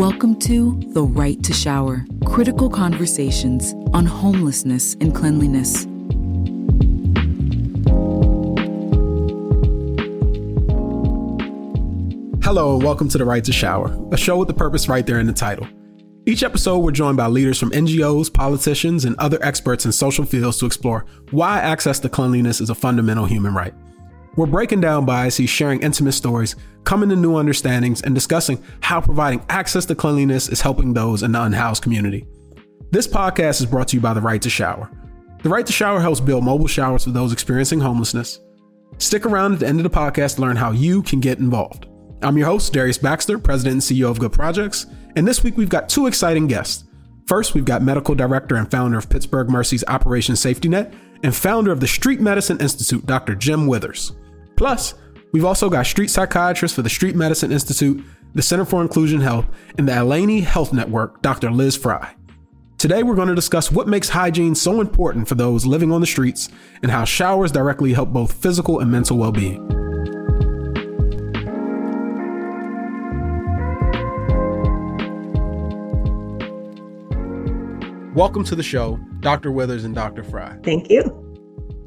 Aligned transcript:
Welcome 0.00 0.38
to 0.38 0.80
The 0.94 1.02
Right 1.02 1.42
to 1.42 1.52
Shower 1.52 2.06
critical 2.24 2.70
conversations 2.70 3.74
on 3.92 4.06
homelessness 4.06 4.94
and 4.94 5.14
cleanliness. 5.14 5.84
Hello, 12.42 12.76
and 12.76 12.82
welcome 12.82 13.10
to 13.10 13.18
The 13.18 13.26
Right 13.26 13.44
to 13.44 13.52
Shower, 13.52 13.94
a 14.10 14.16
show 14.16 14.38
with 14.38 14.48
the 14.48 14.54
purpose 14.54 14.88
right 14.88 15.06
there 15.06 15.20
in 15.20 15.26
the 15.26 15.34
title. 15.34 15.68
Each 16.24 16.42
episode, 16.42 16.78
we're 16.78 16.92
joined 16.92 17.18
by 17.18 17.26
leaders 17.26 17.58
from 17.58 17.70
NGOs, 17.72 18.32
politicians, 18.32 19.04
and 19.04 19.14
other 19.18 19.38
experts 19.42 19.84
in 19.84 19.92
social 19.92 20.24
fields 20.24 20.56
to 20.60 20.66
explore 20.66 21.04
why 21.30 21.58
access 21.58 22.00
to 22.00 22.08
cleanliness 22.08 22.62
is 22.62 22.70
a 22.70 22.74
fundamental 22.74 23.26
human 23.26 23.52
right. 23.52 23.74
We're 24.40 24.46
breaking 24.46 24.80
down 24.80 25.04
biases, 25.04 25.50
sharing 25.50 25.82
intimate 25.82 26.12
stories, 26.12 26.56
coming 26.84 27.10
to 27.10 27.14
new 27.14 27.36
understandings, 27.36 28.00
and 28.00 28.14
discussing 28.14 28.64
how 28.80 29.02
providing 29.02 29.44
access 29.50 29.84
to 29.84 29.94
cleanliness 29.94 30.48
is 30.48 30.62
helping 30.62 30.94
those 30.94 31.22
in 31.22 31.32
the 31.32 31.42
unhoused 31.42 31.82
community. 31.82 32.26
This 32.90 33.06
podcast 33.06 33.60
is 33.60 33.66
brought 33.66 33.88
to 33.88 33.96
you 33.96 34.00
by 34.00 34.14
The 34.14 34.22
Right 34.22 34.40
to 34.40 34.48
Shower. 34.48 34.90
The 35.42 35.50
Right 35.50 35.66
to 35.66 35.74
Shower 35.74 36.00
helps 36.00 36.20
build 36.20 36.42
mobile 36.42 36.68
showers 36.68 37.04
for 37.04 37.10
those 37.10 37.34
experiencing 37.34 37.80
homelessness. 37.80 38.40
Stick 38.96 39.26
around 39.26 39.52
at 39.52 39.58
the 39.60 39.66
end 39.66 39.78
of 39.78 39.84
the 39.84 39.90
podcast 39.90 40.36
to 40.36 40.40
learn 40.40 40.56
how 40.56 40.70
you 40.70 41.02
can 41.02 41.20
get 41.20 41.38
involved. 41.38 41.86
I'm 42.22 42.38
your 42.38 42.46
host, 42.46 42.72
Darius 42.72 42.96
Baxter, 42.96 43.38
President 43.38 43.74
and 43.74 43.82
CEO 43.82 44.10
of 44.10 44.20
Good 44.20 44.32
Projects, 44.32 44.86
and 45.16 45.28
this 45.28 45.44
week 45.44 45.58
we've 45.58 45.68
got 45.68 45.90
two 45.90 46.06
exciting 46.06 46.46
guests. 46.46 46.84
First, 47.26 47.54
we've 47.54 47.66
got 47.66 47.82
medical 47.82 48.14
director 48.14 48.56
and 48.56 48.70
founder 48.70 48.96
of 48.96 49.10
Pittsburgh 49.10 49.50
Mercy's 49.50 49.84
Operation 49.86 50.34
Safety 50.34 50.70
Net 50.70 50.94
and 51.22 51.36
founder 51.36 51.72
of 51.72 51.80
the 51.80 51.86
Street 51.86 52.22
Medicine 52.22 52.58
Institute, 52.58 53.04
Dr. 53.04 53.34
Jim 53.34 53.66
Withers. 53.66 54.12
Plus, 54.60 54.92
we've 55.32 55.46
also 55.46 55.70
got 55.70 55.86
street 55.86 56.10
psychiatrist 56.10 56.74
for 56.74 56.82
the 56.82 56.90
Street 56.90 57.16
Medicine 57.16 57.50
Institute, 57.50 58.04
the 58.34 58.42
Center 58.42 58.66
for 58.66 58.82
Inclusion 58.82 59.22
Health, 59.22 59.46
and 59.78 59.88
the 59.88 59.92
Allegheny 59.92 60.42
Health 60.42 60.74
Network, 60.74 61.22
Dr. 61.22 61.50
Liz 61.50 61.78
Frye. 61.78 62.14
Today, 62.76 63.02
we're 63.02 63.14
going 63.14 63.28
to 63.28 63.34
discuss 63.34 63.72
what 63.72 63.88
makes 63.88 64.10
hygiene 64.10 64.54
so 64.54 64.82
important 64.82 65.26
for 65.26 65.34
those 65.34 65.64
living 65.64 65.90
on 65.90 66.02
the 66.02 66.06
streets 66.06 66.50
and 66.82 66.92
how 66.92 67.06
showers 67.06 67.50
directly 67.50 67.94
help 67.94 68.10
both 68.10 68.34
physical 68.34 68.80
and 68.80 68.92
mental 68.92 69.16
well 69.16 69.32
being. 69.32 69.66
Welcome 78.14 78.44
to 78.44 78.54
the 78.54 78.62
show, 78.62 79.00
Dr. 79.20 79.52
Withers 79.52 79.84
and 79.84 79.94
Dr. 79.94 80.22
Frye. 80.22 80.58
Thank 80.62 80.90
you. 80.90 81.16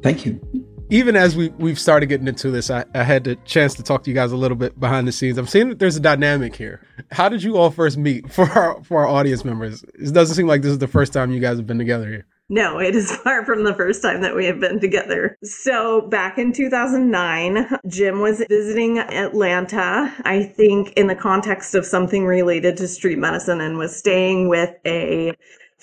Thank 0.02 0.26
you. 0.26 0.63
Even 0.94 1.16
as 1.16 1.34
we, 1.34 1.48
we've 1.58 1.80
started 1.80 2.06
getting 2.06 2.28
into 2.28 2.52
this, 2.52 2.70
I, 2.70 2.84
I 2.94 3.02
had 3.02 3.24
the 3.24 3.34
chance 3.44 3.74
to 3.74 3.82
talk 3.82 4.04
to 4.04 4.10
you 4.10 4.14
guys 4.14 4.30
a 4.30 4.36
little 4.36 4.56
bit 4.56 4.78
behind 4.78 5.08
the 5.08 5.12
scenes. 5.12 5.38
I'm 5.38 5.48
seeing 5.48 5.68
that 5.70 5.80
there's 5.80 5.96
a 5.96 6.00
dynamic 6.00 6.54
here. 6.54 6.86
How 7.10 7.28
did 7.28 7.42
you 7.42 7.56
all 7.56 7.72
first 7.72 7.98
meet 7.98 8.32
for 8.32 8.48
our, 8.48 8.80
for 8.84 9.00
our 9.00 9.08
audience 9.08 9.44
members? 9.44 9.82
It 9.82 10.14
doesn't 10.14 10.36
seem 10.36 10.46
like 10.46 10.62
this 10.62 10.70
is 10.70 10.78
the 10.78 10.86
first 10.86 11.12
time 11.12 11.32
you 11.32 11.40
guys 11.40 11.56
have 11.56 11.66
been 11.66 11.78
together 11.78 12.06
here. 12.06 12.26
No, 12.48 12.78
it 12.78 12.94
is 12.94 13.10
far 13.24 13.44
from 13.44 13.64
the 13.64 13.74
first 13.74 14.02
time 14.02 14.20
that 14.20 14.36
we 14.36 14.46
have 14.46 14.60
been 14.60 14.78
together. 14.78 15.36
So, 15.42 16.02
back 16.02 16.38
in 16.38 16.52
2009, 16.52 17.78
Jim 17.88 18.20
was 18.20 18.44
visiting 18.48 19.00
Atlanta, 19.00 20.14
I 20.24 20.44
think 20.44 20.92
in 20.92 21.08
the 21.08 21.16
context 21.16 21.74
of 21.74 21.84
something 21.84 22.24
related 22.24 22.76
to 22.76 22.86
street 22.86 23.18
medicine, 23.18 23.60
and 23.60 23.78
was 23.78 23.96
staying 23.96 24.48
with 24.48 24.70
a 24.86 25.32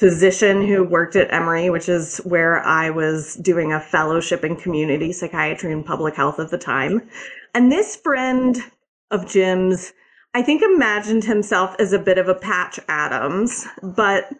physician 0.01 0.65
who 0.65 0.83
worked 0.83 1.15
at 1.15 1.31
Emory, 1.31 1.69
which 1.69 1.87
is 1.87 2.17
where 2.23 2.57
I 2.65 2.89
was 2.89 3.35
doing 3.35 3.71
a 3.71 3.79
fellowship 3.79 4.43
in 4.43 4.55
community 4.55 5.13
psychiatry 5.13 5.71
and 5.71 5.85
public 5.85 6.15
health 6.15 6.39
at 6.39 6.49
the 6.49 6.57
time. 6.57 7.07
And 7.53 7.71
this 7.71 7.95
friend 7.97 8.57
of 9.11 9.27
Jim's, 9.27 9.93
I 10.33 10.41
think, 10.41 10.63
imagined 10.63 11.23
himself 11.23 11.75
as 11.77 11.93
a 11.93 11.99
bit 11.99 12.17
of 12.17 12.27
a 12.27 12.33
Patch 12.33 12.79
Adams, 12.87 13.67
but 13.83 14.33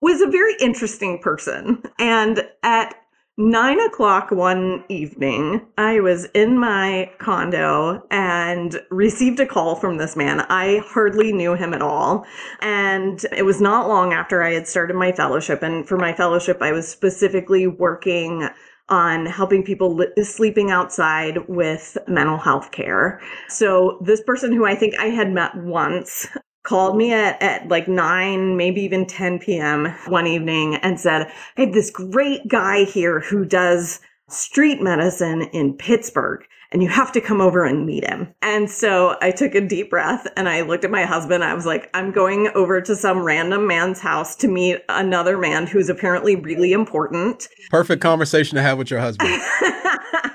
was 0.00 0.20
a 0.20 0.26
very 0.26 0.56
interesting 0.58 1.20
person. 1.20 1.80
And 2.00 2.48
at 2.64 2.96
nine 3.36 3.80
o'clock 3.80 4.30
one 4.30 4.84
evening, 4.88 5.66
I 5.76 6.00
was 6.00 6.26
in 6.34 6.58
my 6.58 7.10
condo 7.18 8.06
and 8.10 8.80
received 8.90 9.40
a 9.40 9.46
call 9.46 9.74
from 9.74 9.96
this 9.96 10.16
man. 10.16 10.40
I 10.48 10.82
hardly 10.84 11.32
knew 11.32 11.54
him 11.54 11.74
at 11.74 11.82
all. 11.82 12.26
And 12.60 13.24
it 13.36 13.42
was 13.42 13.60
not 13.60 13.88
long 13.88 14.12
after 14.12 14.42
I 14.42 14.52
had 14.52 14.68
started 14.68 14.94
my 14.94 15.12
fellowship. 15.12 15.62
And 15.62 15.86
for 15.86 15.98
my 15.98 16.12
fellowship, 16.12 16.58
I 16.60 16.72
was 16.72 16.88
specifically 16.88 17.66
working 17.66 18.48
on 18.88 19.26
helping 19.26 19.64
people 19.64 19.94
li- 19.94 20.24
sleeping 20.24 20.70
outside 20.70 21.38
with 21.48 21.96
mental 22.06 22.36
health 22.36 22.70
care. 22.70 23.20
So 23.48 23.98
this 24.02 24.22
person 24.22 24.52
who 24.52 24.66
I 24.66 24.74
think 24.74 24.94
I 24.98 25.06
had 25.06 25.32
met 25.32 25.56
once 25.56 26.28
called 26.64 26.96
me 26.96 27.12
at, 27.12 27.40
at 27.40 27.68
like 27.68 27.86
9, 27.86 28.56
maybe 28.56 28.80
even 28.82 29.06
10 29.06 29.38
p.m. 29.38 29.94
one 30.08 30.26
evening 30.26 30.76
and 30.76 30.98
said, 30.98 31.30
I 31.56 31.60
have 31.62 31.72
this 31.72 31.90
great 31.90 32.48
guy 32.48 32.84
here 32.84 33.20
who 33.20 33.44
does 33.44 34.00
street 34.28 34.82
medicine 34.82 35.42
in 35.52 35.74
Pittsburgh 35.74 36.44
and 36.72 36.82
you 36.82 36.88
have 36.88 37.12
to 37.12 37.20
come 37.20 37.40
over 37.40 37.64
and 37.64 37.86
meet 37.86 38.04
him. 38.04 38.34
And 38.42 38.68
so 38.68 39.16
I 39.22 39.30
took 39.30 39.54
a 39.54 39.60
deep 39.60 39.90
breath 39.90 40.26
and 40.36 40.48
I 40.48 40.62
looked 40.62 40.84
at 40.84 40.90
my 40.90 41.04
husband. 41.04 41.44
I 41.44 41.54
was 41.54 41.64
like, 41.64 41.88
I'm 41.94 42.10
going 42.10 42.50
over 42.56 42.80
to 42.80 42.96
some 42.96 43.20
random 43.22 43.68
man's 43.68 44.00
house 44.00 44.34
to 44.36 44.48
meet 44.48 44.78
another 44.88 45.38
man 45.38 45.68
who's 45.68 45.88
apparently 45.88 46.34
really 46.34 46.72
important. 46.72 47.48
Perfect 47.70 48.02
conversation 48.02 48.56
to 48.56 48.62
have 48.62 48.76
with 48.76 48.90
your 48.90 48.98
husband. 48.98 49.30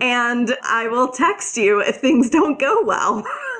and 0.00 0.56
I 0.62 0.88
will 0.88 1.08
text 1.08 1.56
you 1.56 1.80
if 1.80 1.96
things 1.96 2.30
don't 2.30 2.58
go 2.58 2.82
well. 2.84 3.24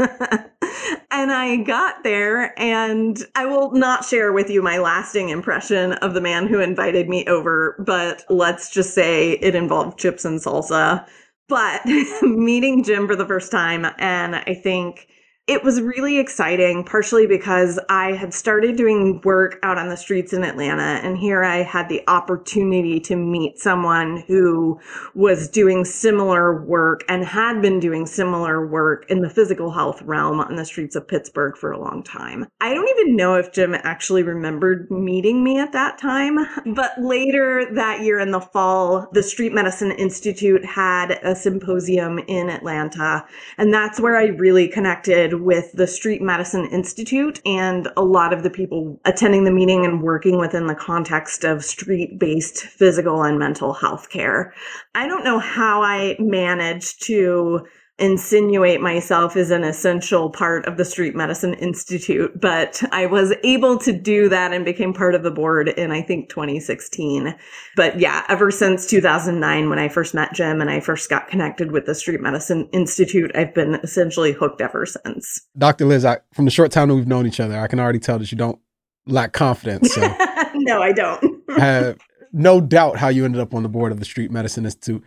and 1.11 1.33
I 1.33 1.57
got 1.57 2.03
there, 2.05 2.59
and 2.59 3.19
I 3.35 3.47
will 3.47 3.73
not 3.73 4.05
share 4.05 4.33
with 4.33 4.51
you 4.51 4.63
my 4.63 4.79
lasting 4.79 5.29
impression 5.29 5.93
of 5.95 6.15
the 6.15 6.21
man 6.21 6.47
who 6.47 6.61
invited 6.61 7.09
me 7.09 7.25
over, 7.27 7.83
but 7.87 8.25
let's 8.29 8.73
just 8.73 8.95
say 8.95 9.33
it 9.33 9.55
involved 9.55 9.99
chips 9.99 10.25
and 10.25 10.41
salsa. 10.41 11.07
But 11.49 11.85
meeting 12.23 12.85
Jim 12.85 13.07
for 13.07 13.17
the 13.17 13.27
first 13.27 13.51
time, 13.51 13.87
and 13.99 14.37
I 14.37 14.55
think 14.55 15.09
it 15.51 15.65
was 15.65 15.81
really 15.81 16.21
exciting, 16.21 16.85
partially 16.85 17.27
because 17.27 17.81
I 17.89 18.13
had 18.13 18.33
started 18.33 18.77
doing 18.77 19.21
work 19.25 19.59
out 19.65 19.79
on 19.79 19.89
the 19.89 19.97
streets 19.97 20.33
in 20.33 20.45
Atlanta. 20.45 21.01
And 21.03 21.19
here 21.19 21.43
I 21.43 21.65
had 21.65 21.89
the 21.89 22.05
opportunity 22.07 23.01
to 23.01 23.17
meet 23.17 23.59
someone 23.59 24.23
who 24.29 24.79
was 25.17 25.49
doing 25.49 25.85
similar 25.85 26.65
work 26.65 27.03
and 27.09 27.25
had 27.25 27.61
been 27.61 27.81
doing 27.81 28.07
similar 28.07 28.65
work 28.65 29.07
in 29.09 29.23
the 29.23 29.29
physical 29.29 29.73
health 29.73 30.01
realm 30.03 30.39
on 30.39 30.55
the 30.55 30.65
streets 30.65 30.95
of 30.95 31.09
Pittsburgh 31.09 31.57
for 31.57 31.73
a 31.73 31.81
long 31.81 32.05
time. 32.05 32.47
I 32.61 32.73
don't 32.73 32.89
even 32.89 33.17
know 33.17 33.35
if 33.35 33.51
Jim 33.51 33.75
actually 33.75 34.23
remembered 34.23 34.89
meeting 34.89 35.43
me 35.43 35.59
at 35.59 35.73
that 35.73 35.99
time, 35.99 36.39
but 36.77 36.93
later 37.01 37.67
that 37.75 38.03
year 38.03 38.21
in 38.21 38.31
the 38.31 38.41
fall, 38.41 39.09
the 39.15 39.23
Street 39.25 39.53
Medicine 39.53 39.91
Institute 39.91 40.65
had 40.65 41.19
a 41.25 41.35
symposium 41.35 42.21
in 42.29 42.49
Atlanta. 42.49 43.27
And 43.59 43.75
that's 43.75 43.99
where 43.99 44.17
I 44.17 44.27
really 44.27 44.69
connected 44.69 45.40
with 45.41 45.73
the 45.73 45.87
Street 45.87 46.23
Medicine 46.23 46.67
Institute 46.67 47.41
and 47.45 47.89
a 47.97 48.03
lot 48.03 48.33
of 48.33 48.43
the 48.43 48.51
people 48.51 49.01
attending 49.05 49.45
the 49.45 49.51
meeting 49.51 49.85
and 49.85 50.03
working 50.03 50.39
within 50.39 50.67
the 50.67 50.75
context 50.75 51.45
of 51.45 51.65
street 51.65 52.19
based 52.19 52.63
physical 52.63 53.23
and 53.23 53.39
mental 53.39 53.73
health 53.73 54.11
care. 54.11 54.53
I 54.95 55.07
don't 55.07 55.25
know 55.25 55.39
how 55.39 55.83
I 55.83 56.17
managed 56.19 57.05
to 57.07 57.67
insinuate 58.01 58.81
myself 58.81 59.37
as 59.37 59.51
an 59.51 59.63
essential 59.63 60.31
part 60.31 60.67
of 60.67 60.77
the 60.77 60.85
Street 60.85 61.15
Medicine 61.15 61.55
Institute, 61.55 62.41
but 62.41 62.83
I 62.93 63.07
was 63.07 63.35
able 63.45 63.79
to 63.79 63.93
do 63.93 64.29
that 64.29 64.53
and 64.53 64.65
became 64.65 64.93
part 64.93 65.15
of 65.15 65.23
the 65.23 65.31
board 65.31 65.69
in, 65.69 65.93
I 65.93 66.03
think, 66.03 66.29
2016. 66.31 67.37
But 67.77 68.01
yeah, 68.01 68.25
ever 68.29 68.51
since 68.51 68.87
2009, 68.87 69.69
when 69.69 69.79
I 69.79 69.89
first 69.89 70.15
met 70.15 70.33
Jim 70.33 70.61
and 70.61 70.71
I 70.71 70.81
first 70.81 71.11
got 71.11 71.29
connected 71.29 71.73
with 71.73 71.87
the 71.87 71.95
Street 71.95 72.21
Medicine 72.21 72.69
Institute, 72.73 73.31
I've 73.35 73.55
been 73.55 73.75
essentially 73.77 74.33
hooked 74.33 74.61
ever 74.61 74.87
since. 74.87 75.43
Dr. 75.57 75.85
Liz, 75.85 76.05
I, 76.05 76.19
from 76.33 76.47
the 76.47 76.51
short 76.51 76.73
time 76.73 76.89
that 76.89 76.95
we've 76.95 77.07
known 77.07 77.27
each 77.27 77.41
other, 77.41 77.59
I 77.61 77.67
can 77.67 77.79
already 77.79 77.99
tell 77.99 78.19
that 78.19 78.33
you 78.33 78.39
don't 78.39 78.59
lack 79.07 79.33
confidence. 79.33 79.95
So 79.95 80.01
no, 80.55 80.83
I 80.83 80.93
don't. 80.93 81.43
I 81.51 81.61
have 81.61 81.99
no 82.33 82.61
doubt 82.61 82.97
how 82.97 83.09
you 83.09 83.25
ended 83.25 83.41
up 83.41 83.55
on 83.55 83.63
the 83.63 83.69
board 83.69 83.93
of 83.93 83.99
the 83.99 84.05
Street 84.05 84.31
Medicine 84.31 84.65
Institute. 84.65 85.03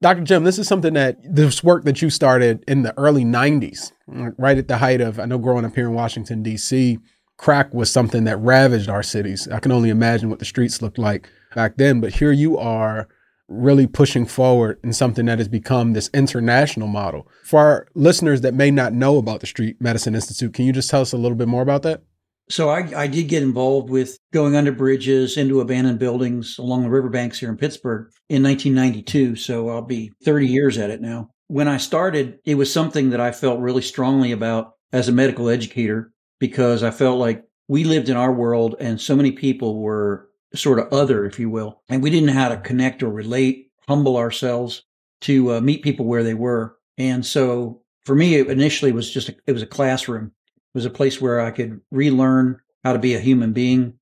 Dr. 0.00 0.22
Jim, 0.22 0.44
this 0.44 0.58
is 0.58 0.68
something 0.68 0.94
that 0.94 1.16
this 1.24 1.64
work 1.64 1.84
that 1.84 2.02
you 2.02 2.10
started 2.10 2.62
in 2.68 2.82
the 2.82 2.96
early 2.98 3.24
90s, 3.24 3.92
right 4.06 4.58
at 4.58 4.68
the 4.68 4.78
height 4.78 5.00
of, 5.00 5.18
I 5.18 5.24
know 5.24 5.38
growing 5.38 5.64
up 5.64 5.74
here 5.74 5.86
in 5.86 5.94
Washington, 5.94 6.42
D.C., 6.42 6.98
crack 7.36 7.72
was 7.72 7.90
something 7.90 8.24
that 8.24 8.36
ravaged 8.36 8.88
our 8.88 9.02
cities. 9.02 9.48
I 9.48 9.60
can 9.60 9.72
only 9.72 9.90
imagine 9.90 10.30
what 10.30 10.38
the 10.40 10.44
streets 10.44 10.82
looked 10.82 10.98
like 10.98 11.30
back 11.54 11.76
then, 11.76 12.00
but 12.00 12.14
here 12.14 12.32
you 12.32 12.58
are 12.58 13.08
really 13.48 13.86
pushing 13.86 14.26
forward 14.26 14.78
in 14.82 14.92
something 14.92 15.26
that 15.26 15.38
has 15.38 15.48
become 15.48 15.92
this 15.92 16.10
international 16.14 16.88
model. 16.88 17.28
For 17.44 17.60
our 17.60 17.88
listeners 17.94 18.40
that 18.42 18.54
may 18.54 18.70
not 18.70 18.92
know 18.92 19.18
about 19.18 19.40
the 19.40 19.46
Street 19.46 19.80
Medicine 19.80 20.14
Institute, 20.14 20.54
can 20.54 20.64
you 20.64 20.72
just 20.72 20.90
tell 20.90 21.02
us 21.02 21.12
a 21.12 21.18
little 21.18 21.36
bit 21.36 21.48
more 21.48 21.62
about 21.62 21.82
that? 21.82 22.02
So 22.50 22.68
I, 22.68 22.86
I 22.94 23.06
did 23.06 23.28
get 23.28 23.42
involved 23.42 23.88
with 23.88 24.18
going 24.32 24.54
under 24.54 24.72
bridges 24.72 25.36
into 25.36 25.60
abandoned 25.60 25.98
buildings 25.98 26.58
along 26.58 26.82
the 26.82 26.90
riverbanks 26.90 27.38
here 27.38 27.48
in 27.48 27.56
Pittsburgh 27.56 28.10
in 28.28 28.42
1992. 28.42 29.36
So 29.36 29.70
I'll 29.70 29.82
be 29.82 30.12
30 30.24 30.46
years 30.46 30.76
at 30.76 30.90
it 30.90 31.00
now. 31.00 31.30
When 31.48 31.68
I 31.68 31.78
started, 31.78 32.38
it 32.44 32.56
was 32.56 32.72
something 32.72 33.10
that 33.10 33.20
I 33.20 33.32
felt 33.32 33.60
really 33.60 33.82
strongly 33.82 34.32
about 34.32 34.72
as 34.92 35.08
a 35.08 35.12
medical 35.12 35.48
educator 35.48 36.12
because 36.38 36.82
I 36.82 36.90
felt 36.90 37.18
like 37.18 37.44
we 37.68 37.84
lived 37.84 38.08
in 38.08 38.16
our 38.16 38.32
world 38.32 38.76
and 38.78 39.00
so 39.00 39.16
many 39.16 39.32
people 39.32 39.80
were 39.80 40.28
sort 40.54 40.78
of 40.78 40.92
other, 40.92 41.24
if 41.24 41.38
you 41.38 41.50
will, 41.50 41.82
and 41.88 42.02
we 42.02 42.10
didn't 42.10 42.26
know 42.26 42.32
how 42.34 42.48
to 42.48 42.58
connect 42.58 43.02
or 43.02 43.10
relate, 43.10 43.70
humble 43.88 44.16
ourselves 44.16 44.82
to 45.22 45.54
uh, 45.54 45.60
meet 45.60 45.82
people 45.82 46.06
where 46.06 46.22
they 46.22 46.34
were. 46.34 46.76
And 46.98 47.24
so 47.24 47.82
for 48.04 48.14
me, 48.14 48.36
it 48.36 48.48
initially 48.48 48.92
was 48.92 49.10
just, 49.10 49.30
a, 49.30 49.36
it 49.46 49.52
was 49.52 49.62
a 49.62 49.66
classroom. 49.66 50.32
Was 50.74 50.84
a 50.84 50.90
place 50.90 51.20
where 51.20 51.40
I 51.40 51.52
could 51.52 51.80
relearn 51.90 52.60
how 52.82 52.92
to 52.92 52.98
be 52.98 53.14
a 53.14 53.20
human 53.20 53.52
being 53.52 53.94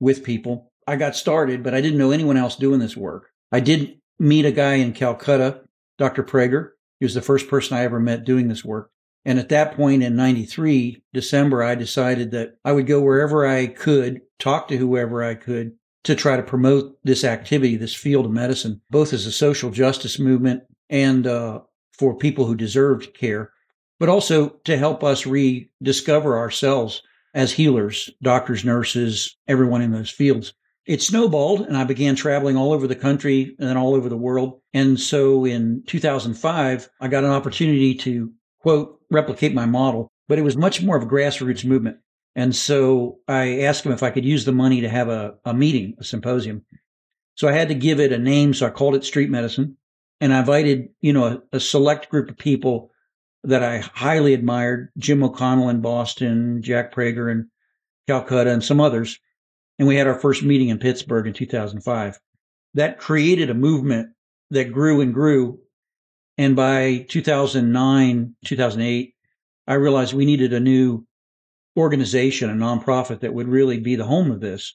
with 0.00 0.24
people. 0.24 0.72
I 0.86 0.96
got 0.96 1.16
started, 1.16 1.62
but 1.62 1.74
I 1.74 1.80
didn't 1.80 1.98
know 1.98 2.10
anyone 2.10 2.36
else 2.36 2.56
doing 2.56 2.80
this 2.80 2.96
work. 2.96 3.30
I 3.52 3.60
did 3.60 3.98
meet 4.18 4.44
a 4.44 4.52
guy 4.52 4.74
in 4.74 4.92
Calcutta, 4.92 5.62
Dr. 5.98 6.22
Preger. 6.22 6.70
He 6.98 7.04
was 7.04 7.14
the 7.14 7.22
first 7.22 7.48
person 7.48 7.76
I 7.76 7.82
ever 7.82 8.00
met 8.00 8.24
doing 8.24 8.48
this 8.48 8.64
work. 8.64 8.90
And 9.24 9.38
at 9.38 9.48
that 9.48 9.74
point 9.74 10.02
in 10.02 10.16
93, 10.16 11.02
December, 11.12 11.62
I 11.62 11.74
decided 11.74 12.30
that 12.32 12.56
I 12.64 12.72
would 12.72 12.86
go 12.86 13.00
wherever 13.00 13.46
I 13.46 13.66
could, 13.66 14.20
talk 14.38 14.68
to 14.68 14.76
whoever 14.76 15.22
I 15.22 15.34
could 15.34 15.72
to 16.04 16.14
try 16.14 16.36
to 16.36 16.42
promote 16.42 16.98
this 17.04 17.24
activity, 17.24 17.76
this 17.76 17.94
field 17.94 18.26
of 18.26 18.32
medicine, 18.32 18.82
both 18.90 19.12
as 19.12 19.24
a 19.24 19.32
social 19.32 19.70
justice 19.70 20.18
movement 20.18 20.62
and 20.90 21.26
uh, 21.26 21.60
for 21.92 22.14
people 22.14 22.44
who 22.44 22.54
deserved 22.54 23.14
care, 23.14 23.52
but 23.98 24.08
also 24.08 24.50
to 24.64 24.76
help 24.76 25.04
us 25.04 25.26
rediscover 25.26 26.38
ourselves 26.38 27.02
as 27.34 27.52
healers, 27.52 28.10
doctors, 28.22 28.64
nurses, 28.64 29.36
everyone 29.48 29.82
in 29.82 29.90
those 29.90 30.10
fields. 30.10 30.54
It 30.86 31.02
snowballed 31.02 31.62
and 31.62 31.76
I 31.76 31.84
began 31.84 32.14
traveling 32.14 32.56
all 32.56 32.72
over 32.72 32.86
the 32.86 32.94
country 32.94 33.56
and 33.58 33.68
then 33.68 33.76
all 33.76 33.94
over 33.94 34.08
the 34.08 34.16
world. 34.16 34.60
And 34.72 35.00
so 35.00 35.44
in 35.44 35.82
2005, 35.86 36.88
I 37.00 37.08
got 37.08 37.24
an 37.24 37.30
opportunity 37.30 37.94
to 37.96 38.32
quote, 38.60 39.00
replicate 39.10 39.54
my 39.54 39.66
model, 39.66 40.10
but 40.28 40.38
it 40.38 40.42
was 40.42 40.56
much 40.56 40.82
more 40.82 40.96
of 40.96 41.02
a 41.02 41.06
grassroots 41.06 41.64
movement. 41.64 41.98
And 42.34 42.54
so 42.54 43.18
I 43.28 43.60
asked 43.60 43.86
him 43.86 43.92
if 43.92 44.02
I 44.02 44.10
could 44.10 44.24
use 44.24 44.44
the 44.44 44.52
money 44.52 44.80
to 44.80 44.88
have 44.88 45.08
a, 45.08 45.34
a 45.44 45.54
meeting, 45.54 45.94
a 45.98 46.04
symposium. 46.04 46.64
So 47.36 47.48
I 47.48 47.52
had 47.52 47.68
to 47.68 47.74
give 47.74 48.00
it 48.00 48.12
a 48.12 48.18
name. 48.18 48.54
So 48.54 48.66
I 48.66 48.70
called 48.70 48.94
it 48.94 49.04
street 49.04 49.30
medicine 49.30 49.76
and 50.20 50.32
I 50.32 50.40
invited, 50.40 50.88
you 51.00 51.12
know, 51.12 51.24
a, 51.24 51.56
a 51.56 51.60
select 51.60 52.08
group 52.10 52.30
of 52.30 52.38
people 52.38 52.90
that 53.44 53.62
I 53.62 53.78
highly 53.78 54.34
admired, 54.34 54.90
Jim 54.98 55.22
O'Connell 55.22 55.68
in 55.68 55.80
Boston, 55.80 56.62
Jack 56.62 56.92
Preger 56.92 57.30
in 57.30 57.48
Calcutta 58.08 58.50
and 58.50 58.64
some 58.64 58.80
others. 58.80 59.18
And 59.78 59.88
we 59.88 59.96
had 59.96 60.06
our 60.06 60.18
first 60.18 60.42
meeting 60.42 60.68
in 60.68 60.78
Pittsburgh 60.78 61.26
in 61.26 61.32
2005. 61.32 62.18
That 62.74 62.98
created 62.98 63.50
a 63.50 63.54
movement 63.54 64.10
that 64.50 64.72
grew 64.72 65.00
and 65.00 65.14
grew 65.14 65.60
and 66.36 66.56
by 66.56 67.06
2009, 67.08 68.34
2008, 68.44 69.14
I 69.66 69.74
realized 69.74 70.14
we 70.14 70.26
needed 70.26 70.52
a 70.52 70.60
new 70.60 71.06
organization, 71.76 72.50
a 72.50 72.54
nonprofit 72.54 73.20
that 73.20 73.34
would 73.34 73.48
really 73.48 73.78
be 73.78 73.96
the 73.96 74.04
home 74.04 74.30
of 74.30 74.40
this. 74.40 74.74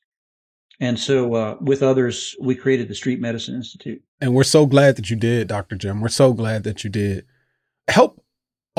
And 0.79 0.97
so, 0.97 1.33
uh, 1.33 1.57
with 1.59 1.83
others, 1.83 2.35
we 2.39 2.55
created 2.55 2.87
the 2.87 2.95
Street 2.95 3.19
Medicine 3.19 3.55
Institute. 3.55 4.01
And 4.21 4.33
we're 4.33 4.43
so 4.43 4.65
glad 4.65 4.95
that 4.95 5.09
you 5.09 5.17
did, 5.17 5.49
Dr. 5.49 5.75
Jim. 5.75 5.99
We're 5.99 6.07
so 6.07 6.31
glad 6.31 6.63
that 6.63 6.85
you 6.85 6.89
did. 6.89 7.25
Help 7.89 8.23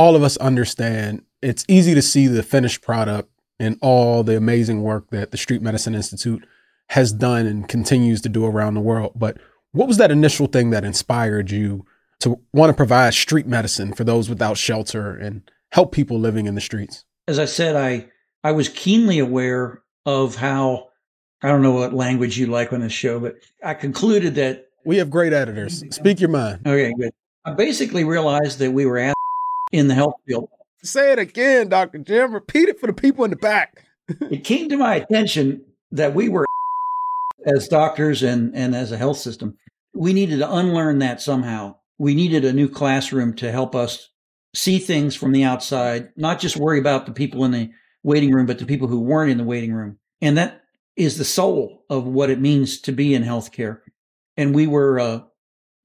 all 0.00 0.16
of 0.16 0.22
us 0.22 0.38
understand 0.38 1.22
it's 1.42 1.62
easy 1.68 1.94
to 1.94 2.00
see 2.00 2.26
the 2.26 2.42
finished 2.42 2.80
product 2.80 3.28
and 3.58 3.76
all 3.82 4.22
the 4.22 4.34
amazing 4.34 4.82
work 4.82 5.10
that 5.10 5.30
the 5.30 5.36
Street 5.36 5.60
Medicine 5.60 5.94
Institute 5.94 6.42
has 6.88 7.12
done 7.12 7.44
and 7.44 7.68
continues 7.68 8.22
to 8.22 8.30
do 8.30 8.46
around 8.46 8.72
the 8.72 8.80
world. 8.80 9.12
But 9.14 9.36
what 9.72 9.88
was 9.88 9.98
that 9.98 10.10
initial 10.10 10.46
thing 10.46 10.70
that 10.70 10.86
inspired 10.86 11.50
you 11.50 11.84
to 12.20 12.40
want 12.54 12.70
to 12.70 12.74
provide 12.74 13.12
street 13.12 13.46
medicine 13.46 13.92
for 13.92 14.04
those 14.04 14.30
without 14.30 14.56
shelter 14.56 15.14
and 15.14 15.42
help 15.70 15.92
people 15.92 16.18
living 16.18 16.46
in 16.46 16.54
the 16.54 16.62
streets? 16.62 17.04
As 17.28 17.38
I 17.38 17.44
said, 17.44 17.76
I 17.76 18.08
I 18.42 18.52
was 18.52 18.70
keenly 18.70 19.18
aware 19.18 19.82
of 20.06 20.34
how 20.34 20.88
I 21.42 21.48
don't 21.48 21.60
know 21.60 21.72
what 21.72 21.92
language 21.92 22.38
you 22.38 22.46
like 22.46 22.72
on 22.72 22.80
this 22.80 22.94
show, 22.94 23.20
but 23.20 23.34
I 23.62 23.74
concluded 23.74 24.36
that 24.36 24.68
we 24.86 24.96
have 24.96 25.10
great 25.10 25.34
editors. 25.34 25.84
Speak 25.94 26.20
your 26.20 26.30
mind. 26.30 26.66
Okay, 26.66 26.90
good. 26.98 27.12
I 27.44 27.52
basically 27.52 28.04
realized 28.04 28.60
that 28.60 28.70
we 28.70 28.86
were 28.86 29.12
in 29.72 29.88
the 29.88 29.94
health 29.94 30.14
field. 30.26 30.48
Say 30.82 31.12
it 31.12 31.18
again, 31.18 31.68
Dr. 31.68 31.98
Jim. 31.98 32.32
Repeat 32.32 32.68
it 32.68 32.80
for 32.80 32.86
the 32.86 32.92
people 32.92 33.24
in 33.24 33.30
the 33.30 33.36
back. 33.36 33.86
it 34.08 34.44
came 34.44 34.68
to 34.68 34.76
my 34.76 34.96
attention 34.96 35.64
that 35.92 36.14
we 36.14 36.28
were 36.28 36.46
as 37.46 37.68
doctors 37.68 38.22
and, 38.22 38.54
and 38.54 38.74
as 38.74 38.92
a 38.92 38.98
health 38.98 39.18
system. 39.18 39.56
We 39.92 40.12
needed 40.12 40.38
to 40.38 40.52
unlearn 40.52 41.00
that 41.00 41.20
somehow 41.20 41.76
we 41.98 42.14
needed 42.14 42.46
a 42.46 42.52
new 42.52 42.66
classroom 42.68 43.34
to 43.34 43.52
help 43.52 43.74
us 43.74 44.08
see 44.54 44.78
things 44.78 45.14
from 45.14 45.32
the 45.32 45.44
outside, 45.44 46.08
not 46.16 46.40
just 46.40 46.56
worry 46.56 46.78
about 46.78 47.04
the 47.04 47.12
people 47.12 47.44
in 47.44 47.50
the 47.50 47.70
waiting 48.02 48.32
room, 48.32 48.46
but 48.46 48.58
the 48.58 48.64
people 48.64 48.88
who 48.88 49.00
weren't 49.00 49.30
in 49.30 49.36
the 49.36 49.44
waiting 49.44 49.74
room. 49.74 49.98
And 50.22 50.38
that 50.38 50.62
is 50.96 51.18
the 51.18 51.26
soul 51.26 51.84
of 51.90 52.06
what 52.06 52.30
it 52.30 52.40
means 52.40 52.80
to 52.82 52.92
be 52.92 53.14
in 53.14 53.22
healthcare. 53.22 53.80
And 54.38 54.54
we 54.54 54.66
were 54.66 54.98
uh, 54.98 55.20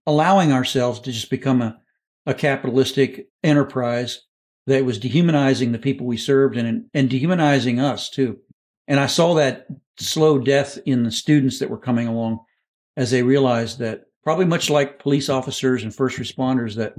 allowing 0.07 0.53
ourselves 0.53 1.01
to 1.01 1.11
just 1.11 1.29
become 1.29 1.61
a, 1.61 1.79
a 2.25 2.33
capitalistic 2.33 3.27
enterprise 3.44 4.22
that 4.68 4.86
was 4.86 5.00
dehumanizing 5.00 5.72
the 5.72 5.80
people 5.80 6.07
we 6.07 6.18
served 6.18 6.57
and, 6.57 6.86
and 6.94 7.10
dehumanizing 7.10 7.80
us 7.80 8.10
too. 8.10 8.39
And 8.88 9.00
I 9.00 9.07
saw 9.07 9.36
that 9.36 9.68
slow 10.00 10.39
death 10.39 10.77
in 10.86 11.04
the 11.04 11.12
students 11.12 11.60
that 11.60 11.69
were 11.69 11.77
coming 11.77 12.07
along 12.07 12.39
as 12.98 13.12
they 13.12 13.24
realized 13.24 13.80
that 13.80 14.06
probably 14.24 14.45
much 14.45 14.69
like 14.69 15.00
police 15.00 15.30
officers 15.30 15.83
and 15.83 15.94
first 15.94 16.18
responders, 16.18 16.75
that 16.75 16.95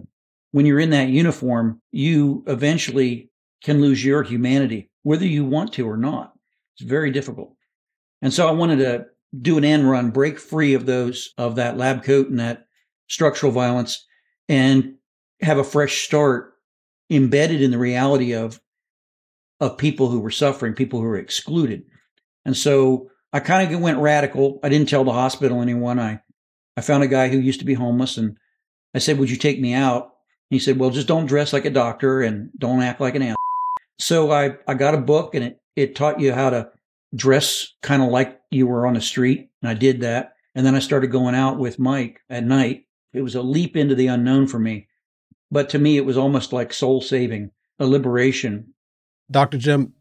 when 0.52 0.64
you're 0.66 0.80
in 0.80 0.90
that 0.90 1.08
uniform, 1.08 1.80
you 1.90 2.44
eventually 2.46 3.30
can 3.62 3.80
lose 3.80 4.04
your 4.04 4.22
humanity, 4.22 4.90
whether 5.02 5.26
you 5.26 5.44
want 5.44 5.72
to 5.72 5.88
or 5.88 5.96
not. 5.96 6.32
It's 6.76 6.88
very 6.88 7.10
difficult. 7.10 7.54
And 8.22 8.32
so 8.32 8.46
I 8.46 8.52
wanted 8.52 8.78
to 8.78 9.06
do 9.40 9.58
an 9.58 9.64
end 9.64 9.90
run, 9.90 10.10
break 10.10 10.38
free 10.38 10.74
of 10.74 10.86
those, 10.86 11.32
of 11.36 11.56
that 11.56 11.76
lab 11.76 12.04
coat 12.04 12.28
and 12.28 12.38
that 12.38 12.66
structural 13.08 13.52
violence 13.52 14.06
and 14.48 14.94
have 15.40 15.58
a 15.58 15.64
fresh 15.64 16.04
start 16.04 16.54
embedded 17.10 17.62
in 17.62 17.70
the 17.70 17.78
reality 17.78 18.34
of, 18.34 18.60
of 19.60 19.78
people 19.78 20.08
who 20.08 20.20
were 20.20 20.30
suffering, 20.30 20.74
people 20.74 21.00
who 21.00 21.06
were 21.06 21.18
excluded. 21.18 21.84
And 22.44 22.56
so 22.56 23.10
I 23.32 23.40
kind 23.40 23.72
of 23.72 23.80
went 23.80 23.98
radical. 23.98 24.60
I 24.62 24.68
didn't 24.68 24.88
tell 24.88 25.04
the 25.04 25.12
hospital 25.12 25.62
anyone. 25.62 25.98
I 25.98 26.20
I 26.76 26.82
found 26.82 27.02
a 27.02 27.08
guy 27.08 27.28
who 27.28 27.38
used 27.38 27.60
to 27.60 27.66
be 27.66 27.74
homeless 27.74 28.18
and 28.18 28.36
I 28.94 28.98
said, 28.98 29.18
Would 29.18 29.30
you 29.30 29.36
take 29.36 29.60
me 29.60 29.72
out? 29.72 30.12
He 30.50 30.58
said, 30.58 30.78
Well, 30.78 30.90
just 30.90 31.08
don't 31.08 31.26
dress 31.26 31.52
like 31.52 31.64
a 31.64 31.70
doctor 31.70 32.20
and 32.20 32.50
don't 32.58 32.82
act 32.82 33.00
like 33.00 33.14
an 33.14 33.22
ass. 33.22 33.36
So 33.98 34.30
I, 34.30 34.56
I 34.68 34.74
got 34.74 34.94
a 34.94 34.98
book 34.98 35.34
and 35.34 35.44
it, 35.44 35.60
it 35.74 35.96
taught 35.96 36.20
you 36.20 36.32
how 36.32 36.50
to 36.50 36.70
dress 37.14 37.74
kind 37.82 38.02
of 38.02 38.10
like 38.10 38.38
you 38.50 38.66
were 38.66 38.86
on 38.86 38.94
the 38.94 39.00
street. 39.00 39.48
And 39.62 39.70
I 39.70 39.74
did 39.74 40.00
that. 40.00 40.34
And 40.54 40.64
then 40.64 40.74
I 40.74 40.80
started 40.80 41.08
going 41.08 41.34
out 41.34 41.58
with 41.58 41.78
Mike 41.78 42.20
at 42.28 42.44
night. 42.44 42.84
It 43.12 43.22
was 43.22 43.34
a 43.34 43.42
leap 43.42 43.76
into 43.76 43.94
the 43.94 44.08
unknown 44.08 44.46
for 44.46 44.58
me. 44.58 44.85
But 45.50 45.68
to 45.70 45.78
me, 45.78 45.96
it 45.96 46.04
was 46.04 46.16
almost 46.16 46.52
like 46.52 46.72
soul 46.72 47.00
saving, 47.00 47.50
a 47.78 47.86
liberation. 47.86 48.74
Dr. 49.30 49.58
Jim, 49.58 49.92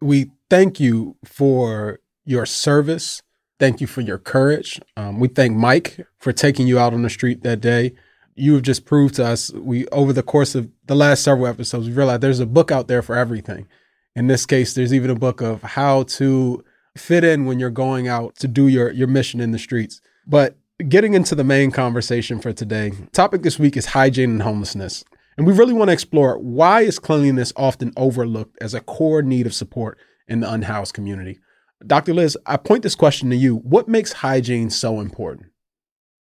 we 0.00 0.30
thank 0.48 0.80
you 0.80 1.16
for 1.24 2.00
your 2.24 2.46
service 2.46 3.22
Thank 3.60 3.82
you 3.82 3.86
for 3.86 4.00
your 4.00 4.16
courage. 4.16 4.80
Um, 4.96 5.20
we 5.20 5.28
thank 5.28 5.54
Mike 5.54 6.06
for 6.18 6.32
taking 6.32 6.66
you 6.66 6.78
out 6.78 6.94
on 6.94 7.02
the 7.02 7.10
street 7.10 7.42
that 7.42 7.60
day. 7.60 7.92
You 8.34 8.54
have 8.54 8.62
just 8.62 8.86
proved 8.86 9.16
to 9.16 9.26
us 9.26 9.52
we 9.52 9.86
over 9.88 10.14
the 10.14 10.22
course 10.22 10.54
of 10.54 10.70
the 10.86 10.94
last 10.94 11.22
several 11.22 11.46
episodes, 11.46 11.86
we 11.86 11.92
realized 11.92 12.22
there's 12.22 12.40
a 12.40 12.46
book 12.46 12.72
out 12.72 12.88
there 12.88 13.02
for 13.02 13.16
everything. 13.16 13.68
In 14.16 14.28
this 14.28 14.46
case, 14.46 14.72
there's 14.72 14.94
even 14.94 15.10
a 15.10 15.14
book 15.14 15.42
of 15.42 15.62
how 15.62 16.04
to 16.04 16.64
fit 16.96 17.22
in 17.22 17.44
when 17.44 17.60
you're 17.60 17.68
going 17.68 18.08
out 18.08 18.34
to 18.36 18.48
do 18.48 18.66
your 18.66 18.90
your 18.92 19.08
mission 19.08 19.42
in 19.42 19.50
the 19.50 19.58
streets. 19.58 20.00
But 20.26 20.56
getting 20.88 21.14
into 21.14 21.34
the 21.34 21.44
main 21.44 21.70
conversation 21.70 22.40
for 22.40 22.52
today, 22.52 22.92
topic 23.12 23.42
this 23.42 23.58
week 23.58 23.76
is 23.76 23.86
hygiene 23.86 24.30
and 24.30 24.42
homelessness. 24.42 25.04
And 25.36 25.46
we 25.46 25.52
really 25.52 25.72
want 25.72 25.88
to 25.88 25.92
explore 25.92 26.38
why 26.38 26.82
is 26.82 26.98
cleanliness 26.98 27.52
often 27.56 27.92
overlooked 27.96 28.58
as 28.60 28.74
a 28.74 28.80
core 28.80 29.22
need 29.22 29.46
of 29.46 29.54
support 29.54 29.98
in 30.28 30.40
the 30.40 30.50
unhoused 30.50 30.94
community. 30.94 31.38
Dr. 31.86 32.14
Liz, 32.14 32.36
I 32.46 32.56
point 32.56 32.82
this 32.82 32.94
question 32.94 33.30
to 33.30 33.36
you. 33.36 33.56
What 33.56 33.88
makes 33.88 34.12
hygiene 34.12 34.70
so 34.70 35.00
important? 35.00 35.46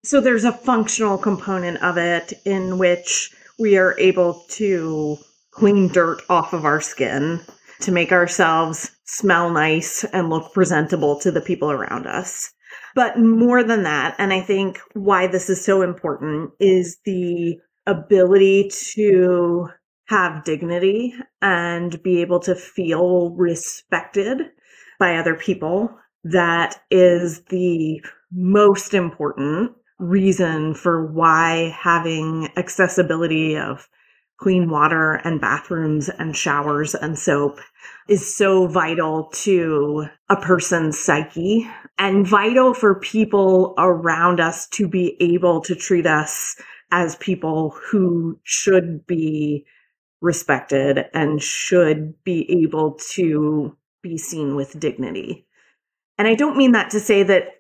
So 0.04 0.22
there's 0.22 0.44
a 0.44 0.52
functional 0.52 1.18
component 1.18 1.82
of 1.82 1.98
it 1.98 2.34
in 2.46 2.78
which 2.78 3.32
we 3.58 3.78
are 3.78 3.98
able 4.00 4.46
to 4.50 5.18
clean 5.52 5.88
dirt 5.88 6.22
off 6.30 6.54
of 6.54 6.64
our 6.64 6.80
skin 6.80 7.42
to 7.82 7.92
make 7.92 8.12
ourselves 8.12 8.92
smell 9.06 9.52
nice 9.52 10.04
and 10.04 10.30
look 10.30 10.54
presentable 10.54 11.20
to 11.20 11.32
the 11.32 11.42
people 11.42 11.72
around 11.72 12.06
us. 12.06 12.54
But 12.98 13.20
more 13.20 13.63
than 13.63 13.84
that, 13.84 14.16
and 14.18 14.34
I 14.34 14.42
think 14.42 14.80
why 14.94 15.27
this 15.27 15.51
is 15.51 15.63
so 15.63 15.84
important 15.84 16.50
is 16.60 16.98
the 17.06 17.60
ability 17.86 18.72
to 18.96 19.68
have 20.08 20.44
dignity 20.44 21.13
and 21.39 22.01
be 22.01 22.22
able 22.22 22.39
to 22.39 22.56
feel 22.56 23.36
respected 23.36 24.50
by 25.00 25.16
other 25.16 25.36
people. 25.36 25.96
That 26.24 26.82
is 26.89 27.44
the 27.51 28.01
most 28.32 28.96
important 28.96 29.74
reason 30.00 30.74
for 30.74 31.06
why 31.06 31.77
having 31.80 32.50
accessibility 32.58 33.58
of 33.58 33.88
clean 34.38 34.70
water 34.70 35.13
and 35.24 35.41
bathrooms 35.41 36.10
and 36.10 36.36
showers 36.36 36.94
and 36.96 37.17
soap 37.17 37.60
is 38.08 38.36
so 38.36 38.67
vital 38.67 39.25
to 39.34 40.06
a 40.29 40.36
person's 40.36 40.98
psyche 40.98 41.67
and 41.98 42.27
vital 42.27 42.74
for 42.74 43.00
people 43.00 43.74
around 43.77 44.39
us 44.39 44.67
to 44.67 44.88
be 44.88 45.17
able 45.20 45.62
to 45.62 45.75
treat 45.75 46.06
us 46.06 46.56
as 46.91 47.15
people 47.17 47.75
who 47.89 48.39
should 48.44 49.06
be 49.08 49.65
respected 50.22 51.06
and 51.13 51.41
should 51.41 52.13
be 52.24 52.63
able 52.63 52.94
to 52.94 53.75
be 54.01 54.17
seen 54.17 54.56
with 54.56 54.79
dignity. 54.79 55.46
And 56.17 56.27
I 56.27 56.36
don't 56.36 56.58
mean 56.58 56.72
that 56.72 56.91
to 56.91 57.00
say 57.00 57.24
that 57.24 57.57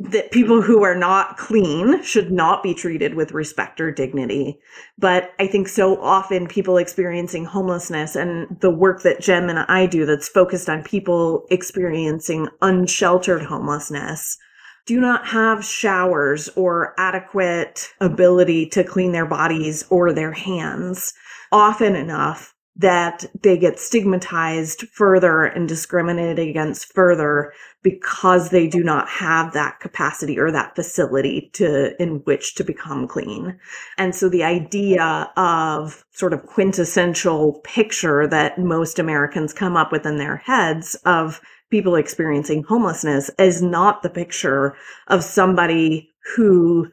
that 0.00 0.30
people 0.30 0.62
who 0.62 0.82
are 0.84 0.94
not 0.94 1.36
clean 1.36 2.02
should 2.02 2.30
not 2.30 2.62
be 2.62 2.74
treated 2.74 3.14
with 3.14 3.32
respect 3.32 3.80
or 3.80 3.90
dignity. 3.90 4.58
But 4.98 5.32
I 5.38 5.46
think 5.46 5.68
so 5.68 6.00
often 6.00 6.46
people 6.46 6.76
experiencing 6.76 7.44
homelessness 7.44 8.16
and 8.16 8.60
the 8.60 8.70
work 8.70 9.02
that 9.02 9.20
Jim 9.20 9.48
and 9.48 9.60
I 9.60 9.86
do 9.86 10.06
that's 10.06 10.28
focused 10.28 10.68
on 10.68 10.82
people 10.82 11.46
experiencing 11.50 12.48
unsheltered 12.62 13.42
homelessness 13.42 14.38
do 14.86 15.00
not 15.00 15.26
have 15.26 15.64
showers 15.64 16.48
or 16.56 16.94
adequate 16.98 17.88
ability 18.00 18.66
to 18.66 18.84
clean 18.84 19.12
their 19.12 19.26
bodies 19.26 19.84
or 19.88 20.12
their 20.12 20.32
hands 20.32 21.14
often 21.50 21.96
enough 21.96 22.53
that 22.76 23.24
they 23.40 23.56
get 23.56 23.78
stigmatized 23.78 24.88
further 24.88 25.44
and 25.44 25.68
discriminated 25.68 26.40
against 26.40 26.92
further 26.92 27.52
because 27.82 28.50
they 28.50 28.66
do 28.66 28.82
not 28.82 29.08
have 29.08 29.52
that 29.52 29.78
capacity 29.78 30.38
or 30.38 30.50
that 30.50 30.74
facility 30.74 31.50
to 31.52 32.00
in 32.02 32.16
which 32.24 32.56
to 32.56 32.64
become 32.64 33.06
clean. 33.06 33.56
And 33.96 34.14
so 34.14 34.28
the 34.28 34.42
idea 34.42 35.30
of 35.36 36.04
sort 36.12 36.32
of 36.32 36.46
quintessential 36.46 37.60
picture 37.62 38.26
that 38.26 38.58
most 38.58 38.98
Americans 38.98 39.52
come 39.52 39.76
up 39.76 39.92
with 39.92 40.04
in 40.04 40.18
their 40.18 40.38
heads 40.38 40.96
of 41.04 41.40
people 41.70 41.94
experiencing 41.94 42.64
homelessness 42.64 43.30
is 43.38 43.62
not 43.62 44.02
the 44.02 44.10
picture 44.10 44.76
of 45.06 45.22
somebody 45.22 46.10
who 46.36 46.88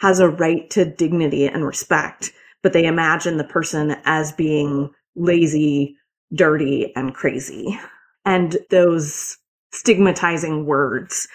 has 0.00 0.20
a 0.20 0.28
right 0.28 0.70
to 0.70 0.84
dignity 0.84 1.46
and 1.46 1.66
respect, 1.66 2.32
but 2.62 2.72
they 2.72 2.84
imagine 2.84 3.36
the 3.36 3.44
person 3.44 3.96
as 4.04 4.32
being 4.32 4.90
lazy, 5.16 5.96
dirty, 6.34 6.92
and 6.96 7.14
crazy. 7.14 7.78
And 8.24 8.56
those 8.70 9.36
stigmatizing 9.72 10.66
words 10.66 11.28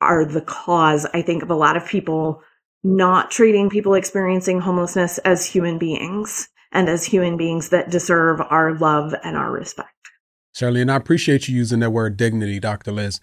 are 0.00 0.24
the 0.24 0.42
cause, 0.42 1.06
I 1.14 1.22
think, 1.22 1.42
of 1.42 1.50
a 1.50 1.54
lot 1.54 1.76
of 1.76 1.86
people 1.86 2.42
not 2.84 3.30
treating 3.30 3.70
people 3.70 3.94
experiencing 3.94 4.60
homelessness 4.60 5.18
as 5.18 5.46
human 5.46 5.78
beings 5.78 6.48
and 6.72 6.88
as 6.88 7.04
human 7.04 7.36
beings 7.36 7.70
that 7.70 7.90
deserve 7.90 8.40
our 8.50 8.74
love 8.74 9.14
and 9.24 9.36
our 9.36 9.50
respect. 9.50 9.90
Certainly. 10.52 10.82
And 10.82 10.90
I 10.90 10.96
appreciate 10.96 11.48
you 11.48 11.56
using 11.56 11.80
that 11.80 11.90
word 11.90 12.16
dignity, 12.16 12.60
Dr. 12.60 12.92
Liz. 12.92 13.20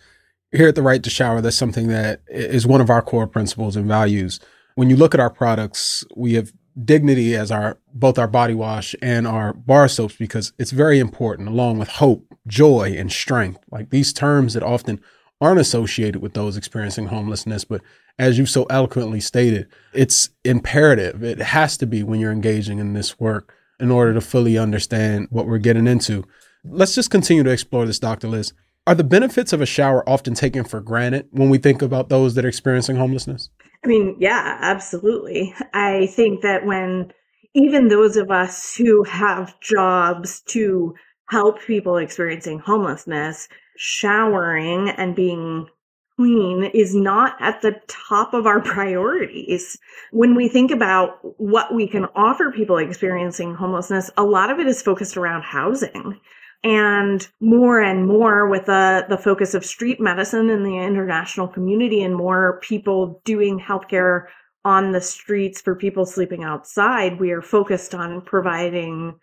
Here 0.52 0.68
at 0.68 0.76
the 0.76 0.82
Right 0.82 1.02
to 1.02 1.10
Shower, 1.10 1.42
that's 1.42 1.56
something 1.56 1.88
that 1.88 2.22
is 2.28 2.68
one 2.68 2.82
of 2.82 2.90
our 2.90 3.02
core 3.02 3.28
principles 3.28 3.76
and 3.76 3.88
values. 3.88 4.40
When 4.76 4.90
you 4.90 4.96
look 4.96 5.14
at 5.14 5.20
our 5.20 5.30
products, 5.30 6.04
we 6.16 6.34
have 6.34 6.52
dignity 6.82 7.36
as 7.36 7.52
our 7.52 7.78
both 7.94 8.18
our 8.18 8.28
body 8.28 8.54
wash 8.54 8.96
and 9.02 9.28
our 9.28 9.54
bar 9.54 9.88
soaps 9.88 10.16
because 10.16 10.54
it's 10.58 10.72
very 10.72 11.00
important 11.00 11.50
along 11.50 11.80
with 11.80 11.88
hope 11.88 12.26
joy 12.48 12.94
and 12.98 13.12
strength. 13.12 13.60
Like 13.72 13.90
these 13.90 14.14
terms 14.14 14.54
that 14.54 14.64
often 14.64 15.02
aren't 15.42 15.60
associated 15.60 16.22
with 16.22 16.34
those 16.34 16.58
experiencing 16.58 17.08
homelessness 17.08 17.66
but 17.66 17.82
as 18.18 18.38
you 18.38 18.46
so 18.46 18.64
eloquently 18.66 19.20
stated 19.20 19.68
it's 19.94 20.30
imperative. 20.44 21.24
It 21.24 21.40
has 21.40 21.78
to 21.78 21.86
be 21.86 22.04
when 22.04 22.20
you're 22.20 22.32
engaging 22.32 22.80
in 22.80 22.94
this 22.94 23.20
work 23.20 23.54
in 23.80 23.92
order 23.92 24.14
to 24.14 24.22
fully 24.22 24.58
understand 24.58 25.28
what 25.30 25.48
we're 25.48 25.58
getting 25.58 25.88
into. 25.88 26.26
Let's 26.64 26.96
just 26.96 27.12
continue 27.12 27.44
to 27.44 27.52
explore 27.52 27.86
this 27.86 28.00
dr 28.00 28.28
liz 28.28 28.54
are 28.86 28.96
the 28.96 29.04
benefits 29.04 29.54
of 29.54 29.62
a 29.62 29.66
shower 29.66 30.08
often 30.10 30.34
taken 30.34 30.64
for 30.64 30.82
granted 30.82 31.28
when 31.32 31.50
we 31.50 31.58
think 31.58 31.82
about 31.82 32.10
those 32.10 32.36
that 32.36 32.46
are 32.46 32.50
experiencing 32.50 32.96
homelessness 32.96 33.50
I 33.84 33.88
mean, 33.88 34.16
yeah, 34.18 34.58
absolutely. 34.62 35.54
I 35.74 36.08
think 36.08 36.42
that 36.42 36.66
when 36.66 37.12
even 37.54 37.90
those 37.90 38.16
of 38.18 38.32
us 38.32 38.76
who 38.76 39.04
have 39.04 39.60
jobs 39.60 40.42
to 40.50 40.96
help 41.30 41.62
people 41.62 41.98
experiencing 41.98 42.60
homelessness, 42.60 43.48
showering 43.78 44.90
and 44.90 45.16
being 45.16 45.68
clean 46.16 46.64
is 46.74 46.96
not 46.96 47.36
at 47.40 47.62
the 47.62 47.76
top 47.88 48.34
of 48.34 48.48
our 48.48 48.62
priorities. 48.64 49.78
When 50.12 50.36
we 50.36 50.48
think 50.48 50.72
about 50.72 51.18
what 51.38 51.74
we 51.74 51.88
can 51.88 52.06
offer 52.16 52.52
people 52.52 52.78
experiencing 52.78 53.54
homelessness, 53.54 54.12
a 54.16 54.24
lot 54.24 54.50
of 54.50 54.60
it 54.60 54.68
is 54.68 54.82
focused 54.82 55.18
around 55.18 55.44
housing 55.44 56.20
and 56.64 57.28
more 57.42 57.82
and 57.82 58.08
more 58.08 58.48
with 58.48 58.66
the, 58.66 59.06
the 59.10 59.18
focus 59.18 59.54
of 59.54 59.66
street 59.66 60.00
medicine 60.00 60.50
in 60.50 60.64
the 60.64 60.78
international 60.78 61.48
community 61.48 62.04
and 62.04 62.16
more 62.16 62.60
people 62.62 63.22
doing 63.26 63.60
healthcare 63.60 64.28
on 64.66 64.92
the 64.92 65.02
streets 65.02 65.60
for 65.60 65.76
people 65.76 66.06
sleeping 66.06 66.44
outside, 66.44 67.20
we 67.20 67.32
are 67.32 67.42
focused 67.42 67.94
on 67.94 68.22
providing 68.22 69.14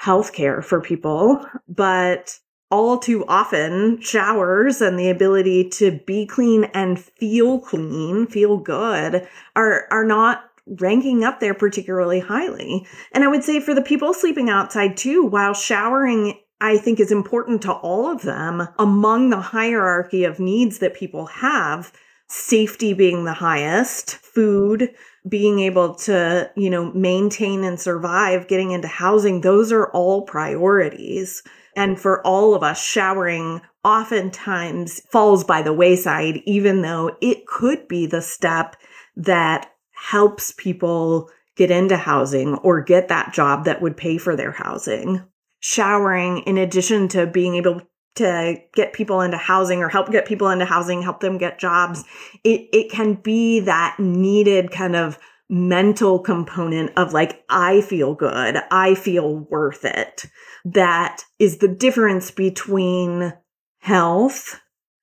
healthcare 0.00 0.62
for 0.62 0.80
people. 0.80 1.44
But 1.68 2.38
all 2.70 2.98
too 2.98 3.24
often, 3.28 4.00
showers 4.00 4.80
and 4.80 4.98
the 4.98 5.08
ability 5.08 5.68
to 5.70 6.00
be 6.06 6.26
clean 6.26 6.64
and 6.74 6.98
feel 6.98 7.60
clean, 7.60 8.26
feel 8.26 8.58
good, 8.58 9.26
are, 9.56 9.86
are 9.90 10.04
not 10.04 10.44
ranking 10.66 11.24
up 11.24 11.40
there 11.40 11.54
particularly 11.54 12.20
highly. 12.20 12.86
And 13.12 13.24
I 13.24 13.28
would 13.28 13.44
say 13.44 13.60
for 13.60 13.74
the 13.74 13.82
people 13.82 14.12
sleeping 14.12 14.50
outside 14.50 14.96
too, 14.96 15.24
while 15.24 15.54
showering 15.54 16.38
I 16.60 16.76
think 16.78 16.98
is 16.98 17.12
important 17.12 17.62
to 17.62 17.72
all 17.72 18.10
of 18.10 18.22
them 18.22 18.68
among 18.78 19.30
the 19.30 19.40
hierarchy 19.40 20.24
of 20.24 20.40
needs 20.40 20.78
that 20.78 20.94
people 20.94 21.26
have, 21.26 21.92
safety 22.28 22.92
being 22.92 23.24
the 23.24 23.32
highest, 23.32 24.16
food, 24.16 24.90
being 25.28 25.60
able 25.60 25.94
to, 25.94 26.50
you 26.56 26.70
know, 26.70 26.92
maintain 26.92 27.64
and 27.64 27.78
survive, 27.78 28.48
getting 28.48 28.72
into 28.72 28.88
housing, 28.88 29.40
those 29.40 29.72
are 29.72 29.90
all 29.92 30.22
priorities. 30.22 31.42
And 31.76 31.98
for 31.98 32.26
all 32.26 32.54
of 32.54 32.62
us, 32.62 32.82
showering 32.82 33.60
oftentimes 33.84 35.00
falls 35.10 35.44
by 35.44 35.62
the 35.62 35.72
wayside, 35.72 36.42
even 36.44 36.82
though 36.82 37.16
it 37.20 37.46
could 37.46 37.86
be 37.88 38.06
the 38.06 38.22
step 38.22 38.76
that 39.16 39.70
helps 39.92 40.52
people 40.56 41.30
get 41.56 41.70
into 41.70 41.96
housing 41.96 42.54
or 42.56 42.80
get 42.82 43.08
that 43.08 43.32
job 43.32 43.64
that 43.64 43.80
would 43.80 43.96
pay 43.96 44.18
for 44.18 44.34
their 44.34 44.52
housing 44.52 45.22
showering 45.60 46.38
in 46.46 46.58
addition 46.58 47.08
to 47.08 47.26
being 47.26 47.56
able 47.56 47.80
to 48.16 48.56
get 48.74 48.92
people 48.92 49.20
into 49.20 49.36
housing 49.36 49.80
or 49.80 49.88
help 49.88 50.10
get 50.10 50.26
people 50.26 50.50
into 50.50 50.64
housing, 50.64 51.02
help 51.02 51.20
them 51.20 51.38
get 51.38 51.58
jobs. 51.58 52.04
It, 52.44 52.68
it 52.72 52.90
can 52.90 53.14
be 53.14 53.60
that 53.60 53.96
needed 53.98 54.70
kind 54.70 54.96
of 54.96 55.18
mental 55.48 56.18
component 56.18 56.90
of 56.96 57.12
like, 57.12 57.44
I 57.48 57.80
feel 57.80 58.14
good. 58.14 58.56
I 58.70 58.94
feel 58.94 59.46
worth 59.50 59.84
it. 59.84 60.26
That 60.64 61.22
is 61.38 61.58
the 61.58 61.68
difference 61.68 62.30
between 62.30 63.32
health 63.78 64.60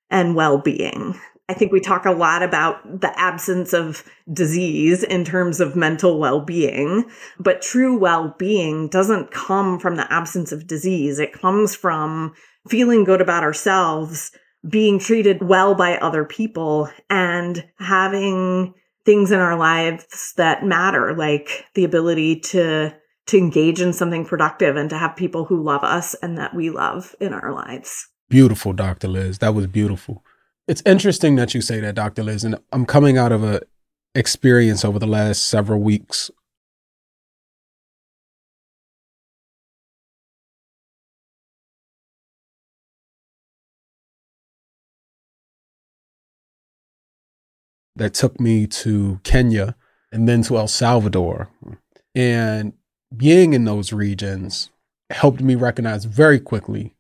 and 0.09 0.35
well-being. 0.35 1.19
I 1.47 1.53
think 1.53 1.71
we 1.71 1.79
talk 1.79 2.05
a 2.05 2.11
lot 2.11 2.41
about 2.41 3.01
the 3.01 3.17
absence 3.19 3.71
of 3.71 4.03
disease 4.31 5.03
in 5.03 5.23
terms 5.23 5.59
of 5.59 5.75
mental 5.75 6.19
well 6.19 6.41
being, 6.41 7.05
but 7.39 7.61
true 7.61 7.97
well 7.97 8.35
being 8.39 8.87
doesn't 8.87 9.31
come 9.31 9.79
from 9.79 9.95
the 9.95 10.11
absence 10.11 10.51
of 10.51 10.67
disease. 10.67 11.19
It 11.19 11.33
comes 11.33 11.75
from 11.75 12.33
feeling 12.67 13.03
good 13.03 13.21
about 13.21 13.43
ourselves, 13.43 14.31
being 14.67 14.97
treated 14.97 15.43
well 15.43 15.75
by 15.75 15.97
other 15.97 16.25
people, 16.25 16.89
and 17.11 17.63
having 17.77 18.73
things 19.05 19.31
in 19.31 19.39
our 19.39 19.55
lives 19.55 20.33
that 20.37 20.65
matter, 20.65 21.15
like 21.15 21.65
the 21.75 21.83
ability 21.83 22.39
to 22.39 22.95
to 23.27 23.37
engage 23.37 23.81
in 23.81 23.93
something 23.93 24.25
productive 24.25 24.75
and 24.75 24.89
to 24.89 24.97
have 24.97 25.15
people 25.15 25.45
who 25.45 25.63
love 25.63 25.83
us 25.83 26.13
and 26.15 26.37
that 26.37 26.55
we 26.55 26.69
love 26.69 27.15
in 27.19 27.33
our 27.33 27.51
lives. 27.51 28.07
Beautiful, 28.29 28.71
Dr. 28.73 29.07
Liz. 29.07 29.39
That 29.39 29.55
was 29.55 29.67
beautiful. 29.67 30.23
It's 30.67 30.81
interesting 30.85 31.35
that 31.35 31.53
you 31.53 31.61
say 31.61 31.79
that, 31.81 31.95
Dr. 31.95 32.23
Liz, 32.23 32.43
and 32.43 32.57
I'm 32.71 32.85
coming 32.85 33.17
out 33.17 33.31
of 33.31 33.43
a 33.43 33.61
experience 34.15 34.83
over 34.83 34.97
the 34.97 35.05
last 35.05 35.43
several 35.43 35.79
weeks 35.79 36.31
that 47.95 48.13
took 48.13 48.39
me 48.39 48.65
to 48.67 49.19
Kenya 49.23 49.75
and 50.11 50.27
then 50.27 50.41
to 50.43 50.57
El 50.57 50.67
Salvador. 50.67 51.49
And 52.15 52.73
being 53.15 53.53
in 53.53 53.65
those 53.65 53.93
regions 53.93 54.71
helped 55.11 55.41
me 55.41 55.53
recognize 55.55 56.05
very 56.05 56.39
quickly 56.39 56.94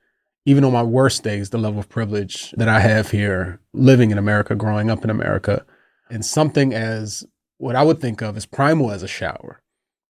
even 0.45 0.63
on 0.63 0.73
my 0.73 0.83
worst 0.83 1.23
days, 1.23 1.49
the 1.49 1.57
level 1.57 1.79
of 1.79 1.89
privilege 1.89 2.51
that 2.51 2.69
I 2.69 2.79
have 2.79 3.11
here 3.11 3.59
living 3.73 4.11
in 4.11 4.17
America, 4.17 4.55
growing 4.55 4.89
up 4.89 5.03
in 5.03 5.09
America, 5.09 5.65
and 6.09 6.25
something 6.25 6.73
as 6.73 7.25
what 7.57 7.75
I 7.75 7.83
would 7.83 7.99
think 7.99 8.21
of 8.21 8.37
as 8.37 8.45
primal 8.45 8.91
as 8.91 9.03
a 9.03 9.07
shower 9.07 9.61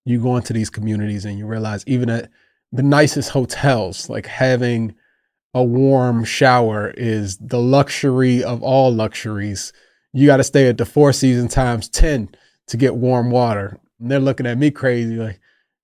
you 0.05 0.21
go 0.21 0.37
into 0.37 0.53
these 0.53 0.69
communities 0.69 1.25
and 1.25 1.37
you 1.37 1.47
realize 1.47 1.83
even 1.87 2.09
at 2.09 2.29
the 2.71 2.83
nicest 2.83 3.31
hotels, 3.31 4.09
like 4.09 4.27
having 4.27 4.95
a 5.53 5.63
warm 5.63 6.23
shower 6.23 6.93
is 6.95 7.37
the 7.37 7.59
luxury 7.59 8.43
of 8.43 8.61
all 8.61 8.93
luxuries. 8.93 9.73
You 10.13 10.27
got 10.27 10.37
to 10.37 10.43
stay 10.43 10.67
at 10.67 10.77
the 10.77 10.85
Four 10.85 11.11
Seasons 11.11 11.53
times 11.53 11.89
10 11.89 12.29
to 12.67 12.77
get 12.77 12.95
warm 12.95 13.31
water. 13.31 13.79
And 13.99 14.11
they're 14.11 14.19
looking 14.19 14.45
at 14.45 14.57
me 14.57 14.71
crazy 14.71 15.15
like, 15.15 15.39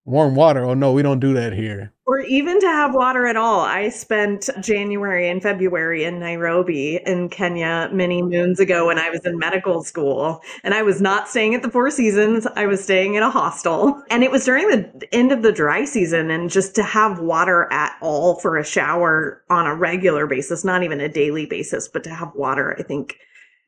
warm 0.05 0.35
water. 0.35 0.63
Oh 0.63 0.73
no, 0.73 0.91
we 0.91 1.01
don't 1.01 1.19
do 1.19 1.33
that 1.33 1.53
here. 1.53 1.93
Or 2.05 2.19
even 2.19 2.59
to 2.59 2.67
have 2.67 2.93
water 2.93 3.25
at 3.25 3.37
all. 3.37 3.61
I 3.61 3.87
spent 3.87 4.49
January 4.59 5.29
and 5.29 5.41
February 5.41 6.03
in 6.03 6.19
Nairobi 6.19 6.99
in 7.05 7.29
Kenya 7.29 7.89
many 7.93 8.21
moons 8.21 8.59
ago 8.59 8.87
when 8.87 8.99
I 8.99 9.09
was 9.09 9.25
in 9.25 9.39
medical 9.39 9.81
school. 9.81 10.41
And 10.65 10.73
I 10.73 10.81
was 10.81 10.99
not 11.01 11.29
staying 11.29 11.55
at 11.55 11.61
the 11.61 11.69
Four 11.69 11.89
Seasons. 11.89 12.45
I 12.57 12.65
was 12.65 12.83
staying 12.83 13.13
in 13.13 13.23
a 13.23 13.29
hostel. 13.29 14.03
And 14.09 14.23
it 14.23 14.31
was 14.31 14.43
during 14.43 14.67
the 14.67 15.07
end 15.13 15.31
of 15.31 15.41
the 15.41 15.53
dry 15.53 15.85
season. 15.85 16.29
And 16.31 16.49
just 16.49 16.75
to 16.75 16.83
have 16.83 17.19
water 17.19 17.71
at 17.71 17.95
all 18.01 18.35
for 18.41 18.57
a 18.57 18.65
shower 18.65 19.41
on 19.49 19.65
a 19.65 19.75
regular 19.75 20.27
basis, 20.27 20.65
not 20.65 20.83
even 20.83 20.99
a 20.99 21.07
daily 21.07 21.45
basis, 21.45 21.87
but 21.87 22.03
to 22.03 22.13
have 22.13 22.35
water, 22.35 22.75
I 22.77 22.83
think 22.83 23.15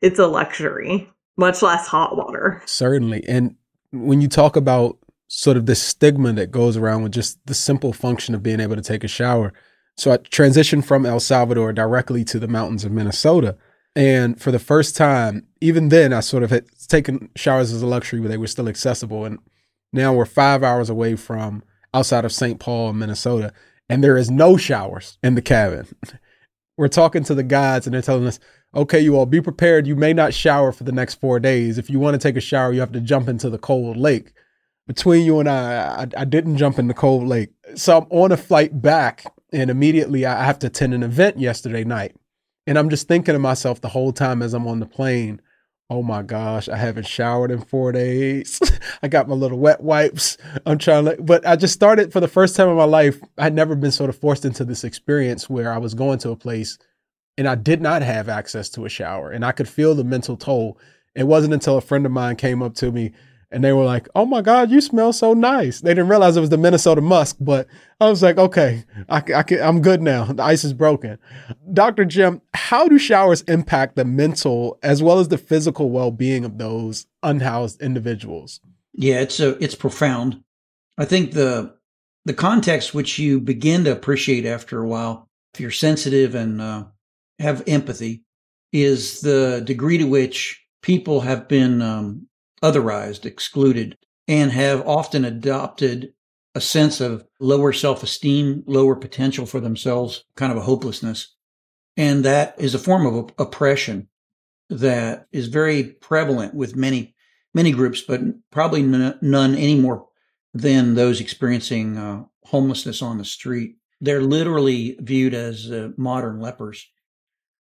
it's 0.02 0.20
a 0.20 0.28
luxury, 0.28 1.10
much 1.38 1.62
less 1.62 1.88
hot 1.88 2.18
water. 2.18 2.62
Certainly. 2.66 3.24
And 3.26 3.56
when 3.92 4.20
you 4.20 4.28
talk 4.28 4.58
about 4.58 4.98
sort 5.36 5.58
of 5.58 5.66
the 5.66 5.74
stigma 5.74 6.32
that 6.32 6.52
goes 6.52 6.78
around 6.78 7.02
with 7.02 7.12
just 7.12 7.44
the 7.48 7.56
simple 7.56 7.92
function 7.92 8.36
of 8.36 8.44
being 8.44 8.60
able 8.60 8.76
to 8.76 8.84
take 8.84 9.04
a 9.04 9.08
shower. 9.08 9.52
So 9.98 10.12
I 10.12 10.18
transitioned 10.18 10.86
from 10.86 11.08
El 11.08 11.20
Salvador 11.20 11.74
directly 11.74 12.24
to 12.26 12.40
the 12.40 12.48
mountains 12.48 12.86
of 12.86 12.92
Minnesota. 12.92 13.58
And 13.96 14.40
for 14.40 14.52
the 14.52 14.60
first 14.60 14.96
time, 14.96 15.48
even 15.60 15.90
then, 15.90 16.14
I 16.14 16.20
sort 16.20 16.44
of 16.44 16.52
had 16.52 16.66
taken 16.88 17.30
showers 17.36 17.74
as 17.74 17.82
a 17.82 17.88
luxury 17.88 18.20
where 18.20 18.30
they 18.30 18.38
were 18.38 18.48
still 18.48 18.70
accessible. 18.70 19.26
And 19.26 19.40
now 19.92 20.14
we're 20.14 20.26
five 20.26 20.62
hours 20.62 20.92
away 20.92 21.16
from 21.16 21.64
outside 21.96 22.26
of 22.26 22.32
St. 22.32 22.60
Paul, 22.60 22.94
Minnesota, 22.94 23.52
and 23.90 24.04
there 24.04 24.18
is 24.18 24.30
no 24.30 24.56
showers 24.56 25.18
in 25.24 25.34
the 25.34 25.42
cabin. 25.42 25.88
we're 26.78 26.88
talking 26.88 27.24
to 27.24 27.36
the 27.36 27.44
guides 27.44 27.88
and 27.88 27.94
they're 27.96 28.04
telling 28.04 28.28
us, 28.28 28.40
okay, 28.76 29.00
you 29.00 29.16
all 29.16 29.26
be 29.26 29.42
prepared. 29.42 29.88
You 29.88 29.96
may 29.96 30.14
not 30.14 30.34
shower 30.34 30.72
for 30.72 30.84
the 30.84 30.92
next 30.92 31.16
four 31.16 31.40
days. 31.40 31.80
If 31.80 31.90
you 31.90 32.00
want 32.00 32.14
to 32.14 32.20
take 32.20 32.38
a 32.38 32.42
shower, 32.42 32.72
you 32.72 32.82
have 32.82 32.92
to 32.92 33.02
jump 33.02 33.28
into 33.28 33.50
the 33.50 33.58
cold 33.58 33.98
lake 33.98 34.32
between 34.88 35.26
you 35.26 35.40
and 35.40 35.50
I, 35.50 36.04
I, 36.04 36.08
I 36.22 36.26
didn't 36.26 36.58
jump 36.58 36.80
in 36.80 36.88
the 36.88 36.94
cold 36.94 37.28
lake. 37.28 37.50
So 37.76 37.98
I'm 38.00 38.08
on 38.10 38.32
a 38.32 38.38
flight 38.38 38.82
back, 38.82 39.26
and 39.52 39.70
immediately 39.70 40.26
I 40.26 40.44
have 40.44 40.60
to 40.60 40.68
attend 40.68 40.94
an 40.94 41.04
event 41.04 41.40
yesterday 41.40 41.84
night. 41.84 42.16
And 42.66 42.78
I'm 42.78 42.90
just 42.90 43.08
thinking 43.08 43.34
to 43.34 43.40
myself 43.40 43.82
the 43.82 43.90
whole 43.90 44.14
time 44.14 44.42
as 44.42 44.54
I'm 44.54 44.68
on 44.68 44.80
the 44.80 44.86
plane, 44.86 45.42
oh 45.90 46.02
my 46.02 46.24
gosh, 46.24 46.70
I 46.70 46.78
haven't 46.78 47.08
showered 47.08 47.52
in 47.52 47.62
four 47.62 47.92
days. 47.92 48.60
I 49.04 49.08
got 49.08 49.28
my 49.28 49.36
little 49.36 49.60
wet 49.60 49.82
wipes. 49.82 50.38
I'm 50.66 50.78
trying 50.78 51.06
to, 51.06 51.22
but 51.22 51.46
I 51.46 51.56
just 51.56 51.74
started 51.74 52.12
for 52.12 52.20
the 52.20 52.28
first 52.28 52.56
time 52.56 52.70
in 52.70 52.76
my 52.76 52.86
life. 52.86 53.22
I'd 53.38 53.54
never 53.54 53.76
been 53.76 53.92
sort 53.92 54.10
of 54.10 54.16
forced 54.18 54.46
into 54.46 54.66
this 54.66 54.84
experience 54.84 55.50
where 55.50 55.72
I 55.72 55.78
was 55.78 55.94
going 55.94 56.20
to 56.20 56.32
a 56.32 56.36
place 56.36 56.78
and 57.38 57.48
I 57.48 57.56
did 57.56 57.82
not 57.82 58.02
have 58.02 58.30
access 58.30 58.70
to 58.70 58.86
a 58.86 58.90
shower 58.90 59.30
and 59.30 59.46
I 59.46 59.52
could 59.52 59.68
feel 59.68 59.94
the 59.94 60.04
mental 60.04 60.38
toll. 60.38 60.80
It 61.16 61.28
wasn't 61.28 61.54
until 61.54 61.78
a 61.78 61.82
friend 61.82 62.06
of 62.06 62.12
mine 62.12 62.38
came 62.38 62.64
up 62.64 62.76
to 62.76 62.92
me 62.92 63.12
and 63.54 63.64
they 63.64 63.72
were 63.72 63.86
like, 63.86 64.10
"Oh 64.16 64.26
my 64.26 64.42
God, 64.42 64.72
you 64.72 64.82
smell 64.82 65.14
so 65.14 65.34
nice." 65.34 65.82
They 65.82 65.92
didn't 65.92 66.10
realize 66.10 66.36
it 66.36 66.42
was 66.42 66.50
the 66.50 66.58
Minnesota 66.58 67.02
musk, 67.02 67.38
but 67.40 67.68
I 68.02 68.10
was 68.10 68.24
like, 68.24 68.38
"Okay, 68.38 68.84
I, 69.08 69.18
I 69.18 69.44
can, 69.44 69.62
I'm 69.62 69.82
good 69.82 70.02
now. 70.02 70.26
The 70.26 70.44
ice 70.44 70.64
is 70.64 70.74
broken." 70.74 71.20
Dr. 71.72 72.04
Jim, 72.06 72.42
how 72.54 72.88
do 72.88 72.98
showers 72.98 73.42
impact 73.44 73.96
the 73.96 74.06
mental 74.06 74.80
as 74.82 75.04
well 75.04 75.20
as 75.20 75.28
the 75.28 75.38
physical 75.38 75.92
well-being 75.92 76.44
of 76.44 76.58
those 76.58 77.06
unhoused 77.22 77.82
individuals? 77.82 78.60
Yeah, 78.94 79.22
it's 79.22 79.40
a, 79.40 79.62
it's 79.64 79.76
profound. 79.76 80.44
I 80.98 81.06
think 81.06 81.32
the 81.32 81.76
the 82.26 82.34
context 82.34 82.94
which 82.94 83.20
you 83.20 83.40
begin 83.40 83.84
to 83.84 83.92
appreciate 83.92 84.46
after 84.46 84.82
a 84.82 84.88
while, 84.88 85.30
if 85.54 85.60
you're 85.60 85.72
sensitive 85.72 86.36
and 86.36 86.60
uh, 86.60 86.86
have 87.40 87.64
empathy, 87.68 88.24
is 88.72 89.22
the 89.22 89.62
degree 89.64 89.98
to 90.00 90.06
which 90.06 90.62
people 90.82 91.22
have 91.22 91.48
been 91.48 91.82
um, 91.82 92.28
otherized, 92.64 93.26
excluded, 93.26 93.98
and 94.28 94.52
have 94.52 94.88
often 94.88 95.26
adopted 95.26 96.14
a 96.56 96.62
sense 96.62 97.02
of 97.02 97.26
lower 97.40 97.74
self 97.74 98.04
esteem, 98.04 98.64
lower 98.66 98.96
potential 98.96 99.46
for 99.46 99.60
themselves, 99.60 100.24
kind 100.36 100.52
of 100.52 100.58
a 100.58 100.62
hopelessness. 100.62 101.36
And 101.98 102.24
that 102.26 102.56
is 102.58 102.74
a 102.74 102.80
form 102.80 103.06
of 103.06 103.32
oppression 103.38 104.08
that 104.70 105.28
is 105.32 105.48
very 105.48 105.84
prevalent 105.84 106.54
with 106.54 106.76
many, 106.76 107.16
many 107.54 107.72
groups, 107.72 108.02
but 108.02 108.22
probably 108.52 108.82
n- 108.82 109.18
none 109.22 109.56
any 109.56 109.80
more 109.80 110.08
than 110.54 110.96
those 110.96 111.20
experiencing 111.20 111.98
uh, 111.98 112.24
homelessness 112.46 113.02
on 113.02 113.18
the 113.18 113.26
street. 113.26 113.78
They're 114.02 114.22
literally 114.22 114.98
viewed 115.00 115.34
as 115.34 115.72
uh, 115.72 115.90
modern 115.98 116.40
lepers. 116.40 116.88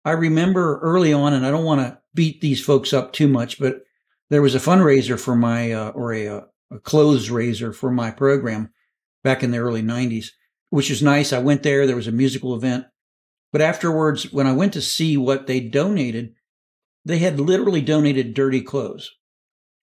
I 0.03 0.12
remember 0.12 0.79
early 0.81 1.13
on, 1.13 1.34
and 1.34 1.45
I 1.45 1.51
don't 1.51 1.65
want 1.65 1.81
to 1.81 1.99
beat 2.13 2.41
these 2.41 2.63
folks 2.63 2.93
up 2.93 3.13
too 3.13 3.27
much, 3.27 3.60
but 3.60 3.85
there 4.30 4.42
was 4.42 4.56
a 4.56 4.60
fundraiser 4.60 5.20
for 5.20 5.36
my 5.36 5.72
uh, 5.72 5.90
or 5.90 6.14
a, 6.14 6.28
uh, 6.28 6.42
a 6.72 6.80
clothes 6.80 7.30
raiser 7.30 7.72
for 7.72 7.92
my 7.92 8.12
program 8.12 8.72
back 9.24 9.44
in 9.44 9.52
the 9.52 9.58
early 9.58 9.82
90s 9.82 10.32
which 10.76 10.90
was 10.90 11.02
nice. 11.02 11.32
I 11.32 11.40
went 11.40 11.64
there. 11.64 11.88
There 11.88 11.96
was 11.96 12.08
a 12.08 12.12
musical 12.12 12.54
event. 12.54 12.86
But 13.54 13.62
afterwards 13.62 14.34
when 14.34 14.48
i 14.48 14.52
went 14.52 14.74
to 14.74 14.82
see 14.82 15.16
what 15.16 15.48
they 15.48 15.62
donated 15.62 16.34
they 17.06 17.20
had 17.20 17.40
literally 17.40 17.82
donated 17.82 18.34
dirty 18.34 18.62
clothes. 18.62 19.12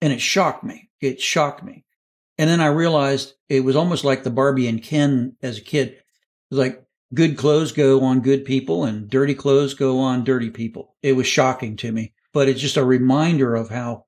And 0.01 0.12
it 0.12 0.20
shocked 0.20 0.64
me. 0.64 0.88
It 1.01 1.20
shocked 1.20 1.62
me. 1.62 1.85
And 2.38 2.48
then 2.48 2.61
i 2.61 2.68
realized 2.68 3.35
it 3.51 3.61
was 3.64 3.77
almost 3.77 4.05
like 4.05 4.22
the 4.22 4.31
barbie 4.31 4.68
and 4.68 4.83
ken 4.83 5.37
as 5.42 5.59
a 5.59 5.62
kid. 5.62 5.88
It 5.88 6.05
was 6.51 6.61
like 6.61 6.83
good 7.12 7.37
clothes 7.37 7.72
go 7.72 8.03
on 8.03 8.20
good 8.20 8.46
people 8.46 8.85
and 8.85 9.11
dirty 9.11 9.35
clothes 9.35 9.74
go 9.74 9.98
on 9.98 10.24
dirty 10.24 10.48
people. 10.48 10.96
It 11.03 11.12
was 11.12 11.27
shocking 11.27 11.77
to 11.79 11.92
me. 11.92 12.14
But 12.33 12.48
it's 12.48 12.61
just 12.61 12.79
a 12.79 12.85
reminder 12.85 13.55
of 13.55 13.68
how 13.68 14.07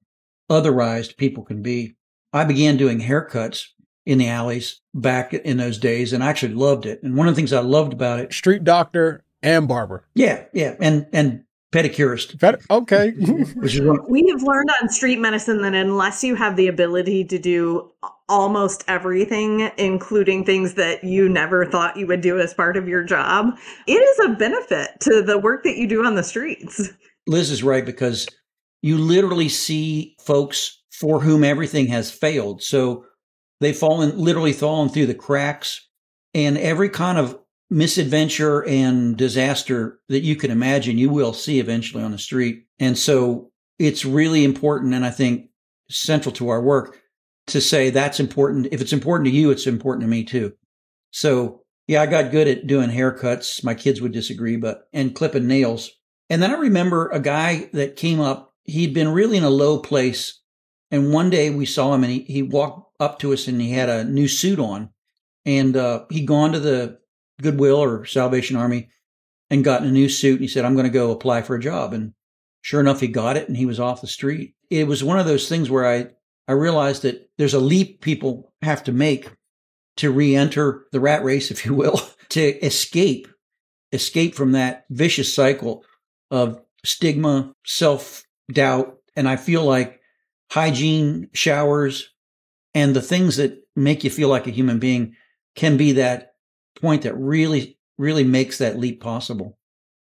otherized 0.51 1.17
people 1.17 1.45
can 1.45 1.63
be. 1.63 1.97
I 2.33 2.45
began 2.45 2.77
doing 2.77 3.01
haircuts 3.01 3.67
in 4.07 4.19
the 4.19 4.29
alleys 4.29 4.81
back 4.95 5.33
in 5.33 5.57
those 5.57 5.79
days 5.79 6.13
and 6.13 6.23
I 6.23 6.29
actually 6.29 6.55
loved 6.55 6.87
it. 6.87 7.03
And 7.03 7.17
one 7.17 7.29
of 7.29 7.35
the 7.35 7.37
things 7.41 7.53
I 7.53 7.61
loved 7.61 7.93
about 7.93 8.21
it 8.21 8.33
street 8.33 8.65
doctor 8.65 9.25
and 9.43 9.69
barber. 9.69 10.05
Yeah, 10.15 10.45
yeah. 10.53 10.75
And 10.81 11.07
and 11.13 11.45
pedicurist. 11.73 12.39
Ped- 12.41 12.63
okay. 12.71 13.11
Which 13.57 13.75
is 13.77 13.83
one- 13.83 14.05
we 14.09 14.27
have 14.29 14.43
learned 14.43 14.71
on 14.83 14.89
street 14.89 15.19
medicine 15.19 15.63
that 15.63 15.75
unless 15.75 16.25
you 16.25 16.35
have 16.35 16.57
the 16.57 16.67
ability 16.67 17.25
to 17.25 17.39
do 17.39 17.91
almost 18.29 18.85
everything, 18.89 19.71
including 19.77 20.45
things 20.45 20.75
that 20.75 21.03
you 21.03 21.29
never 21.29 21.67
thought 21.67 21.97
you 21.97 22.07
would 22.07 22.21
do 22.21 22.39
as 22.39 22.55
part 22.55 22.77
of 22.77 22.89
your 22.89 23.03
job, 23.03 23.57
it 23.87 23.93
is 23.93 24.19
a 24.27 24.35
benefit 24.35 24.91
to 25.01 25.23
the 25.23 25.39
work 25.39 25.65
that 25.65 25.77
you 25.77 25.87
do 25.87 26.05
on 26.05 26.15
the 26.15 26.23
streets. 26.23 26.91
Liz 27.27 27.51
is 27.51 27.63
right 27.63 27.85
because 27.85 28.27
you 28.83 28.99
literally 28.99 29.49
see 29.49 30.17
folks 30.21 30.83
for 30.93 31.21
whom 31.21 31.45
everything 31.45 31.87
has 31.87 32.11
failed. 32.11 32.63
So 32.63 33.05
they've 33.61 33.77
fallen, 33.77 34.19
literally 34.19 34.53
fallen 34.53 34.89
through 34.89 35.07
the 35.07 35.15
cracks 35.15 35.87
and 36.35 36.57
every 36.59 36.89
kind 36.89 37.19
of 37.19 37.39
misadventure 37.71 38.67
and 38.67 39.17
disaster 39.17 40.01
that 40.09 40.23
you 40.23 40.37
can 40.37 40.51
imagine, 40.51 40.99
you 40.99 41.09
will 41.09 41.33
see 41.33 41.61
eventually 41.61 42.03
on 42.03 42.11
the 42.11 42.19
street. 42.19 42.65
And 42.79 42.99
so 42.99 43.51
it's 43.79 44.05
really 44.05 44.45
important. 44.45 44.95
And 44.95 45.05
I 45.05 45.11
think 45.11 45.51
central 45.89 46.33
to 46.35 46.49
our 46.49 46.63
work 46.63 47.01
to 47.49 47.61
say 47.61 47.91
that's 47.91 48.21
important. 48.21 48.69
If 48.73 48.81
it's 48.81 48.93
important 48.93 49.27
to 49.27 49.33
you, 49.33 49.51
it's 49.51 49.67
important 49.67 50.03
to 50.03 50.09
me 50.09 50.25
too. 50.25 50.53
So 51.13 51.63
yeah, 51.87 52.03
I 52.03 52.07
got 52.07 52.31
good 52.31 52.47
at 52.47 52.67
doing 52.67 52.91
haircuts. 52.91 53.65
My 53.65 53.75
kids 53.75 54.01
would 54.01 54.13
disagree, 54.13 54.57
but, 54.57 54.89
and 54.93 55.15
clipping 55.15 55.47
nails. 55.47 55.91
And 56.29 56.41
then 56.43 56.53
I 56.53 56.59
remember 56.59 57.09
a 57.09 57.19
guy 57.19 57.69
that 57.73 57.97
came 57.97 58.21
up 58.21 58.50
he'd 58.65 58.95
been 58.95 59.09
really 59.09 59.37
in 59.37 59.45
a 59.45 59.51
low 59.51 59.79
place. 59.79 60.41
And 60.91 61.13
one 61.13 61.31
day 61.31 61.51
we 61.51 61.67
saw 61.67 61.95
him 61.95 62.05
and 62.05 62.13
he, 62.13 62.21
he 62.21 62.43
walked 62.43 63.01
up 63.01 63.19
to 63.21 63.33
us 63.33 63.47
and 63.47 63.61
he 63.61 63.73
had 63.73 63.89
a 63.89 64.05
new 64.05 64.29
suit 64.29 64.59
on. 64.59 64.91
And 65.45 65.77
uh, 65.77 66.05
he'd 66.11 66.27
gone 66.27 66.53
to 66.53 66.61
the 66.61 66.99
Goodwill 67.41 67.83
or 67.83 68.05
Salvation 68.05 68.57
Army 68.57 68.91
and 69.51 69.65
gotten 69.65 69.89
a 69.89 69.93
new 69.93 70.09
suit. 70.09 70.35
And 70.35 70.43
he 70.43 70.49
said, 70.49 70.65
I'm 70.65 70.75
going 70.75 70.85
to 70.85 70.91
go 70.91 71.11
apply 71.11 71.43
for 71.43 71.57
a 71.57 71.61
job. 71.61 71.93
And 71.93 72.13
sure 72.63 72.81
enough, 72.81 73.01
he 73.01 73.09
got 73.09 73.37
it 73.37 73.49
and 73.49 73.57
he 73.57 73.67
was 73.67 73.81
off 73.81 74.01
the 74.01 74.07
street. 74.07 74.55
It 74.69 74.87
was 74.87 75.03
one 75.03 75.19
of 75.19 75.27
those 75.27 75.49
things 75.49 75.71
where 75.71 75.87
I, 75.87 76.09
I 76.47 76.53
realized 76.53 77.03
that 77.03 77.31
there's 77.39 77.55
a 77.55 77.61
leap 77.61 78.01
people 78.01 78.53
have 78.63 78.85
to 78.85 78.93
make 78.93 79.31
to 79.97 80.11
re 80.11 80.35
enter 80.35 80.87
the 80.93 81.01
rat 81.01 81.25
race, 81.25 81.51
if 81.51 81.65
you 81.65 81.75
will, 81.75 82.01
to 82.31 82.65
escape, 82.65 83.29
escape 83.93 84.35
from 84.35 84.53
that 84.53 84.85
vicious 84.91 85.35
cycle 85.35 85.85
of 86.31 86.61
stigma, 86.85 87.55
self 87.65 88.25
doubt. 88.53 88.99
And 89.17 89.29
I 89.29 89.37
feel 89.37 89.65
like 89.65 90.01
hygiene, 90.51 91.29
showers, 91.33 92.11
and 92.75 92.95
the 92.95 93.03
things 93.03 93.37
that 93.37 93.59
make 93.77 94.05
you 94.05 94.11
feel 94.11 94.29
like 94.29 94.47
a 94.47 94.53
human 94.53 94.79
being 94.79 95.15
can 95.57 95.77
be 95.77 95.93
that 95.93 96.35
point 96.81 97.03
that 97.03 97.17
really, 97.17 97.79
really 97.99 98.25
makes 98.25 98.59
that 98.59 98.79
leap 98.79 99.01
possible. 99.01 99.59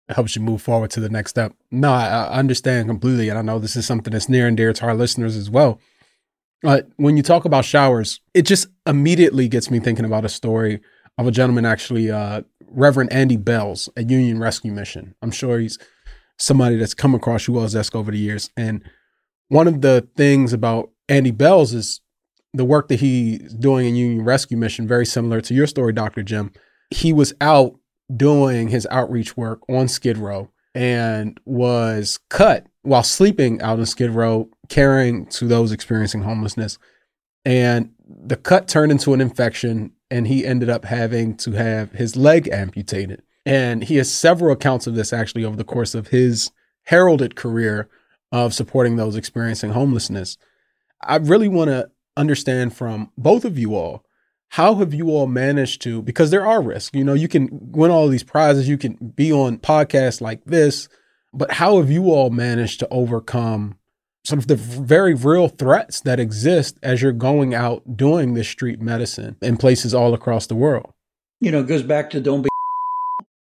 It 0.08 0.14
helps 0.14 0.36
you 0.36 0.42
move 0.42 0.62
forward 0.62 0.90
to 0.92 1.00
the 1.00 1.08
next 1.08 1.30
step. 1.30 1.54
No, 1.70 1.90
I, 1.92 2.06
I 2.06 2.38
understand 2.38 2.88
completely. 2.88 3.28
And 3.28 3.38
I 3.38 3.42
know 3.42 3.58
this 3.58 3.76
is 3.76 3.86
something 3.86 4.12
that's 4.12 4.28
near 4.28 4.46
and 4.46 4.56
dear 4.56 4.72
to 4.72 4.86
our 4.86 4.94
listeners 4.94 5.36
as 5.36 5.48
well. 5.48 5.80
Uh, 6.62 6.82
when 6.96 7.16
you 7.16 7.22
talk 7.22 7.44
about 7.44 7.64
showers, 7.64 8.20
it 8.32 8.42
just 8.42 8.68
immediately 8.86 9.48
gets 9.48 9.70
me 9.70 9.80
thinking 9.80 10.04
about 10.04 10.24
a 10.24 10.28
story 10.28 10.80
of 11.18 11.26
a 11.26 11.30
gentleman, 11.30 11.64
actually, 11.64 12.10
uh, 12.10 12.42
Reverend 12.66 13.12
Andy 13.12 13.36
Bales 13.36 13.88
at 13.96 14.10
Union 14.10 14.38
Rescue 14.38 14.72
Mission. 14.72 15.14
I'm 15.22 15.30
sure 15.30 15.58
he's 15.58 15.78
somebody 16.38 16.76
that's 16.76 16.94
come 16.94 17.14
across 17.14 17.46
you 17.46 17.58
all's 17.58 17.74
desk 17.74 17.94
over 17.94 18.10
the 18.10 18.18
years. 18.18 18.50
And 18.56 18.82
one 19.48 19.68
of 19.68 19.80
the 19.80 20.08
things 20.16 20.52
about 20.52 20.90
Andy 21.08 21.30
Bales 21.30 21.72
is 21.72 22.00
the 22.52 22.64
work 22.64 22.88
that 22.88 23.00
he's 23.00 23.52
doing 23.54 23.86
in 23.86 23.96
Union 23.96 24.24
Rescue 24.24 24.56
Mission, 24.56 24.86
very 24.86 25.06
similar 25.06 25.40
to 25.40 25.54
your 25.54 25.66
story, 25.66 25.92
Dr. 25.92 26.22
Jim. 26.22 26.52
He 26.90 27.12
was 27.12 27.34
out 27.40 27.74
doing 28.14 28.68
his 28.68 28.86
outreach 28.90 29.36
work 29.36 29.60
on 29.68 29.88
Skid 29.88 30.18
Row 30.18 30.50
and 30.74 31.38
was 31.44 32.18
cut 32.30 32.66
while 32.82 33.02
sleeping 33.02 33.60
out 33.60 33.78
on 33.78 33.86
Skid 33.86 34.10
Row, 34.10 34.48
caring 34.68 35.26
to 35.26 35.46
those 35.46 35.72
experiencing 35.72 36.22
homelessness. 36.22 36.78
And 37.44 37.90
the 38.06 38.36
cut 38.36 38.68
turned 38.68 38.92
into 38.92 39.14
an 39.14 39.20
infection, 39.20 39.92
and 40.10 40.26
he 40.26 40.46
ended 40.46 40.68
up 40.68 40.84
having 40.84 41.36
to 41.38 41.52
have 41.52 41.92
his 41.92 42.16
leg 42.16 42.48
amputated. 42.48 43.22
And 43.46 43.84
he 43.84 43.96
has 43.96 44.12
several 44.12 44.52
accounts 44.52 44.86
of 44.86 44.94
this 44.94 45.12
actually 45.12 45.44
over 45.44 45.56
the 45.56 45.64
course 45.64 45.94
of 45.94 46.08
his 46.08 46.50
heralded 46.84 47.36
career 47.36 47.88
of 48.32 48.54
supporting 48.54 48.96
those 48.96 49.16
experiencing 49.16 49.70
homelessness. 49.70 50.36
I 51.02 51.16
really 51.16 51.48
want 51.48 51.68
to 51.68 51.90
understand 52.16 52.74
from 52.76 53.10
both 53.16 53.44
of 53.44 53.58
you 53.58 53.74
all 53.74 54.04
how 54.50 54.76
have 54.76 54.94
you 54.94 55.08
all 55.08 55.26
managed 55.26 55.82
to 55.82 56.00
because 56.02 56.30
there 56.30 56.46
are 56.46 56.62
risks 56.62 56.94
you 56.94 57.02
know 57.02 57.14
you 57.14 57.26
can 57.26 57.48
win 57.72 57.90
all 57.90 58.06
these 58.06 58.22
prizes 58.22 58.68
you 58.68 58.78
can 58.78 58.94
be 59.16 59.32
on 59.32 59.58
podcasts 59.58 60.20
like 60.20 60.44
this 60.44 60.88
but 61.32 61.50
how 61.50 61.78
have 61.78 61.90
you 61.90 62.04
all 62.04 62.30
managed 62.30 62.78
to 62.78 62.88
overcome 62.88 63.76
sort 64.24 64.38
of 64.38 64.46
the 64.46 64.54
very 64.54 65.12
real 65.12 65.48
threats 65.48 66.00
that 66.00 66.20
exist 66.20 66.78
as 66.84 67.02
you're 67.02 67.10
going 67.10 67.52
out 67.52 67.96
doing 67.96 68.34
this 68.34 68.48
street 68.48 68.80
medicine 68.80 69.36
in 69.42 69.56
places 69.56 69.92
all 69.92 70.14
across 70.14 70.46
the 70.46 70.54
world 70.54 70.92
you 71.40 71.50
know 71.50 71.60
it 71.60 71.66
goes 71.66 71.82
back 71.82 72.10
to 72.10 72.20
don't 72.20 72.42
be 72.42 72.48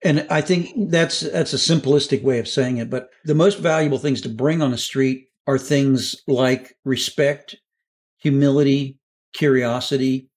and 0.05 0.25
i 0.29 0.39
think 0.39 0.71
that's 0.89 1.19
that's 1.19 1.53
a 1.53 1.57
simplistic 1.57 2.23
way 2.23 2.39
of 2.39 2.47
saying 2.47 2.77
it 2.77 2.89
but 2.89 3.09
the 3.25 3.35
most 3.35 3.59
valuable 3.59 3.97
things 3.97 4.21
to 4.21 4.29
bring 4.29 4.61
on 4.61 4.71
the 4.71 4.77
street 4.77 5.27
are 5.47 5.57
things 5.57 6.15
like 6.27 6.73
respect 6.85 7.57
humility 8.17 8.97
curiosity 9.33 10.29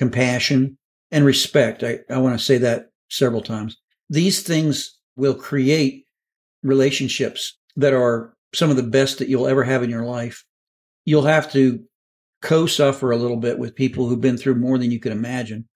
compassion, 0.00 0.78
and 1.10 1.26
respect. 1.26 1.82
I, 1.82 1.98
I 2.08 2.16
want 2.18 2.38
to 2.38 2.44
say 2.44 2.56
that 2.56 2.86
several 3.10 3.42
times. 3.42 3.76
These 4.08 4.42
things 4.42 4.98
will 5.14 5.34
create 5.34 6.06
relationships 6.62 7.58
that 7.76 7.92
are 7.92 8.34
some 8.54 8.70
of 8.70 8.76
the 8.76 8.82
best 8.82 9.18
that 9.18 9.28
you'll 9.28 9.46
ever 9.46 9.62
have 9.62 9.82
in 9.82 9.90
your 9.90 10.06
life. 10.06 10.42
You'll 11.04 11.22
have 11.22 11.52
to 11.52 11.80
co 12.40 12.64
suffer 12.64 13.10
a 13.10 13.18
little 13.18 13.36
bit 13.36 13.58
with 13.58 13.74
people 13.74 14.08
who've 14.08 14.20
been 14.22 14.38
through 14.38 14.54
more 14.54 14.78
than 14.78 14.90
you 14.90 15.00
could 15.00 15.12
imagine. 15.12 15.68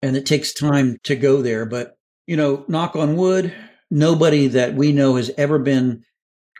And 0.00 0.16
it 0.16 0.24
takes 0.24 0.54
time 0.54 0.96
to 1.04 1.14
go 1.14 1.42
there. 1.42 1.66
But, 1.66 1.96
you 2.30 2.36
know, 2.36 2.64
knock 2.68 2.94
on 2.94 3.16
wood, 3.16 3.52
nobody 3.90 4.46
that 4.46 4.74
we 4.74 4.92
know 4.92 5.16
has 5.16 5.32
ever 5.36 5.58
been 5.58 6.04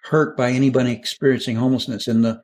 hurt 0.03 0.37
by 0.37 0.51
anybody 0.51 0.91
experiencing 0.91 1.55
homelessness 1.55 2.09
in 2.09 2.23
the 2.23 2.43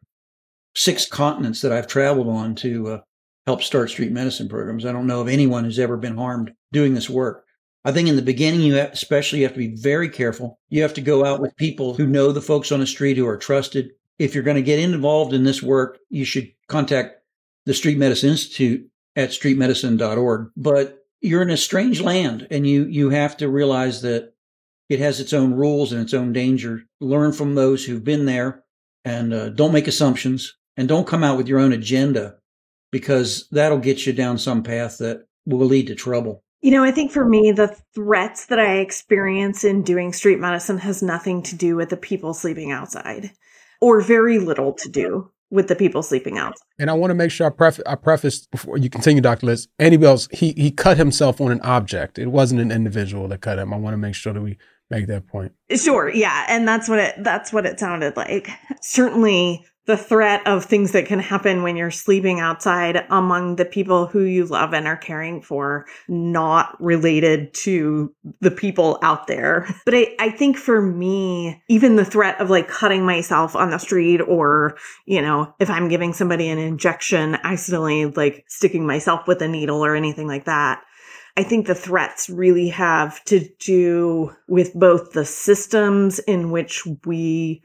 six 0.77 1.09
continents 1.09 1.61
that 1.61 1.73
I've 1.73 1.89
traveled 1.89 2.29
on 2.29 2.55
to 2.55 2.89
uh, 2.89 3.01
help 3.45 3.65
start 3.65 3.91
street 3.91 4.13
medicine 4.13 4.49
programs. 4.49 4.87
I 4.87 4.93
don't 4.93 5.09
know 5.09 5.21
of 5.21 5.27
anyone 5.27 5.65
who's 5.65 5.81
ever 5.81 5.97
been 5.97 6.17
harmed 6.17 6.53
doing 6.71 6.95
this 6.95 7.11
work. 7.11 7.45
I 7.85 7.91
think 7.91 8.09
in 8.09 8.15
the 8.15 8.23
beginning, 8.23 8.61
you 8.61 8.75
have, 8.75 8.93
especially 8.93 9.41
you 9.41 9.47
have 9.47 9.55
to 9.55 9.59
be 9.59 9.75
very 9.75 10.09
careful. 10.09 10.61
You 10.69 10.83
have 10.83 10.95
to 10.95 11.01
go 11.01 11.25
out 11.25 11.41
with 11.41 11.57
people 11.57 11.95
who 11.95 12.07
know 12.07 12.31
the 12.31 12.41
folks 12.41 12.71
on 12.71 12.79
the 12.79 12.87
street 12.87 13.17
who 13.17 13.27
are 13.27 13.37
trusted. 13.37 13.91
If 14.21 14.37
you're 14.37 14.45
going 14.45 14.55
to 14.55 14.63
get 14.63 14.79
involved 14.79 15.33
in 15.33 15.43
this 15.43 15.65
work, 15.65 15.99
you 16.11 16.25
should 16.25 16.53
contact 16.69 17.17
the 17.65 17.75
Street 17.75 17.99
Medicine 17.99 18.31
Institute 18.31 18.89
at 19.17 19.31
streetmedicine.org. 19.31 20.51
But 20.57 21.06
you're 21.21 21.43
in 21.43 21.51
a 21.51 21.57
strange 21.57 22.01
land 22.01 22.47
and 22.51 22.67
you, 22.67 22.85
you 22.85 23.11
have 23.11 23.37
to 23.39 23.49
realize 23.49 24.03
that 24.03 24.33
it 24.89 25.01
has 25.01 25.21
its 25.21 25.33
own 25.33 25.55
rules 25.55 25.93
and 25.93 26.03
its 26.03 26.15
own 26.15 26.33
danger. 26.33 26.83
Learn 27.01 27.33
from 27.33 27.55
those 27.55 27.85
who've 27.85 28.05
been 28.05 28.27
there 28.27 28.63
and 29.05 29.33
uh, 29.33 29.49
don't 29.51 29.73
make 29.73 29.89
assumptions 29.89 30.57
and 30.77 30.89
don't 30.89 31.07
come 31.07 31.25
out 31.25 31.37
with 31.37 31.49
your 31.49 31.59
own 31.59 31.73
agenda 31.73 32.37
because 32.93 33.49
that'll 33.51 33.79
get 33.79 34.07
you 34.07 34.13
down 34.13 34.39
some 34.39 34.63
path 34.63 34.99
that 34.99 35.27
will 35.45 35.67
lead 35.67 35.89
to 35.89 35.95
trouble. 35.95 36.43
You 36.61 36.71
know, 36.71 36.85
I 36.85 36.91
think 36.91 37.13
for 37.13 37.25
me, 37.25 37.53
the 37.53 37.77
threats 37.95 38.47
that 38.47 38.59
I 38.59 38.79
experience 38.79 39.65
in 39.65 39.83
doing 39.83 40.13
street 40.13 40.39
medicine 40.39 40.79
has 40.79 41.03
nothing 41.03 41.43
to 41.45 41.57
do 41.57 41.77
with 41.77 41.91
the 41.91 41.97
people 41.97 42.35
sleeping 42.35 42.73
outside, 42.73 43.31
or 43.81 44.01
very 44.01 44.39
little 44.39 44.73
to 44.73 44.89
do 44.89 45.31
with 45.51 45.69
the 45.69 45.77
people 45.77 46.03
sleeping 46.03 46.39
out. 46.39 46.55
And 46.79 46.91
I 46.91 46.93
want 46.95 47.11
to 47.11 47.15
make 47.15 47.31
sure 47.31 47.47
I, 47.47 47.51
pref- 47.51 47.81
I 47.87 47.95
preface 47.95 48.47
before 48.47 48.79
you 48.79 48.91
continue, 48.91 49.23
Dr. 49.23 49.47
Liz. 49.47 49.69
Andy 49.79 49.97
Bales, 49.97 50.29
he 50.33 50.53
he 50.57 50.71
cut 50.71 50.97
himself 50.97 51.41
on 51.41 51.53
an 51.53 51.61
object. 51.63 52.19
It 52.19 52.29
wasn't 52.29 52.61
an 52.61 52.73
individual 52.73 53.29
that 53.29 53.41
cut 53.41 53.59
him. 53.59 53.73
I 53.73 53.77
want 53.77 53.95
to 53.95 53.99
make 53.99 54.15
sure 54.15 54.33
that 54.33 54.43
we 54.43 54.59
make 54.91 55.07
that 55.07 55.27
point. 55.27 55.53
Sure, 55.75 56.09
yeah, 56.09 56.47
and 56.49 56.67
that's 56.67 56.89
what 56.89 56.99
it 56.99 57.15
that's 57.23 57.53
what 57.53 57.67
it 57.67 57.79
sounded 57.79 58.17
like. 58.17 58.49
Certainly 58.83 59.65
the 59.87 59.97
threat 59.97 60.45
of 60.47 60.65
things 60.65 60.93
that 60.93 61.07
can 61.07 61.21
happen 61.21 61.63
when 61.63 61.77
you're 61.77 61.93
sleeping 61.93 62.41
outside 62.41 63.07
among 63.09 63.57
the 63.57 63.65
people 63.65 64.07
who 64.07 64.23
you 64.23 64.45
love 64.45 64.75
and 64.75 64.87
are 64.87 64.97
caring 64.97 65.41
for, 65.41 65.87
not 66.09 66.77
related 66.83 67.55
to 67.55 68.13
the 68.41 68.51
people 68.51 68.99
out 69.03 69.27
there. 69.27 69.67
But 69.87 69.95
I, 69.95 70.17
I 70.19 70.31
think 70.31 70.57
for 70.57 70.83
me, 70.83 71.63
even 71.69 71.95
the 71.95 72.05
threat 72.05 72.41
of 72.41 72.51
like 72.51 72.67
cutting 72.67 73.07
myself 73.07 73.55
on 73.55 73.71
the 73.71 73.79
street 73.79 74.21
or, 74.21 74.77
you 75.05 75.23
know, 75.23 75.55
if 75.61 75.71
I'm 75.71 75.89
giving 75.89 76.13
somebody 76.13 76.49
an 76.49 76.59
injection, 76.59 77.37
accidentally 77.45 78.07
like 78.07 78.45
sticking 78.49 78.85
myself 78.85 79.29
with 79.29 79.41
a 79.43 79.49
needle 79.49 79.85
or 79.85 79.95
anything 79.95 80.27
like 80.27 80.47
that. 80.47 80.83
I 81.37 81.45
think 81.45 81.67
the 81.67 81.75
threats 81.75 82.29
really 82.29 82.69
have 82.71 83.23
to 83.25 83.47
do 83.61 84.35
with 84.49 84.75
both 84.75 85.13
the 85.13 85.25
systems 85.25 86.19
in 86.21 86.51
which 86.51 86.85
we 87.05 87.63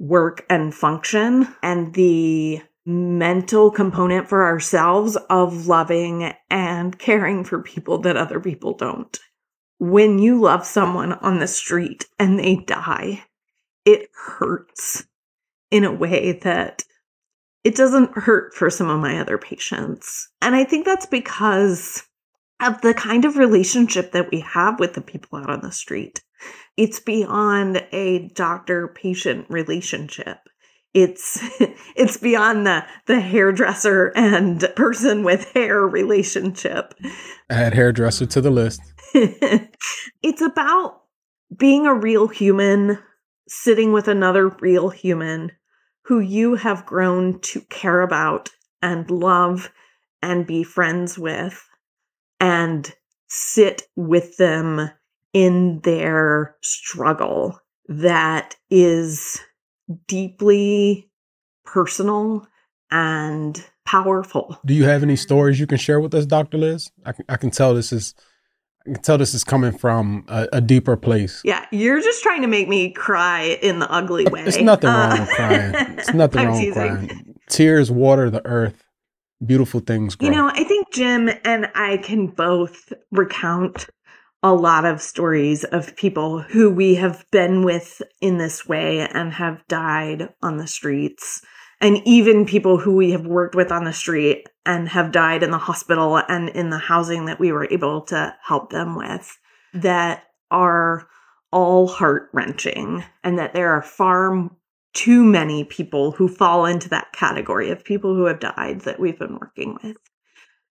work 0.00 0.46
and 0.48 0.74
function 0.74 1.46
and 1.62 1.92
the 1.92 2.60
mental 2.86 3.70
component 3.70 4.28
for 4.28 4.44
ourselves 4.46 5.16
of 5.28 5.66
loving 5.66 6.32
and 6.48 6.98
caring 6.98 7.44
for 7.44 7.62
people 7.62 7.98
that 7.98 8.16
other 8.16 8.40
people 8.40 8.74
don't. 8.74 9.18
When 9.78 10.18
you 10.18 10.40
love 10.40 10.66
someone 10.66 11.12
on 11.12 11.38
the 11.38 11.46
street 11.46 12.06
and 12.18 12.38
they 12.38 12.56
die, 12.56 13.24
it 13.84 14.08
hurts 14.14 15.04
in 15.70 15.84
a 15.84 15.92
way 15.92 16.32
that 16.42 16.82
it 17.62 17.76
doesn't 17.76 18.16
hurt 18.16 18.54
for 18.54 18.70
some 18.70 18.88
of 18.88 19.00
my 19.00 19.20
other 19.20 19.36
patients. 19.36 20.28
And 20.40 20.54
I 20.54 20.64
think 20.64 20.86
that's 20.86 21.06
because 21.06 22.02
of 22.60 22.80
the 22.80 22.94
kind 22.94 23.26
of 23.26 23.36
relationship 23.36 24.12
that 24.12 24.30
we 24.30 24.40
have 24.40 24.80
with 24.80 24.94
the 24.94 25.02
people 25.02 25.38
out 25.38 25.50
on 25.50 25.60
the 25.60 25.72
street 25.72 26.22
it's 26.80 26.98
beyond 26.98 27.86
a 27.92 28.28
doctor 28.28 28.88
patient 28.88 29.44
relationship. 29.50 30.38
It's 30.94 31.38
it's 31.94 32.16
beyond 32.16 32.66
the 32.66 32.86
the 33.06 33.20
hairdresser 33.20 34.12
and 34.16 34.66
person 34.76 35.22
with 35.22 35.44
hair 35.52 35.82
relationship. 35.82 36.94
Add 37.50 37.74
hairdresser 37.74 38.24
to 38.26 38.40
the 38.40 38.50
list. 38.50 38.80
It's 40.22 40.40
about 40.40 41.02
being 41.54 41.84
a 41.84 41.94
real 41.94 42.28
human 42.28 42.98
sitting 43.48 43.92
with 43.92 44.08
another 44.08 44.48
real 44.48 44.88
human 44.88 45.52
who 46.04 46.20
you 46.20 46.54
have 46.54 46.86
grown 46.86 47.40
to 47.40 47.60
care 47.62 48.00
about 48.00 48.50
and 48.80 49.10
love 49.10 49.70
and 50.22 50.46
be 50.46 50.62
friends 50.62 51.18
with 51.18 51.66
and 52.38 52.94
sit 53.28 53.82
with 53.96 54.36
them 54.36 54.90
in 55.32 55.80
their 55.80 56.56
struggle 56.62 57.58
that 57.88 58.56
is 58.70 59.40
deeply 60.06 61.10
personal 61.64 62.46
and 62.90 63.64
powerful. 63.86 64.58
Do 64.64 64.74
you 64.74 64.84
have 64.84 65.02
any 65.02 65.16
stories 65.16 65.58
you 65.58 65.66
can 65.66 65.78
share 65.78 66.00
with 66.00 66.14
us, 66.14 66.26
Dr. 66.26 66.58
Liz? 66.58 66.90
I 67.04 67.12
can, 67.12 67.24
I 67.28 67.36
can 67.36 67.50
tell 67.50 67.74
this 67.74 67.92
is 67.92 68.14
I 68.86 68.94
can 68.94 69.02
tell 69.02 69.18
this 69.18 69.34
is 69.34 69.44
coming 69.44 69.76
from 69.76 70.24
a, 70.28 70.48
a, 70.54 70.60
deeper 70.60 70.96
place. 70.96 71.42
Yeah, 71.44 71.66
you're 71.70 72.00
just 72.00 72.22
trying 72.22 72.40
to 72.42 72.48
make 72.48 72.66
me 72.66 72.92
cry 72.92 73.58
in 73.62 73.78
the 73.78 73.90
ugly 73.90 74.24
way. 74.24 74.42
It's 74.44 74.56
nothing 74.58 74.88
uh, 74.88 75.08
wrong 75.08 75.20
with 75.20 75.28
crying. 75.30 75.74
It's 75.98 76.14
nothing 76.14 76.46
wrong 76.46 76.64
with 76.64 76.72
crying. 76.72 77.34
Tears 77.48 77.90
water 77.90 78.30
the 78.30 78.44
earth. 78.46 78.82
Beautiful 79.44 79.80
things 79.80 80.16
grow. 80.16 80.28
You 80.28 80.34
know, 80.34 80.48
I 80.48 80.64
think 80.64 80.92
Jim 80.92 81.30
and 81.44 81.70
I 81.74 81.98
can 81.98 82.26
both 82.26 82.92
recount 83.10 83.88
a 84.42 84.54
lot 84.54 84.84
of 84.84 85.02
stories 85.02 85.64
of 85.64 85.96
people 85.96 86.40
who 86.40 86.70
we 86.70 86.94
have 86.94 87.26
been 87.30 87.62
with 87.62 88.00
in 88.20 88.38
this 88.38 88.66
way 88.66 89.00
and 89.00 89.32
have 89.34 89.66
died 89.68 90.30
on 90.42 90.56
the 90.56 90.66
streets. 90.66 91.42
And 91.80 92.00
even 92.06 92.46
people 92.46 92.78
who 92.78 92.94
we 92.94 93.10
have 93.12 93.26
worked 93.26 93.54
with 93.54 93.70
on 93.70 93.84
the 93.84 93.92
street 93.92 94.46
and 94.66 94.88
have 94.88 95.12
died 95.12 95.42
in 95.42 95.50
the 95.50 95.58
hospital 95.58 96.16
and 96.28 96.48
in 96.50 96.70
the 96.70 96.78
housing 96.78 97.26
that 97.26 97.40
we 97.40 97.52
were 97.52 97.68
able 97.70 98.02
to 98.02 98.34
help 98.42 98.70
them 98.70 98.96
with 98.96 99.38
that 99.74 100.24
are 100.50 101.06
all 101.52 101.86
heart 101.86 102.28
wrenching 102.32 103.04
and 103.24 103.38
that 103.38 103.54
there 103.54 103.72
are 103.72 103.82
far 103.82 104.50
too 104.92 105.24
many 105.24 105.64
people 105.64 106.12
who 106.12 106.28
fall 106.28 106.66
into 106.66 106.88
that 106.88 107.12
category 107.12 107.70
of 107.70 107.84
people 107.84 108.14
who 108.14 108.24
have 108.24 108.40
died 108.40 108.80
that 108.82 108.98
we've 108.98 109.18
been 109.18 109.38
working 109.40 109.76
with. 109.82 109.96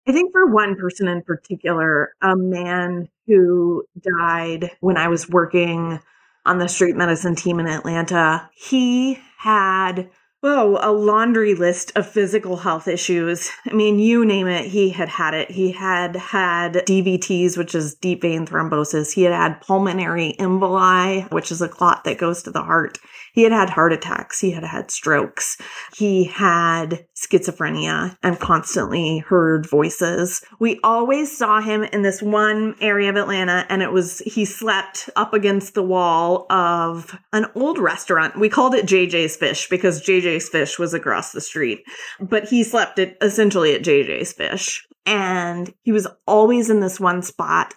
I 0.06 0.12
think 0.12 0.32
for 0.32 0.46
one 0.52 0.76
person 0.76 1.06
in 1.06 1.22
particular, 1.22 2.12
a 2.22 2.34
man 2.34 3.08
who 3.28 3.84
died 4.00 4.72
when 4.80 4.96
I 4.96 5.08
was 5.08 5.28
working 5.28 6.00
on 6.44 6.58
the 6.58 6.68
street 6.68 6.96
medicine 6.96 7.36
team 7.36 7.60
in 7.60 7.68
Atlanta, 7.68 8.50
he 8.54 9.18
had 9.36 10.10
Oh, 10.40 10.78
a 10.80 10.92
laundry 10.92 11.56
list 11.56 11.90
of 11.96 12.08
physical 12.08 12.58
health 12.58 12.86
issues. 12.86 13.50
I 13.66 13.72
mean, 13.72 13.98
you 13.98 14.24
name 14.24 14.46
it, 14.46 14.66
he 14.66 14.90
had 14.90 15.08
had 15.08 15.34
it. 15.34 15.50
He 15.50 15.72
had 15.72 16.14
had 16.14 16.74
DVTs, 16.74 17.58
which 17.58 17.74
is 17.74 17.96
deep 17.96 18.22
vein 18.22 18.46
thrombosis. 18.46 19.12
He 19.12 19.24
had 19.24 19.32
had 19.32 19.60
pulmonary 19.60 20.36
emboli, 20.38 21.28
which 21.32 21.50
is 21.50 21.60
a 21.60 21.68
clot 21.68 22.04
that 22.04 22.18
goes 22.18 22.44
to 22.44 22.52
the 22.52 22.62
heart. 22.62 22.98
He 23.38 23.44
had 23.44 23.52
had 23.52 23.70
heart 23.70 23.92
attacks. 23.92 24.40
He 24.40 24.50
had 24.50 24.64
had 24.64 24.90
strokes. 24.90 25.56
He 25.94 26.24
had 26.24 27.06
schizophrenia 27.14 28.16
and 28.20 28.40
constantly 28.40 29.18
heard 29.18 29.64
voices. 29.64 30.42
We 30.58 30.80
always 30.82 31.38
saw 31.38 31.60
him 31.60 31.84
in 31.84 32.02
this 32.02 32.20
one 32.20 32.74
area 32.80 33.08
of 33.10 33.14
Atlanta 33.14 33.64
and 33.68 33.80
it 33.80 33.92
was, 33.92 34.18
he 34.26 34.44
slept 34.44 35.08
up 35.14 35.34
against 35.34 35.74
the 35.74 35.84
wall 35.84 36.50
of 36.50 37.16
an 37.32 37.46
old 37.54 37.78
restaurant. 37.78 38.36
We 38.36 38.48
called 38.48 38.74
it 38.74 38.86
JJ's 38.86 39.36
Fish 39.36 39.68
because 39.68 40.02
JJ's 40.02 40.48
Fish 40.48 40.76
was 40.76 40.92
across 40.92 41.30
the 41.30 41.40
street, 41.40 41.84
but 42.18 42.48
he 42.48 42.64
slept 42.64 42.98
at, 42.98 43.16
essentially 43.22 43.72
at 43.72 43.84
JJ's 43.84 44.32
Fish. 44.32 44.84
And 45.06 45.72
he 45.82 45.92
was 45.92 46.08
always 46.26 46.70
in 46.70 46.80
this 46.80 46.98
one 46.98 47.22
spot. 47.22 47.74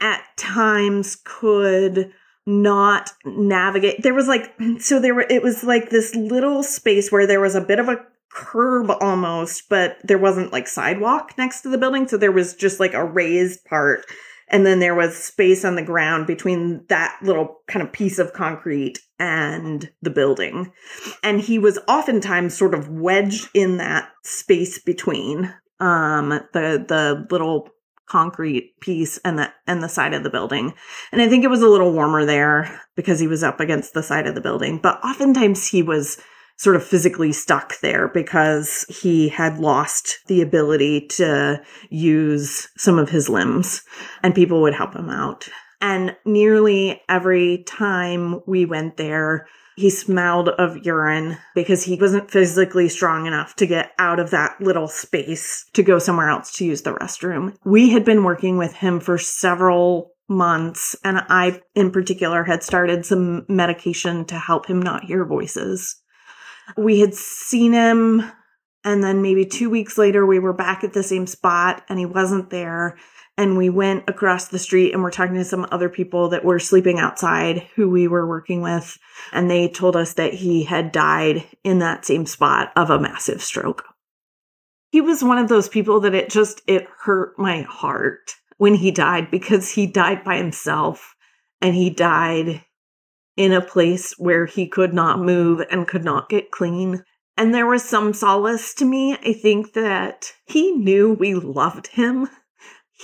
At 0.00 0.22
times 0.38 1.18
could 1.26 2.10
not 2.46 3.10
navigate. 3.24 4.02
There 4.02 4.14
was 4.14 4.28
like, 4.28 4.52
so 4.78 5.00
there 5.00 5.14
were, 5.14 5.26
it 5.28 5.42
was 5.42 5.64
like 5.64 5.90
this 5.90 6.14
little 6.14 6.62
space 6.62 7.10
where 7.10 7.26
there 7.26 7.40
was 7.40 7.54
a 7.54 7.60
bit 7.60 7.78
of 7.78 7.88
a 7.88 8.04
curb 8.30 8.90
almost, 9.00 9.68
but 9.68 9.96
there 10.04 10.18
wasn't 10.18 10.52
like 10.52 10.68
sidewalk 10.68 11.32
next 11.38 11.62
to 11.62 11.68
the 11.68 11.78
building. 11.78 12.08
So 12.08 12.16
there 12.16 12.32
was 12.32 12.54
just 12.54 12.80
like 12.80 12.94
a 12.94 13.04
raised 13.04 13.64
part. 13.64 14.04
And 14.48 14.66
then 14.66 14.78
there 14.78 14.94
was 14.94 15.16
space 15.16 15.64
on 15.64 15.74
the 15.74 15.82
ground 15.82 16.26
between 16.26 16.84
that 16.88 17.18
little 17.22 17.60
kind 17.66 17.84
of 17.84 17.92
piece 17.92 18.18
of 18.18 18.34
concrete 18.34 18.98
and 19.18 19.90
the 20.02 20.10
building. 20.10 20.70
And 21.22 21.40
he 21.40 21.58
was 21.58 21.78
oftentimes 21.88 22.56
sort 22.56 22.74
of 22.74 22.88
wedged 22.88 23.48
in 23.54 23.78
that 23.78 24.10
space 24.22 24.78
between 24.78 25.54
um 25.80 26.28
the 26.28 26.84
the 26.86 27.26
little 27.30 27.68
concrete 28.06 28.78
piece 28.80 29.18
and 29.18 29.38
the 29.38 29.52
and 29.66 29.82
the 29.82 29.88
side 29.88 30.14
of 30.14 30.22
the 30.22 30.30
building. 30.30 30.74
And 31.12 31.20
I 31.22 31.28
think 31.28 31.44
it 31.44 31.50
was 31.50 31.62
a 31.62 31.68
little 31.68 31.92
warmer 31.92 32.24
there 32.24 32.80
because 32.96 33.18
he 33.18 33.26
was 33.26 33.42
up 33.42 33.60
against 33.60 33.94
the 33.94 34.02
side 34.02 34.26
of 34.26 34.34
the 34.34 34.40
building, 34.40 34.78
but 34.78 35.02
oftentimes 35.04 35.66
he 35.66 35.82
was 35.82 36.18
sort 36.56 36.76
of 36.76 36.84
physically 36.84 37.32
stuck 37.32 37.80
there 37.80 38.08
because 38.08 38.84
he 38.88 39.28
had 39.28 39.58
lost 39.58 40.18
the 40.28 40.40
ability 40.40 41.08
to 41.08 41.60
use 41.90 42.68
some 42.76 42.98
of 42.98 43.10
his 43.10 43.28
limbs 43.28 43.82
and 44.22 44.34
people 44.34 44.62
would 44.62 44.74
help 44.74 44.94
him 44.94 45.10
out. 45.10 45.48
And 45.80 46.16
nearly 46.24 47.02
every 47.08 47.64
time 47.64 48.40
we 48.46 48.66
went 48.66 48.96
there, 48.96 49.48
he 49.76 49.90
smelled 49.90 50.50
of 50.50 50.84
urine 50.84 51.36
because 51.54 51.82
he 51.82 51.96
wasn't 51.96 52.30
physically 52.30 52.88
strong 52.88 53.26
enough 53.26 53.56
to 53.56 53.66
get 53.66 53.92
out 53.98 54.20
of 54.20 54.30
that 54.30 54.60
little 54.60 54.88
space 54.88 55.66
to 55.72 55.82
go 55.82 55.98
somewhere 55.98 56.30
else 56.30 56.52
to 56.52 56.64
use 56.64 56.82
the 56.82 56.94
restroom. 56.94 57.54
We 57.64 57.90
had 57.90 58.04
been 58.04 58.24
working 58.24 58.56
with 58.56 58.74
him 58.74 59.00
for 59.00 59.18
several 59.18 60.12
months, 60.28 60.96
and 61.04 61.18
I, 61.28 61.60
in 61.74 61.90
particular, 61.90 62.44
had 62.44 62.62
started 62.62 63.04
some 63.04 63.44
medication 63.48 64.24
to 64.26 64.38
help 64.38 64.66
him 64.66 64.80
not 64.80 65.04
hear 65.04 65.24
voices. 65.24 65.96
We 66.76 67.00
had 67.00 67.14
seen 67.14 67.72
him, 67.72 68.22
and 68.84 69.02
then 69.02 69.22
maybe 69.22 69.44
two 69.44 69.68
weeks 69.68 69.98
later, 69.98 70.24
we 70.24 70.38
were 70.38 70.54
back 70.54 70.84
at 70.84 70.92
the 70.92 71.02
same 71.02 71.26
spot, 71.26 71.82
and 71.88 71.98
he 71.98 72.06
wasn't 72.06 72.50
there 72.50 72.96
and 73.36 73.56
we 73.56 73.68
went 73.68 74.08
across 74.08 74.48
the 74.48 74.58
street 74.58 74.92
and 74.92 75.02
we're 75.02 75.10
talking 75.10 75.34
to 75.34 75.44
some 75.44 75.66
other 75.70 75.88
people 75.88 76.28
that 76.28 76.44
were 76.44 76.58
sleeping 76.58 76.98
outside 76.98 77.66
who 77.74 77.88
we 77.88 78.06
were 78.06 78.28
working 78.28 78.62
with 78.62 78.96
and 79.32 79.50
they 79.50 79.68
told 79.68 79.96
us 79.96 80.14
that 80.14 80.34
he 80.34 80.64
had 80.64 80.92
died 80.92 81.44
in 81.64 81.80
that 81.80 82.04
same 82.04 82.26
spot 82.26 82.72
of 82.76 82.90
a 82.90 83.00
massive 83.00 83.42
stroke. 83.42 83.84
He 84.90 85.00
was 85.00 85.24
one 85.24 85.38
of 85.38 85.48
those 85.48 85.68
people 85.68 86.00
that 86.00 86.14
it 86.14 86.30
just 86.30 86.62
it 86.66 86.86
hurt 87.00 87.38
my 87.38 87.62
heart 87.62 88.36
when 88.58 88.74
he 88.74 88.92
died 88.92 89.30
because 89.30 89.70
he 89.70 89.86
died 89.86 90.22
by 90.22 90.36
himself 90.36 91.14
and 91.60 91.74
he 91.74 91.90
died 91.90 92.64
in 93.36 93.52
a 93.52 93.60
place 93.60 94.14
where 94.16 94.46
he 94.46 94.68
could 94.68 94.94
not 94.94 95.18
move 95.18 95.60
and 95.70 95.88
could 95.88 96.04
not 96.04 96.28
get 96.28 96.52
clean. 96.52 97.02
And 97.36 97.52
there 97.52 97.66
was 97.66 97.82
some 97.82 98.12
solace 98.12 98.72
to 98.74 98.84
me. 98.84 99.14
I 99.14 99.32
think 99.32 99.72
that 99.72 100.30
he 100.46 100.70
knew 100.70 101.12
we 101.12 101.34
loved 101.34 101.88
him 101.88 102.28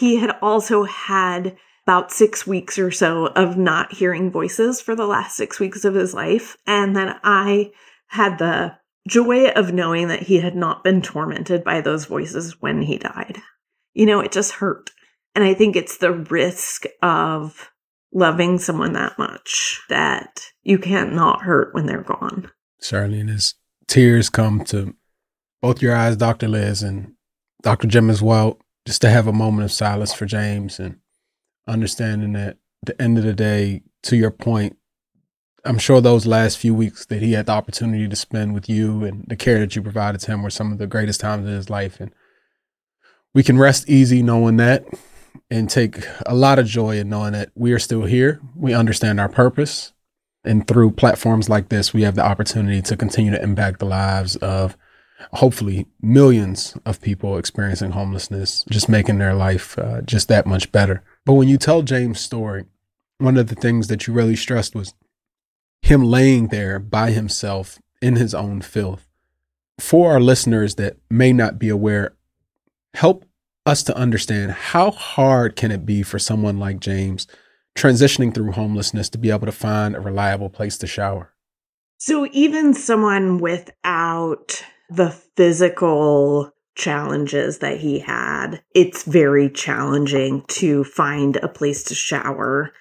he 0.01 0.17
had 0.17 0.35
also 0.41 0.85
had 0.85 1.59
about 1.87 2.11
six 2.11 2.47
weeks 2.47 2.79
or 2.79 2.91
so 2.91 3.27
of 3.27 3.59
not 3.59 3.93
hearing 3.93 4.31
voices 4.31 4.81
for 4.81 4.97
the 4.97 5.07
last 5.07 5.37
six 5.37 5.61
weeks 5.61 5.85
of 5.85 5.95
his 5.95 6.15
life. 6.15 6.57
And 6.67 6.97
then 6.97 7.17
I 7.23 7.73
had 8.07 8.39
the 8.39 8.77
joy 9.07 9.49
of 9.49 9.75
knowing 9.75 10.09
that 10.09 10.23
he 10.23 10.41
had 10.41 10.57
not 10.57 10.83
been 10.83 11.03
tormented 11.03 11.63
by 11.63 11.83
those 11.83 12.07
voices 12.07 12.63
when 12.63 12.81
he 12.81 12.97
died. 12.97 13.43
You 13.93 14.07
know, 14.07 14.21
it 14.21 14.33
just 14.33 14.53
hurt. 14.53 14.91
And 15.35 15.45
I 15.45 15.53
think 15.53 15.77
it's 15.77 15.99
the 15.99 16.13
risk 16.13 16.85
of 17.03 17.71
loving 18.11 18.59
someone 18.59 18.95
that 18.95 19.19
much 19.19 19.83
that 19.91 20.47
you 20.63 20.79
can't 20.79 21.13
not 21.13 21.43
hurt 21.43 21.75
when 21.75 21.85
they're 21.85 22.03
gone. 22.03 22.51
Certainly. 22.81 23.21
And 23.21 23.29
as 23.29 23.55
tears 23.87 24.31
come 24.31 24.65
to 24.65 24.95
both 25.61 25.83
your 25.83 25.95
eyes, 25.95 26.17
Dr. 26.17 26.49
Liz 26.49 26.83
and 26.83 27.13
Dr. 27.63 27.87
Jim 27.87 28.09
as 28.09 28.23
well, 28.23 28.59
just 28.91 29.03
to 29.03 29.09
have 29.09 29.29
a 29.29 29.33
moment 29.33 29.65
of 29.65 29.71
silence 29.71 30.13
for 30.13 30.27
James 30.27 30.81
and 30.81 30.99
understanding 31.69 32.33
that 32.33 32.57
at 32.83 32.87
the 32.87 33.01
end 33.01 33.17
of 33.19 33.23
the 33.23 33.33
day, 33.33 33.83
to 34.03 34.17
your 34.17 34.33
point, 34.33 34.77
I'm 35.65 35.79
sure 35.79 36.01
those 36.01 36.27
last 36.27 36.59
few 36.59 36.75
weeks 36.75 37.07
that 37.07 37.23
he 37.23 37.35
had 37.35 37.47
the 37.47 37.53
opportunity 37.53 38.09
to 38.09 38.17
spend 38.17 38.53
with 38.53 38.69
you 38.69 39.05
and 39.05 39.25
the 39.29 39.37
care 39.37 39.61
that 39.61 39.77
you 39.77 39.83
provided 39.83 40.21
to 40.23 40.33
him 40.33 40.43
were 40.43 40.51
some 40.51 40.73
of 40.73 40.79
the 40.79 40.89
greatest 40.89 41.21
times 41.21 41.47
of 41.47 41.53
his 41.53 41.71
life. 41.71 42.01
And 42.01 42.13
we 43.33 43.45
can 43.45 43.61
rest 43.61 43.89
easy 43.89 44.25
knowing 44.25 44.57
that 44.57 44.85
and 45.49 45.71
take 45.71 46.05
a 46.27 46.35
lot 46.35 46.59
of 46.59 46.67
joy 46.67 46.99
in 46.99 47.09
knowing 47.09 47.35
that 47.35 47.51
we 47.55 47.71
are 47.71 47.79
still 47.79 48.07
here. 48.07 48.41
We 48.57 48.75
understand 48.75 49.21
our 49.21 49.29
purpose. 49.29 49.93
And 50.43 50.67
through 50.67 50.91
platforms 50.93 51.49
like 51.49 51.69
this, 51.69 51.95
we 51.95 52.03
have 52.03 52.17
the 52.17 52.27
opportunity 52.27 52.83
to 52.83 52.97
continue 52.97 53.31
to 53.31 53.41
impact 53.41 53.79
the 53.79 53.87
lives 53.87 54.35
of 54.35 54.77
hopefully 55.33 55.87
millions 56.01 56.77
of 56.85 57.01
people 57.01 57.39
experiencing 57.39 57.93
homelessness, 57.93 58.65
just 58.71 58.89
making 58.89 59.19
their 59.19 59.35
life 59.35 59.79
uh, 59.79 60.01
just 60.03 60.29
that 60.29 60.47
much 60.47 60.73
better. 60.73 61.03
But 61.25 61.35
when 61.35 61.49
you 61.49 61.59
tell 61.59 61.83
James' 61.83 62.21
story, 62.21 62.65
one 63.19 63.37
of 63.37 63.49
the 63.49 63.55
things 63.55 63.89
that 63.89 64.07
you 64.07 64.13
really 64.13 64.37
stressed 64.37 64.75
was 64.75 64.95
him 65.83 66.03
laying 66.03 66.49
there 66.49 66.79
by 66.79 67.11
himself 67.11 67.79
in 68.01 68.17
his 68.17 68.35
own 68.35 68.63
filth. 68.63 69.07
For 69.79 70.13
our 70.13 70.21
listeners 70.21 70.75
that 70.77 70.97
may 71.11 71.33
not 71.33 71.59
be 71.59 71.69
aware, 71.69 72.15
help 72.95 73.25
us 73.67 73.83
to 73.85 73.97
understand 73.97 74.53
how 74.53 74.91
hard 74.91 75.57
can 75.57 75.71
it 75.71 75.87
be 75.87 76.03
for 76.03 76.19
someone 76.19 76.59
like 76.59 76.81
James 76.81 77.27
transitioning 77.77 78.35
through 78.35 78.53
homelessness 78.53 79.09
to 79.11 79.19
be 79.19 79.31
able 79.31 79.47
to 79.47 79.53
find 79.53 79.95
a 79.95 80.01
reliable 80.01 80.51
place 80.51 80.77
to 80.79 80.87
shower? 80.87 81.33
So 81.99 82.27
even 82.33 82.73
someone 82.75 83.39
without 83.39 84.65
the 84.91 85.11
physical 85.37 86.53
challenges 86.75 87.59
that 87.59 87.79
he 87.79 88.01
had, 88.01 88.63
it's 88.75 89.05
very 89.05 89.49
challenging 89.51 90.45
to 90.49 90.85
find 90.85 91.37
a 91.37 91.49
place 91.49 91.85
to 91.85 91.95
shower 91.95 92.73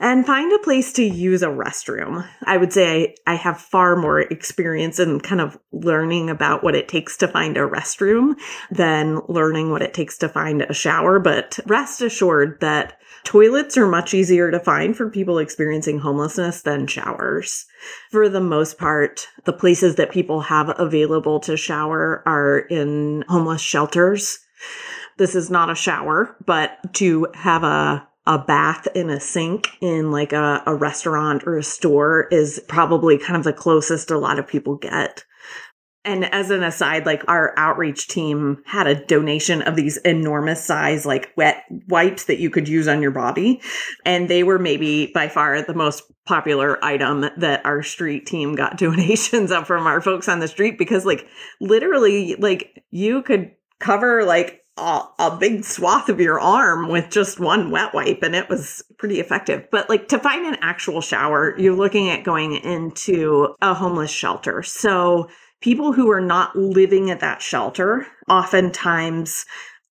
and 0.00 0.26
find 0.26 0.52
a 0.52 0.58
place 0.58 0.92
to 0.94 1.04
use 1.04 1.42
a 1.42 1.48
restroom. 1.48 2.26
I 2.44 2.56
would 2.56 2.72
say 2.72 3.14
I, 3.26 3.32
I, 3.32 3.34
have 3.36 3.60
far 3.60 3.96
more 3.96 4.20
experience 4.20 4.98
in 4.98 5.20
kind 5.20 5.40
of 5.40 5.58
learning 5.72 6.30
about 6.30 6.62
what 6.62 6.74
it 6.74 6.88
takes 6.88 7.16
to 7.18 7.28
find 7.28 7.56
a 7.56 7.60
restroom 7.60 8.34
than 8.70 9.20
learning 9.28 9.70
what 9.70 9.82
it 9.82 9.94
takes 9.94 10.18
to 10.18 10.28
find 10.28 10.62
a 10.62 10.74
shower. 10.74 11.18
But 11.18 11.58
rest 11.66 12.00
assured 12.00 12.60
that 12.60 12.98
Toilets 13.24 13.78
are 13.78 13.86
much 13.86 14.12
easier 14.12 14.50
to 14.50 14.60
find 14.60 14.94
for 14.94 15.08
people 15.08 15.38
experiencing 15.38 15.98
homelessness 15.98 16.60
than 16.60 16.86
showers. 16.86 17.64
For 18.10 18.28
the 18.28 18.40
most 18.40 18.76
part, 18.76 19.28
the 19.44 19.52
places 19.52 19.96
that 19.96 20.12
people 20.12 20.42
have 20.42 20.78
available 20.78 21.40
to 21.40 21.56
shower 21.56 22.22
are 22.26 22.58
in 22.58 23.24
homeless 23.26 23.62
shelters. 23.62 24.38
This 25.16 25.34
is 25.34 25.50
not 25.50 25.70
a 25.70 25.74
shower, 25.74 26.36
but 26.44 26.76
to 26.94 27.28
have 27.34 27.64
a 27.64 28.06
a 28.26 28.38
bath 28.38 28.88
in 28.94 29.10
a 29.10 29.20
sink 29.20 29.68
in 29.80 30.10
like 30.10 30.32
a, 30.32 30.62
a 30.66 30.74
restaurant 30.74 31.44
or 31.46 31.58
a 31.58 31.62
store 31.62 32.26
is 32.30 32.60
probably 32.68 33.18
kind 33.18 33.36
of 33.36 33.44
the 33.44 33.52
closest 33.52 34.10
a 34.10 34.18
lot 34.18 34.38
of 34.38 34.46
people 34.46 34.76
get. 34.76 35.24
And 36.06 36.26
as 36.26 36.50
an 36.50 36.62
aside, 36.62 37.06
like 37.06 37.22
our 37.28 37.54
outreach 37.56 38.08
team 38.08 38.62
had 38.66 38.86
a 38.86 39.06
donation 39.06 39.62
of 39.62 39.74
these 39.74 39.96
enormous 39.98 40.62
size, 40.62 41.06
like 41.06 41.32
wet 41.36 41.64
wipes 41.88 42.26
that 42.26 42.38
you 42.38 42.50
could 42.50 42.68
use 42.68 42.88
on 42.88 43.00
your 43.00 43.10
body. 43.10 43.62
And 44.04 44.28
they 44.28 44.42
were 44.42 44.58
maybe 44.58 45.10
by 45.14 45.28
far 45.28 45.62
the 45.62 45.72
most 45.72 46.02
popular 46.26 46.82
item 46.84 47.26
that 47.38 47.64
our 47.64 47.82
street 47.82 48.26
team 48.26 48.54
got 48.54 48.76
donations 48.78 49.50
of 49.50 49.66
from 49.66 49.86
our 49.86 50.02
folks 50.02 50.28
on 50.28 50.40
the 50.40 50.48
street 50.48 50.76
because 50.78 51.06
like 51.06 51.26
literally 51.60 52.34
like 52.36 52.84
you 52.90 53.22
could 53.22 53.52
cover 53.80 54.24
like 54.24 54.63
a, 54.76 55.02
a, 55.18 55.36
big 55.38 55.64
swath 55.64 56.08
of 56.08 56.20
your 56.20 56.40
arm 56.40 56.88
with 56.88 57.10
just 57.10 57.38
one 57.38 57.70
wet 57.70 57.94
wipe 57.94 58.22
and 58.22 58.34
it 58.34 58.48
was 58.48 58.82
pretty 58.98 59.20
effective. 59.20 59.68
But 59.70 59.88
like 59.88 60.08
to 60.08 60.18
find 60.18 60.46
an 60.46 60.56
actual 60.62 61.00
shower, 61.00 61.56
you're 61.58 61.76
looking 61.76 62.10
at 62.10 62.24
going 62.24 62.56
into 62.56 63.54
a 63.62 63.74
homeless 63.74 64.10
shelter. 64.10 64.62
So 64.62 65.28
people 65.60 65.92
who 65.92 66.10
are 66.10 66.20
not 66.20 66.56
living 66.56 67.10
at 67.10 67.20
that 67.20 67.40
shelter 67.40 68.06
oftentimes 68.28 69.44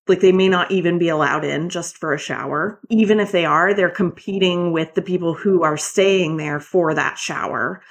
like 0.08 0.20
they 0.20 0.32
may 0.34 0.50
not 0.50 0.70
even 0.70 1.00
be 1.00 1.08
allowed 1.08 1.46
in 1.46 1.70
just 1.70 1.98
for 1.98 2.14
a 2.14 2.20
shower. 2.20 2.80
Even 2.90 3.20
if 3.20 3.32
they 3.32 3.46
are, 3.46 3.74
they're 3.74 3.90
competing 3.90 4.74
with 4.74 4.94
the 4.96 5.02
people 5.02 5.34
who 5.34 5.64
are 5.64 5.78
staying 5.78 6.38
there 6.38 6.60
for 6.60 6.94
that 6.94 7.18
shower 7.18 7.82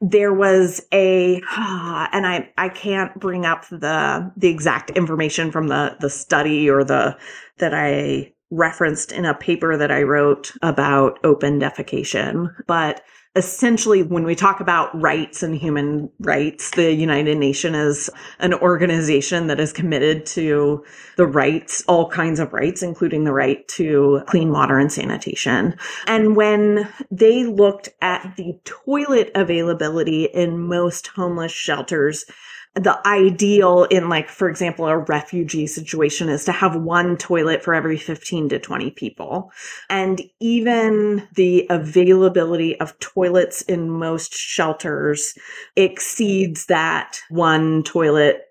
there 0.00 0.32
was 0.32 0.80
a 0.92 1.36
and 1.56 2.26
i 2.26 2.48
i 2.58 2.68
can't 2.68 3.18
bring 3.18 3.44
up 3.46 3.66
the 3.68 4.32
the 4.36 4.48
exact 4.48 4.90
information 4.90 5.50
from 5.50 5.68
the 5.68 5.96
the 6.00 6.10
study 6.10 6.68
or 6.68 6.84
the 6.84 7.16
that 7.58 7.74
i 7.74 8.30
referenced 8.50 9.12
in 9.12 9.24
a 9.24 9.34
paper 9.34 9.76
that 9.76 9.90
i 9.90 10.02
wrote 10.02 10.52
about 10.62 11.18
open 11.24 11.58
defecation 11.58 12.48
but 12.66 13.02
essentially 13.36 14.02
when 14.02 14.24
we 14.24 14.34
talk 14.34 14.60
about 14.60 15.00
rights 15.00 15.42
and 15.42 15.56
human 15.56 16.08
rights 16.20 16.70
the 16.72 16.92
united 16.92 17.36
nations 17.36 17.76
is 17.76 18.10
an 18.38 18.54
organization 18.54 19.48
that 19.48 19.58
is 19.58 19.72
committed 19.72 20.24
to 20.24 20.84
the 21.16 21.26
rights 21.26 21.82
all 21.88 22.08
kinds 22.08 22.38
of 22.38 22.52
rights 22.52 22.82
including 22.82 23.24
the 23.24 23.32
right 23.32 23.66
to 23.68 24.22
clean 24.26 24.50
water 24.50 24.78
and 24.78 24.92
sanitation. 24.92 25.76
And 26.06 26.36
when 26.36 26.88
they 27.10 27.44
looked 27.44 27.88
at 28.00 28.34
the 28.36 28.58
toilet 28.64 29.30
availability 29.34 30.24
in 30.24 30.58
most 30.58 31.08
homeless 31.08 31.52
shelters 31.52 32.24
the 32.74 33.06
ideal 33.06 33.84
in 33.84 34.08
like 34.08 34.28
for 34.28 34.48
example 34.48 34.86
a 34.86 34.98
refugee 34.98 35.66
situation 35.66 36.28
is 36.28 36.44
to 36.44 36.52
have 36.52 36.74
one 36.74 37.16
toilet 37.16 37.62
for 37.62 37.72
every 37.72 37.96
15 37.96 38.48
to 38.48 38.58
20 38.58 38.90
people. 38.90 39.52
And 39.88 40.20
even 40.40 41.28
the 41.34 41.66
availability 41.70 42.78
of 42.80 42.98
toilets 42.98 43.62
in 43.62 43.90
most 43.90 44.34
shelters 44.34 45.34
exceeds 45.76 46.66
that 46.66 47.20
one 47.30 47.84
toilet 47.84 48.42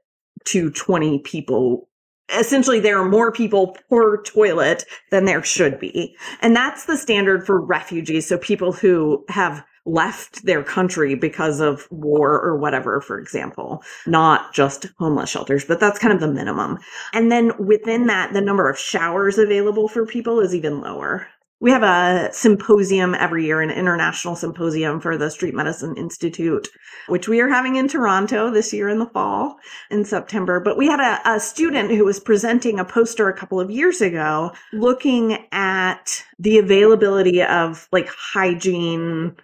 to 0.46 0.72
20 0.72 1.20
people. 1.20 1.90
Essentially 2.34 2.80
there 2.80 2.98
are 2.98 3.10
more 3.10 3.32
people 3.32 3.76
per 3.90 4.22
toilet 4.24 4.86
than 5.12 5.26
there 5.26 5.44
should 5.44 5.80
be. 5.80 6.16
And 6.42 6.56
that's 6.56 6.86
the 6.86 6.98
standard 6.98 7.46
for 7.46 7.60
refugees. 7.60 8.28
So 8.28 8.38
people 8.38 8.72
who 8.72 9.26
have 9.28 9.66
left 9.86 10.46
their 10.46 10.64
country 10.64 11.16
because 11.16 11.60
of 11.60 11.88
war 11.92 12.42
or 12.42 12.58
whatever, 12.58 13.02
for 13.02 13.20
example, 13.20 13.84
not 14.08 14.54
just 14.54 14.88
homeless 14.98 15.30
shelters, 15.30 15.66
but 15.66 15.80
that's 15.80 16.00
kind 16.00 16.14
of 16.14 16.20
the 16.20 16.28
minimum. 16.28 16.80
And 17.14 17.32
then 17.32 17.52
within 17.58 18.08
that, 18.08 18.34
the 18.34 18.42
number 18.42 18.70
of 18.70 18.80
showers 18.80 19.38
available 19.38 19.88
for 19.88 20.06
people 20.06 20.40
is 20.40 20.56
even 20.56 20.82
lower. 20.82 21.28
We 21.60 21.72
have 21.72 21.84
a 21.84 22.30
symposium 22.34 23.16
every 23.16 23.46
year, 23.46 23.62
an 23.62 23.72
international 23.72 24.36
symposium 24.36 25.00
for 25.00 25.18
the 25.18 25.32
Street 25.32 25.54
Medicine 25.54 25.96
Institute, 25.96 26.68
which 27.08 27.30
we 27.30 27.40
are 27.40 27.48
having 27.48 27.78
in 27.78 27.88
Toronto 27.88 28.52
this 28.52 28.74
year 28.74 28.90
in 28.90 29.00
the 29.00 29.06
fall 29.06 29.56
in 29.90 30.04
September. 30.04 30.60
But 30.60 30.78
we 30.78 30.88
had 30.88 31.00
a, 31.00 31.36
a 31.36 31.40
student 31.40 31.92
who 31.92 32.04
was 32.04 32.20
presenting 32.20 32.80
a 32.80 32.86
poster 32.86 33.30
a 33.30 33.38
couple 33.38 33.62
of 33.62 33.72
years 33.72 34.02
ago 34.02 34.52
looking 34.74 35.46
at 35.54 36.26
the 36.38 36.58
availability 36.58 37.42
of 37.42 37.88
like 37.94 38.10
hygiene 38.10 39.38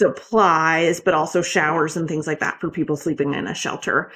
supplies, 0.00 0.98
but 0.98 1.14
also 1.14 1.42
showers 1.42 1.96
and 1.96 2.08
things 2.08 2.26
like 2.26 2.40
that 2.40 2.58
for 2.58 2.70
people 2.70 2.96
sleeping 2.96 3.34
in 3.34 3.46
a 3.46 3.54
shelter. 3.54 4.10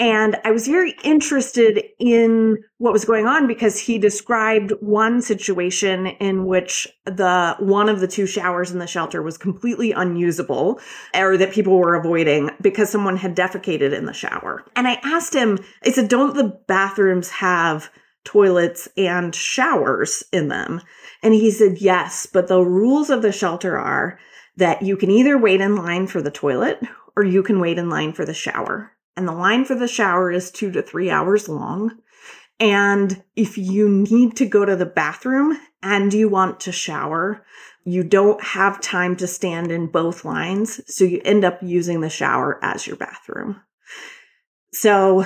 And 0.00 0.36
I 0.44 0.50
was 0.50 0.68
very 0.68 0.94
interested 1.02 1.82
in 1.98 2.58
what 2.78 2.92
was 2.92 3.04
going 3.04 3.26
on 3.26 3.46
because 3.46 3.78
he 3.78 3.98
described 3.98 4.72
one 4.80 5.22
situation 5.22 6.06
in 6.06 6.46
which 6.46 6.86
the 7.04 7.56
one 7.58 7.88
of 7.88 8.00
the 8.00 8.06
two 8.06 8.26
showers 8.26 8.70
in 8.70 8.78
the 8.78 8.86
shelter 8.86 9.22
was 9.22 9.38
completely 9.38 9.92
unusable 9.92 10.80
or 11.14 11.36
that 11.36 11.52
people 11.52 11.76
were 11.76 11.94
avoiding 11.94 12.50
because 12.60 12.90
someone 12.90 13.16
had 13.16 13.36
defecated 13.36 13.92
in 13.92 14.06
the 14.06 14.12
shower. 14.12 14.64
And 14.76 14.86
I 14.86 15.00
asked 15.04 15.34
him, 15.34 15.58
I 15.84 15.90
said, 15.90 16.08
don't 16.08 16.34
the 16.34 16.56
bathrooms 16.68 17.30
have 17.30 17.90
toilets 18.24 18.88
and 18.96 19.34
showers 19.34 20.22
in 20.32 20.48
them? 20.48 20.80
And 21.22 21.34
he 21.34 21.50
said, 21.50 21.78
yes, 21.78 22.26
but 22.26 22.46
the 22.46 22.60
rules 22.60 23.10
of 23.10 23.22
the 23.22 23.32
shelter 23.32 23.76
are 23.78 24.18
that 24.58 24.82
you 24.82 24.96
can 24.96 25.10
either 25.10 25.38
wait 25.38 25.60
in 25.60 25.76
line 25.76 26.06
for 26.06 26.20
the 26.20 26.30
toilet 26.30 26.80
or 27.16 27.24
you 27.24 27.42
can 27.42 27.60
wait 27.60 27.78
in 27.78 27.88
line 27.88 28.12
for 28.12 28.24
the 28.24 28.34
shower. 28.34 28.92
And 29.16 29.26
the 29.26 29.32
line 29.32 29.64
for 29.64 29.74
the 29.74 29.88
shower 29.88 30.30
is 30.30 30.50
two 30.50 30.70
to 30.72 30.82
three 30.82 31.10
hours 31.10 31.48
long. 31.48 31.98
And 32.60 33.22
if 33.36 33.56
you 33.56 33.88
need 33.88 34.36
to 34.36 34.46
go 34.46 34.64
to 34.64 34.74
the 34.74 34.86
bathroom 34.86 35.56
and 35.80 36.12
you 36.12 36.28
want 36.28 36.60
to 36.60 36.72
shower, 36.72 37.44
you 37.84 38.02
don't 38.02 38.42
have 38.42 38.80
time 38.80 39.14
to 39.16 39.28
stand 39.28 39.70
in 39.70 39.86
both 39.86 40.24
lines. 40.24 40.80
So 40.92 41.04
you 41.04 41.20
end 41.24 41.44
up 41.44 41.60
using 41.62 42.00
the 42.00 42.10
shower 42.10 42.58
as 42.62 42.86
your 42.86 42.96
bathroom. 42.96 43.60
So 44.72 45.24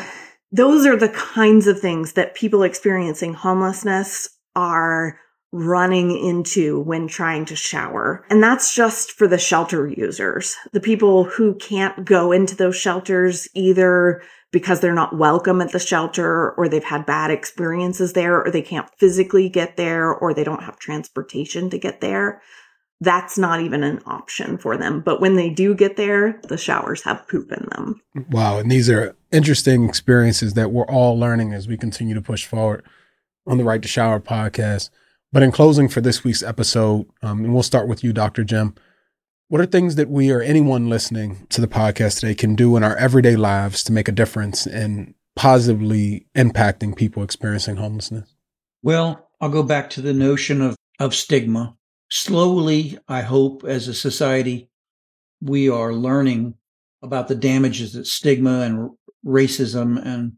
those 0.51 0.85
are 0.85 0.97
the 0.97 1.09
kinds 1.09 1.67
of 1.67 1.81
things 1.81 2.13
that 2.13 2.35
people 2.35 2.63
experiencing 2.63 3.33
homelessness 3.33 4.29
are 4.55 5.19
running 5.53 6.11
into 6.17 6.81
when 6.81 7.07
trying 7.07 7.45
to 7.45 7.55
shower. 7.55 8.25
And 8.31 8.43
that's 8.43 8.75
just 8.75 9.13
for 9.13 9.29
the 9.29 9.39
shelter 9.39 9.87
users. 9.87 10.57
The 10.73 10.81
people 10.81 11.25
who 11.25 11.55
can't 11.55 12.07
go 12.07 12.33
into 12.33 12.57
those 12.57 12.77
shelters 12.77 13.47
either 13.55 14.23
because 14.51 14.81
they're 14.81 14.95
not 14.95 15.17
welcome 15.17 15.61
at 15.61 15.73
the 15.73 15.79
shelter 15.79 16.53
or 16.53 16.69
they've 16.69 16.83
had 16.83 17.07
bad 17.07 17.31
experiences 17.31 18.15
there 18.15 18.43
or 18.43 18.51
they 18.51 18.63
can't 18.63 18.89
physically 18.99 19.49
get 19.49 19.77
there 19.77 20.11
or 20.13 20.33
they 20.33 20.45
don't 20.45 20.63
have 20.63 20.79
transportation 20.79 21.69
to 21.71 21.79
get 21.79 22.01
there. 22.01 22.41
That's 23.01 23.37
not 23.37 23.61
even 23.61 23.83
an 23.83 24.01
option 24.07 24.59
for 24.59 24.77
them. 24.77 25.01
But 25.01 25.21
when 25.21 25.37
they 25.37 25.51
do 25.51 25.75
get 25.75 25.97
there, 25.97 26.41
the 26.45 26.57
showers 26.57 27.03
have 27.03 27.27
poop 27.29 27.51
in 27.51 27.67
them. 27.73 28.01
Wow. 28.31 28.59
And 28.59 28.71
these 28.71 28.89
are 28.89 29.17
interesting 29.33 29.89
experiences 29.89 30.55
that 30.55 30.71
we're 30.71 30.85
all 30.85 31.19
learning 31.19 31.53
as 31.53 31.67
we 31.67 31.77
continue 31.77 32.15
to 32.15 32.23
push 32.23 32.47
forward 32.47 32.85
on 33.47 33.59
the 33.59 33.65
Right 33.65 33.83
to 33.83 33.89
Shower 33.89 34.21
podcast. 34.21 34.91
But 35.33 35.43
in 35.43 35.51
closing 35.51 35.89
for 35.89 36.03
this 36.03 36.23
week's 36.23 36.43
episode, 36.43 37.07
um, 37.23 37.45
and 37.45 37.55
we'll 37.55 37.63
start 37.63 37.89
with 37.89 38.05
you, 38.05 38.13
Dr. 38.13 38.45
Jim. 38.45 38.75
What 39.49 39.61
are 39.61 39.67
things 39.67 39.95
that 39.97 40.11
we 40.11 40.31
or 40.31 40.43
anyone 40.43 40.91
listening 40.91 41.47
to 41.51 41.61
the 41.61 41.67
podcast 41.67 42.21
today 42.21 42.35
can 42.35 42.55
do 42.55 42.77
in 42.77 42.85
our 42.85 42.97
everyday 42.97 43.37
lives 43.37 43.83
to 43.85 43.93
make 43.93 44.09
a 44.09 44.13
difference 44.13 44.67
in 44.67 45.15
positively 45.35 46.27
impacting 46.35 46.95
people 46.95 47.23
experiencing 47.23 47.77
homelessness? 47.77 48.35
Well, 48.83 49.31
I'll 49.41 49.49
go 49.49 49.63
back 49.63 49.89
to 49.91 50.03
the 50.03 50.13
notion 50.13 50.61
of, 50.61 50.77
of 50.99 51.15
stigma. 51.15 51.77
Slowly, 52.11 52.99
I 53.09 53.23
hope, 53.23 53.65
as 53.65 53.89
a 53.89 53.95
society, 53.95 54.69
we 55.41 55.69
are 55.71 55.95
learning 55.95 56.55
about 57.03 57.29
the 57.29 57.35
damages 57.35 57.95
that 57.95 58.07
stigma 58.07 58.61
and 58.61 58.91
racism 59.25 60.01
and 60.05 60.35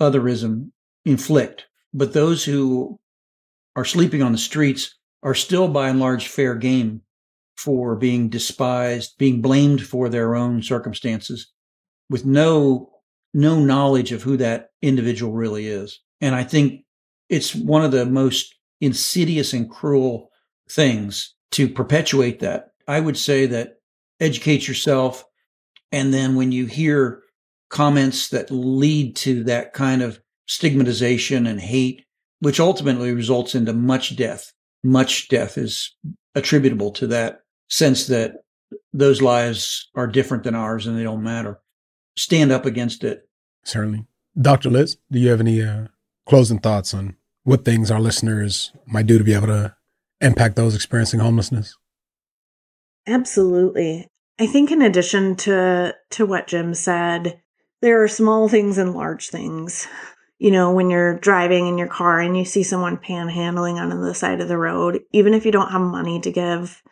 otherism 0.00 0.70
inflict. 1.04 1.66
But 1.92 2.12
those 2.12 2.44
who 2.44 3.00
are 3.78 3.84
sleeping 3.84 4.22
on 4.22 4.32
the 4.32 4.38
streets 4.38 4.96
are 5.22 5.36
still 5.36 5.68
by 5.68 5.88
and 5.88 6.00
large 6.00 6.26
fair 6.26 6.56
game 6.56 7.00
for 7.56 7.94
being 7.94 8.28
despised, 8.28 9.14
being 9.18 9.40
blamed 9.40 9.80
for 9.80 10.08
their 10.08 10.34
own 10.34 10.60
circumstances 10.64 11.52
with 12.10 12.26
no 12.26 12.90
no 13.32 13.60
knowledge 13.60 14.10
of 14.10 14.22
who 14.22 14.36
that 14.36 14.70
individual 14.82 15.32
really 15.32 15.68
is. 15.68 16.00
And 16.20 16.34
I 16.34 16.42
think 16.42 16.80
it's 17.28 17.54
one 17.54 17.84
of 17.84 17.92
the 17.92 18.04
most 18.04 18.52
insidious 18.80 19.52
and 19.52 19.70
cruel 19.70 20.30
things 20.68 21.36
to 21.52 21.68
perpetuate 21.68 22.40
that. 22.40 22.70
I 22.88 22.98
would 22.98 23.16
say 23.16 23.46
that 23.46 23.76
educate 24.18 24.66
yourself 24.66 25.24
and 25.92 26.12
then 26.12 26.34
when 26.34 26.50
you 26.50 26.66
hear 26.66 27.22
comments 27.70 28.30
that 28.30 28.50
lead 28.50 29.14
to 29.16 29.44
that 29.44 29.72
kind 29.72 30.02
of 30.02 30.20
stigmatization 30.46 31.46
and 31.46 31.60
hate 31.60 32.06
which 32.40 32.60
ultimately 32.60 33.12
results 33.12 33.54
into 33.54 33.72
much 33.72 34.16
death. 34.16 34.52
Much 34.82 35.28
death 35.28 35.58
is 35.58 35.94
attributable 36.34 36.90
to 36.92 37.06
that 37.08 37.40
sense 37.68 38.06
that 38.06 38.34
those 38.92 39.20
lives 39.22 39.88
are 39.94 40.06
different 40.06 40.44
than 40.44 40.54
ours 40.54 40.86
and 40.86 40.96
they 40.96 41.02
don't 41.02 41.22
matter. 41.22 41.60
Stand 42.16 42.52
up 42.52 42.64
against 42.64 43.04
it. 43.04 43.28
Certainly. 43.64 44.04
Dr. 44.40 44.70
Liz, 44.70 44.98
do 45.10 45.18
you 45.18 45.30
have 45.30 45.40
any 45.40 45.62
uh, 45.62 45.86
closing 46.26 46.58
thoughts 46.58 46.94
on 46.94 47.16
what 47.44 47.64
things 47.64 47.90
our 47.90 48.00
listeners 48.00 48.72
might 48.86 49.06
do 49.06 49.18
to 49.18 49.24
be 49.24 49.34
able 49.34 49.46
to 49.48 49.74
impact 50.20 50.56
those 50.56 50.74
experiencing 50.74 51.20
homelessness? 51.20 51.76
Absolutely. 53.06 54.06
I 54.38 54.46
think 54.46 54.70
in 54.70 54.82
addition 54.82 55.34
to 55.36 55.94
to 56.10 56.26
what 56.26 56.46
Jim 56.46 56.74
said, 56.74 57.40
there 57.80 58.02
are 58.02 58.08
small 58.08 58.48
things 58.48 58.78
and 58.78 58.94
large 58.94 59.28
things 59.28 59.88
you 60.38 60.52
know, 60.52 60.72
when 60.72 60.88
you're 60.88 61.18
driving 61.18 61.66
in 61.66 61.78
your 61.78 61.88
car 61.88 62.20
and 62.20 62.36
you 62.36 62.44
see 62.44 62.62
someone 62.62 62.96
panhandling 62.96 63.76
on 63.76 63.88
the 64.00 64.14
side 64.14 64.40
of 64.40 64.48
the 64.48 64.56
road, 64.56 65.02
even 65.12 65.34
if 65.34 65.44
you 65.44 65.52
don't 65.52 65.72
have 65.72 65.80
money 65.80 66.20
to 66.20 66.30
give. 66.30 66.82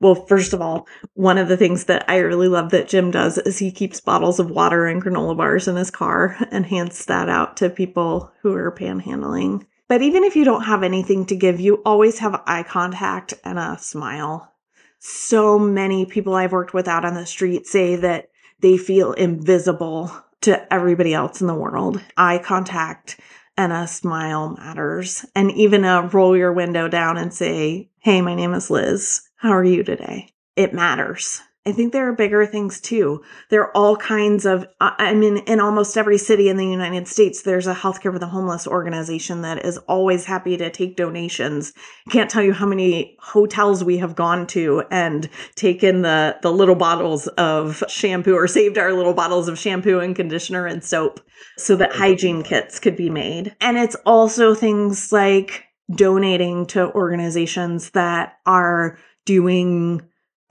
Well, 0.00 0.14
first 0.14 0.52
of 0.52 0.60
all, 0.60 0.86
one 1.12 1.38
of 1.38 1.48
the 1.48 1.56
things 1.56 1.84
that 1.84 2.04
I 2.08 2.18
really 2.18 2.48
love 2.48 2.70
that 2.70 2.88
Jim 2.88 3.10
does 3.10 3.38
is 3.38 3.58
he 3.58 3.70
keeps 3.70 4.00
bottles 4.00 4.40
of 4.40 4.50
water 4.50 4.86
and 4.86 5.02
granola 5.02 5.36
bars 5.36 5.68
in 5.68 5.76
his 5.76 5.90
car 5.90 6.36
and 6.50 6.66
hands 6.66 7.04
that 7.06 7.28
out 7.28 7.56
to 7.58 7.70
people 7.70 8.32
who 8.42 8.54
are 8.54 8.72
panhandling. 8.72 9.66
But 9.86 10.02
even 10.02 10.24
if 10.24 10.34
you 10.34 10.44
don't 10.44 10.64
have 10.64 10.82
anything 10.82 11.26
to 11.26 11.36
give, 11.36 11.60
you 11.60 11.82
always 11.84 12.18
have 12.18 12.42
eye 12.46 12.62
contact 12.62 13.34
and 13.44 13.58
a 13.58 13.76
smile. 13.78 14.50
So 14.98 15.58
many 15.58 16.06
people 16.06 16.34
I've 16.34 16.52
worked 16.52 16.72
with 16.72 16.88
out 16.88 17.04
on 17.04 17.14
the 17.14 17.26
street 17.26 17.66
say 17.66 17.96
that 17.96 18.30
they 18.60 18.78
feel 18.78 19.12
invisible 19.12 20.10
to 20.44 20.72
everybody 20.72 21.14
else 21.14 21.40
in 21.40 21.46
the 21.46 21.54
world. 21.54 22.00
Eye 22.16 22.38
contact 22.38 23.18
and 23.56 23.72
a 23.72 23.86
smile 23.86 24.50
matters. 24.50 25.24
And 25.34 25.50
even 25.52 25.84
a 25.84 26.02
roll 26.02 26.36
your 26.36 26.52
window 26.52 26.88
down 26.88 27.16
and 27.16 27.32
say, 27.32 27.90
Hey, 27.98 28.20
my 28.20 28.34
name 28.34 28.54
is 28.54 28.70
Liz. 28.70 29.22
How 29.36 29.50
are 29.50 29.64
you 29.64 29.82
today? 29.82 30.32
It 30.56 30.72
matters. 30.72 31.40
I 31.66 31.72
think 31.72 31.92
there 31.92 32.06
are 32.08 32.12
bigger 32.12 32.44
things 32.44 32.78
too. 32.78 33.22
There 33.48 33.62
are 33.62 33.74
all 33.74 33.96
kinds 33.96 34.44
of, 34.44 34.66
I 34.80 35.14
mean, 35.14 35.38
in 35.38 35.60
almost 35.60 35.96
every 35.96 36.18
city 36.18 36.50
in 36.50 36.58
the 36.58 36.66
United 36.66 37.08
States, 37.08 37.42
there's 37.42 37.66
a 37.66 37.74
healthcare 37.74 38.12
for 38.12 38.18
the 38.18 38.26
homeless 38.26 38.66
organization 38.66 39.40
that 39.42 39.64
is 39.64 39.78
always 39.78 40.26
happy 40.26 40.58
to 40.58 40.68
take 40.68 40.96
donations. 40.96 41.72
Can't 42.10 42.30
tell 42.30 42.42
you 42.42 42.52
how 42.52 42.66
many 42.66 43.16
hotels 43.18 43.82
we 43.82 43.96
have 43.96 44.14
gone 44.14 44.46
to 44.48 44.82
and 44.90 45.30
taken 45.54 46.02
the, 46.02 46.36
the 46.42 46.52
little 46.52 46.74
bottles 46.74 47.28
of 47.28 47.82
shampoo 47.88 48.34
or 48.34 48.46
saved 48.46 48.76
our 48.76 48.92
little 48.92 49.14
bottles 49.14 49.48
of 49.48 49.58
shampoo 49.58 50.00
and 50.00 50.14
conditioner 50.14 50.66
and 50.66 50.84
soap 50.84 51.20
so 51.56 51.76
that 51.76 51.94
hygiene 51.94 52.42
kits 52.42 52.78
could 52.78 52.96
be 52.96 53.08
made. 53.08 53.56
And 53.62 53.78
it's 53.78 53.96
also 54.04 54.54
things 54.54 55.12
like 55.12 55.64
donating 55.94 56.66
to 56.66 56.92
organizations 56.92 57.90
that 57.90 58.34
are 58.44 58.98
doing 59.24 60.02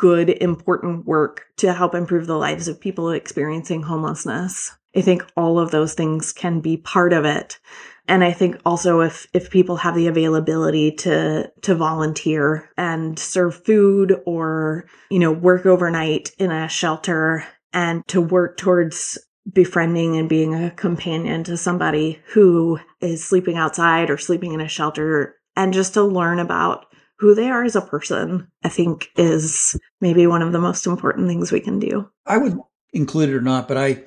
good, 0.04 0.32
important 0.42 1.06
work 1.06 1.46
to 1.56 1.72
help 1.72 1.96
improve 1.96 2.28
the 2.28 2.38
lives 2.38 2.68
of 2.68 2.78
people 2.78 3.10
experiencing 3.10 3.82
homelessness. 3.82 4.70
I 4.94 5.00
think 5.00 5.26
all 5.38 5.58
of 5.58 5.72
those 5.72 5.94
things 5.94 6.34
can 6.34 6.60
be 6.60 6.76
part 6.76 7.14
of 7.14 7.24
it. 7.24 7.58
And 8.06 8.22
I 8.22 8.34
think 8.34 8.58
also 8.66 9.00
if, 9.00 9.28
if 9.34 9.50
people 9.50 9.78
have 9.78 9.96
the 9.96 10.08
availability 10.08 10.92
to, 10.92 11.50
to 11.62 11.76
volunteer 11.76 12.70
and 12.78 13.18
serve 13.18 13.64
food 13.64 14.22
or, 14.26 14.88
you 15.10 15.20
know, 15.20 15.32
work 15.32 15.66
overnight 15.66 16.32
in 16.38 16.52
a 16.52 16.68
shelter 16.68 17.46
and 17.72 18.06
to 18.10 18.20
work 18.20 18.58
towards 18.58 19.18
befriending 19.54 20.18
and 20.18 20.28
being 20.28 20.54
a 20.54 20.72
companion 20.72 21.46
to 21.46 21.56
somebody 21.56 22.20
who 22.34 22.78
is 23.00 23.24
sleeping 23.24 23.56
outside 23.56 24.10
or 24.10 24.18
sleeping 24.18 24.52
in 24.52 24.60
a 24.60 24.68
shelter 24.68 25.38
and 25.56 25.72
just 25.72 25.94
to 25.94 26.04
learn 26.04 26.40
about 26.40 26.88
who 27.24 27.34
they 27.34 27.50
are 27.50 27.64
as 27.64 27.78
a 27.78 27.82
person, 27.82 28.46
I 28.66 28.70
think 28.70 29.10
is 29.16 29.80
maybe 30.02 30.28
one 30.28 30.42
of 30.42 30.52
the 30.52 30.60
most 30.60 30.86
important 30.86 31.30
things 31.30 31.54
we 31.54 31.62
can 31.62 31.80
do. 31.80 32.10
I 32.26 32.38
would 32.38 32.60
include 32.92 33.30
it 33.30 33.36
or 33.36 33.42
not, 33.42 33.70
but 33.70 33.78
I 33.78 34.04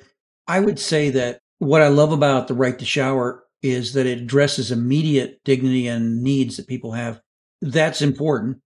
I 0.47 0.59
would 0.59 0.77
say 0.77 1.09
that 1.09 1.39
what 1.57 1.81
I 1.81 1.87
love 1.87 2.11
about 2.11 2.47
the 2.47 2.53
right 2.53 2.77
to 2.77 2.85
shower 2.85 3.43
is 3.63 3.93
that 3.93 4.05
it 4.05 4.19
addresses 4.19 4.71
immediate 4.71 5.43
dignity 5.43 5.87
and 5.87 6.21
needs 6.21 6.57
that 6.57 6.67
people 6.67 6.91
have. 6.91 7.19
That's 7.59 8.03
important. 8.03 8.61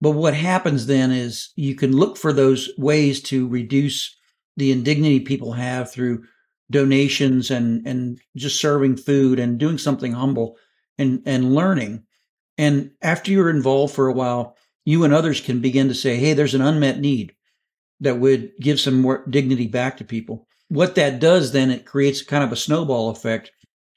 But 0.00 0.10
what 0.10 0.34
happens 0.34 0.86
then 0.86 1.12
is 1.12 1.52
you 1.54 1.76
can 1.76 1.96
look 1.96 2.16
for 2.16 2.32
those 2.32 2.70
ways 2.76 3.22
to 3.22 3.46
reduce 3.46 4.16
the 4.56 4.72
indignity 4.72 5.20
people 5.20 5.52
have 5.52 5.92
through 5.92 6.24
donations 6.72 7.52
and 7.52 7.86
and 7.86 8.18
just 8.36 8.60
serving 8.60 8.96
food 8.96 9.38
and 9.38 9.58
doing 9.58 9.78
something 9.78 10.10
humble 10.10 10.56
and 10.98 11.22
and 11.24 11.54
learning 11.54 12.02
and 12.58 12.90
after 13.00 13.30
you're 13.30 13.50
involved 13.50 13.94
for 13.94 14.08
a 14.08 14.12
while, 14.12 14.56
you 14.84 15.04
and 15.04 15.14
others 15.14 15.40
can 15.40 15.60
begin 15.60 15.88
to 15.88 15.94
say, 15.94 16.16
hey, 16.16 16.32
there's 16.34 16.54
an 16.54 16.62
unmet 16.62 17.00
need 17.00 17.34
that 18.00 18.18
would 18.18 18.50
give 18.60 18.80
some 18.80 19.00
more 19.00 19.24
dignity 19.28 19.66
back 19.66 19.96
to 19.96 20.04
people. 20.04 20.46
What 20.68 20.94
that 20.96 21.20
does 21.20 21.52
then, 21.52 21.70
it 21.70 21.86
creates 21.86 22.22
kind 22.22 22.42
of 22.42 22.52
a 22.52 22.56
snowball 22.56 23.10
effect 23.10 23.52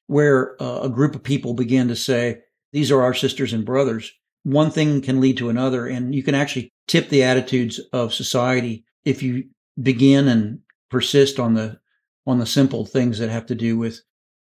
where 0.08 0.62
uh, 0.62 0.82
a 0.84 0.90
group 0.90 1.16
of 1.16 1.24
people 1.24 1.54
begin 1.54 1.88
to 1.88 1.96
say, 1.96 2.42
these 2.72 2.92
are 2.92 3.02
our 3.02 3.14
sisters 3.14 3.54
and 3.54 3.66
brothers. 3.66 4.12
One 4.44 4.70
thing 4.70 5.02
can 5.02 5.22
lead 5.22 5.38
to 5.38 5.50
another, 5.50 5.88
and 5.88 6.14
you 6.14 6.22
can 6.22 6.36
actually 6.36 6.72
tip 6.88 7.10
the 7.10 7.24
attitudes 7.24 7.80
of 7.94 8.14
society 8.14 8.86
if 9.04 9.24
you 9.24 9.46
begin 9.82 10.28
and 10.28 10.60
persist 10.90 11.40
on 11.40 11.56
the 11.56 11.80
on 12.28 12.40
the 12.40 12.46
simple 12.46 12.86
things 12.86 13.20
that 13.20 13.30
have 13.30 13.46
to 13.48 13.56
do 13.56 13.78
with 13.78 14.02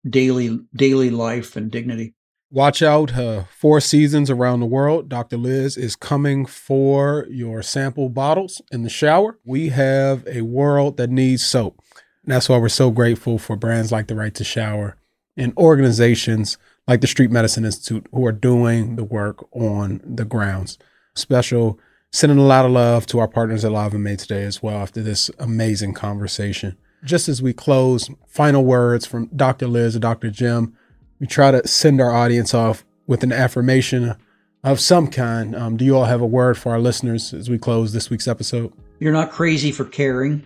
daily 0.10 0.60
daily 0.76 1.10
life 1.10 1.56
and 1.56 1.72
dignity. 1.72 2.16
Watch 2.54 2.84
out, 2.84 3.16
uh, 3.16 3.46
four 3.46 3.82
seasons 3.82 4.30
around 4.30 4.60
the 4.60 4.68
world. 4.68 5.10
Dr. 5.10 5.38
Liz 5.38 5.76
is 5.76 5.96
coming 5.96 6.46
for 6.46 7.26
your 7.28 7.64
sample 7.64 8.10
bottles 8.10 8.62
in 8.72 8.84
the 8.84 8.92
shower. 8.92 9.40
We 9.44 9.70
have 9.70 10.24
a 10.28 10.42
world 10.42 10.98
that 10.98 11.10
needs 11.10 11.44
soap. 11.44 11.82
And 12.24 12.32
that's 12.32 12.48
why 12.48 12.60
we're 12.60 12.70
so 12.70 12.92
grateful 12.92 13.40
for 13.40 13.56
brands 13.56 13.92
like 13.92 14.06
the 14.06 14.14
Right 14.14 14.36
to 14.36 14.44
Shower 14.44 14.98
and 15.36 15.58
organizations 15.58 16.60
like 16.88 17.02
the 17.02 17.08
Street 17.08 17.32
Medicine 17.32 17.66
Institute 17.66 18.06
who 18.14 18.24
are 18.28 18.32
doing 18.32 18.98
the 18.98 19.04
work 19.04 19.44
on 19.52 20.00
the 20.06 20.24
grounds. 20.24 20.78
Special 21.16 21.80
sending 22.12 22.38
a 22.38 22.44
lot 22.44 22.66
of 22.66 22.72
love 22.72 23.08
to 23.08 23.18
our 23.18 23.28
partners 23.28 23.66
at 23.66 23.72
Live 23.72 23.96
and 23.96 24.04
Made 24.04 24.20
today 24.20 24.44
as 24.44 24.62
well 24.62 24.78
after 24.78 25.02
this 25.02 25.32
amazing 25.40 25.96
conversation. 25.96 26.78
Just 27.04 27.28
as 27.28 27.42
we 27.42 27.52
close, 27.52 28.12
final 28.28 28.64
words 28.64 29.08
from 29.08 29.32
Dr. 29.36 29.66
Liz 29.66 29.96
and 29.96 30.04
Dr. 30.04 30.30
Jim 30.30 30.78
we 31.24 31.28
try 31.28 31.52
to 31.52 31.66
send 31.66 32.02
our 32.02 32.12
audience 32.12 32.54
off 32.54 32.84
with 33.08 33.24
an 33.24 33.32
affirmation 33.32 34.14
of 34.62 34.78
some 34.78 35.08
kind. 35.08 35.56
Um, 35.56 35.78
do 35.78 35.86
you 35.86 35.96
all 35.96 36.04
have 36.04 36.20
a 36.20 36.26
word 36.26 36.58
for 36.58 36.74
our 36.74 36.82
listeners 36.82 37.34
as 37.34 37.50
we 37.50 37.58
close 37.58 37.94
this 37.94 38.10
week's 38.10 38.28
episode? 38.28 38.74
You're 39.00 39.14
not 39.14 39.32
crazy 39.32 39.72
for 39.72 39.86
caring. 39.86 40.46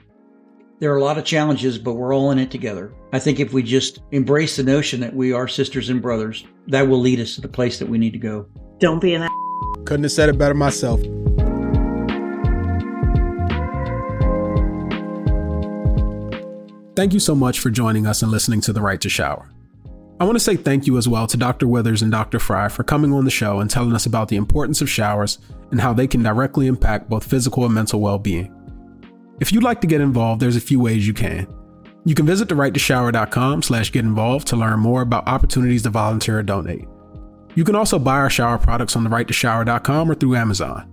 There 0.78 0.93
are 0.93 0.97
a 0.97 1.03
lot 1.03 1.17
of 1.17 1.25
challenges, 1.25 1.80
but 1.80 1.95
we're 1.95 2.13
all 2.15 2.30
in 2.30 2.38
it 2.38 2.51
together. 2.51 2.93
I 3.11 3.17
think 3.17 3.39
if 3.39 3.53
we 3.53 3.63
just 3.63 4.01
embrace 4.11 4.55
the 4.57 4.61
notion 4.61 4.99
that 4.99 5.15
we 5.15 5.34
are 5.34 5.47
sisters 5.47 5.89
and 5.89 5.99
brothers, 5.99 6.45
that 6.67 6.88
will 6.88 6.99
lead 6.99 7.19
us 7.19 7.34
to 7.34 7.41
the 7.41 7.47
place 7.47 7.80
that 7.80 7.89
we 7.89 7.97
need 7.97 8.13
to 8.13 8.19
go. 8.19 8.45
Don't 8.78 9.01
be 9.01 9.15
an 9.15 9.23
a- 9.23 9.30
Couldn't 9.86 10.03
have 10.03 10.11
said 10.11 10.30
it 10.30 10.38
better 10.38 10.53
myself. 10.53 11.01
Thank 16.95 17.13
you 17.13 17.19
so 17.19 17.34
much 17.34 17.59
for 17.59 17.71
joining 17.71 18.05
us 18.05 18.21
and 18.21 18.30
listening 18.32 18.61
to 18.61 18.73
The 18.73 18.82
Right 18.82 19.01
to 19.01 19.09
Shower. 19.09 19.49
I 20.20 20.24
want 20.24 20.36
to 20.36 20.43
say 20.43 20.55
thank 20.55 20.88
you 20.88 20.97
as 20.97 21.07
well 21.07 21.28
to 21.28 21.38
Dr. 21.38 21.68
Withers 21.68 22.01
and 22.01 22.11
Dr. 22.11 22.39
Frye 22.39 22.70
for 22.70 22.84
coming 22.84 23.13
on 23.13 23.24
the 23.24 23.32
show 23.32 23.59
and 23.59 23.70
telling 23.70 23.93
us 23.93 24.07
about 24.07 24.30
the 24.30 24.36
importance 24.36 24.82
of 24.82 24.89
showers 24.89 25.38
and 25.70 25.80
how 25.80 25.93
they 25.93 26.07
can 26.07 26.24
directly 26.24 26.65
impact 26.65 27.07
both 27.07 27.24
physical 27.24 27.65
and 27.65 27.76
mental 27.76 28.01
well 28.01 28.18
being. 28.18 28.51
If 29.39 29.51
you'd 29.51 29.63
like 29.63 29.80
to 29.82 29.88
get 29.88 30.01
involved, 30.01 30.41
there's 30.41 30.55
a 30.55 30.61
few 30.61 30.80
ways 30.80 31.05
you 31.05 31.13
can. 31.13 31.47
You 32.03 32.15
can 32.15 32.26
visit 32.26 32.47
therighttoshower.com 32.47 33.61
slash 33.61 33.91
get 33.91 34.05
involved 34.05 34.47
to 34.47 34.55
learn 34.55 34.80
more 34.80 35.01
about 35.01 35.28
opportunities 35.28 35.84
to 35.84 35.91
volunteer 35.91 36.39
or 36.39 36.43
donate. 36.43 36.88
You 37.53 37.63
can 37.63 37.76
also 37.76 37.99
buy 37.99 38.15
our 38.18 38.30
shower 38.30 38.57
products 38.57 38.95
on 38.95 39.03
therighttoshower.com 39.03 40.09
or 40.09 40.15
through 40.15 40.36
Amazon. 40.36 40.89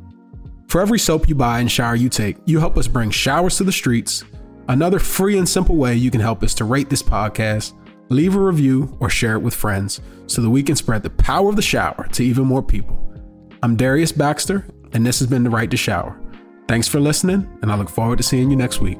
For 0.68 0.82
every 0.82 0.98
soap 0.98 1.28
you 1.28 1.34
buy 1.34 1.60
and 1.60 1.70
shower 1.70 1.94
you 1.94 2.10
take, 2.10 2.36
you 2.44 2.58
help 2.58 2.76
us 2.76 2.88
bring 2.88 3.10
showers 3.10 3.56
to 3.56 3.64
the 3.64 3.72
streets. 3.72 4.24
Another 4.68 4.98
free 4.98 5.38
and 5.38 5.48
simple 5.48 5.76
way 5.76 5.94
you 5.94 6.10
can 6.10 6.20
help 6.20 6.42
is 6.42 6.54
to 6.56 6.64
rate 6.64 6.90
this 6.90 7.02
podcast 7.02 7.72
leave 8.08 8.34
a 8.34 8.40
review, 8.40 8.96
or 9.00 9.08
share 9.08 9.34
it 9.34 9.42
with 9.42 9.54
friends 9.54 10.00
so 10.26 10.42
that 10.42 10.50
we 10.50 10.62
can 10.62 10.76
spread 10.76 11.02
the 11.02 11.10
power 11.10 11.48
of 11.48 11.56
the 11.56 11.62
shower 11.62 12.06
to 12.12 12.24
even 12.24 12.44
more 12.46 12.62
people. 12.62 13.00
I'm 13.62 13.76
Darius 13.76 14.12
Baxter, 14.12 14.66
and 14.92 15.04
this 15.04 15.18
has 15.18 15.28
been 15.28 15.44
The 15.44 15.50
Right 15.50 15.70
to 15.70 15.76
Shower. 15.76 16.20
Thanks 16.68 16.88
for 16.88 17.00
listening, 17.00 17.48
and 17.62 17.72
I 17.72 17.76
look 17.76 17.88
forward 17.88 18.18
to 18.18 18.22
seeing 18.22 18.50
you 18.50 18.56
next 18.56 18.80
week. 18.80 18.98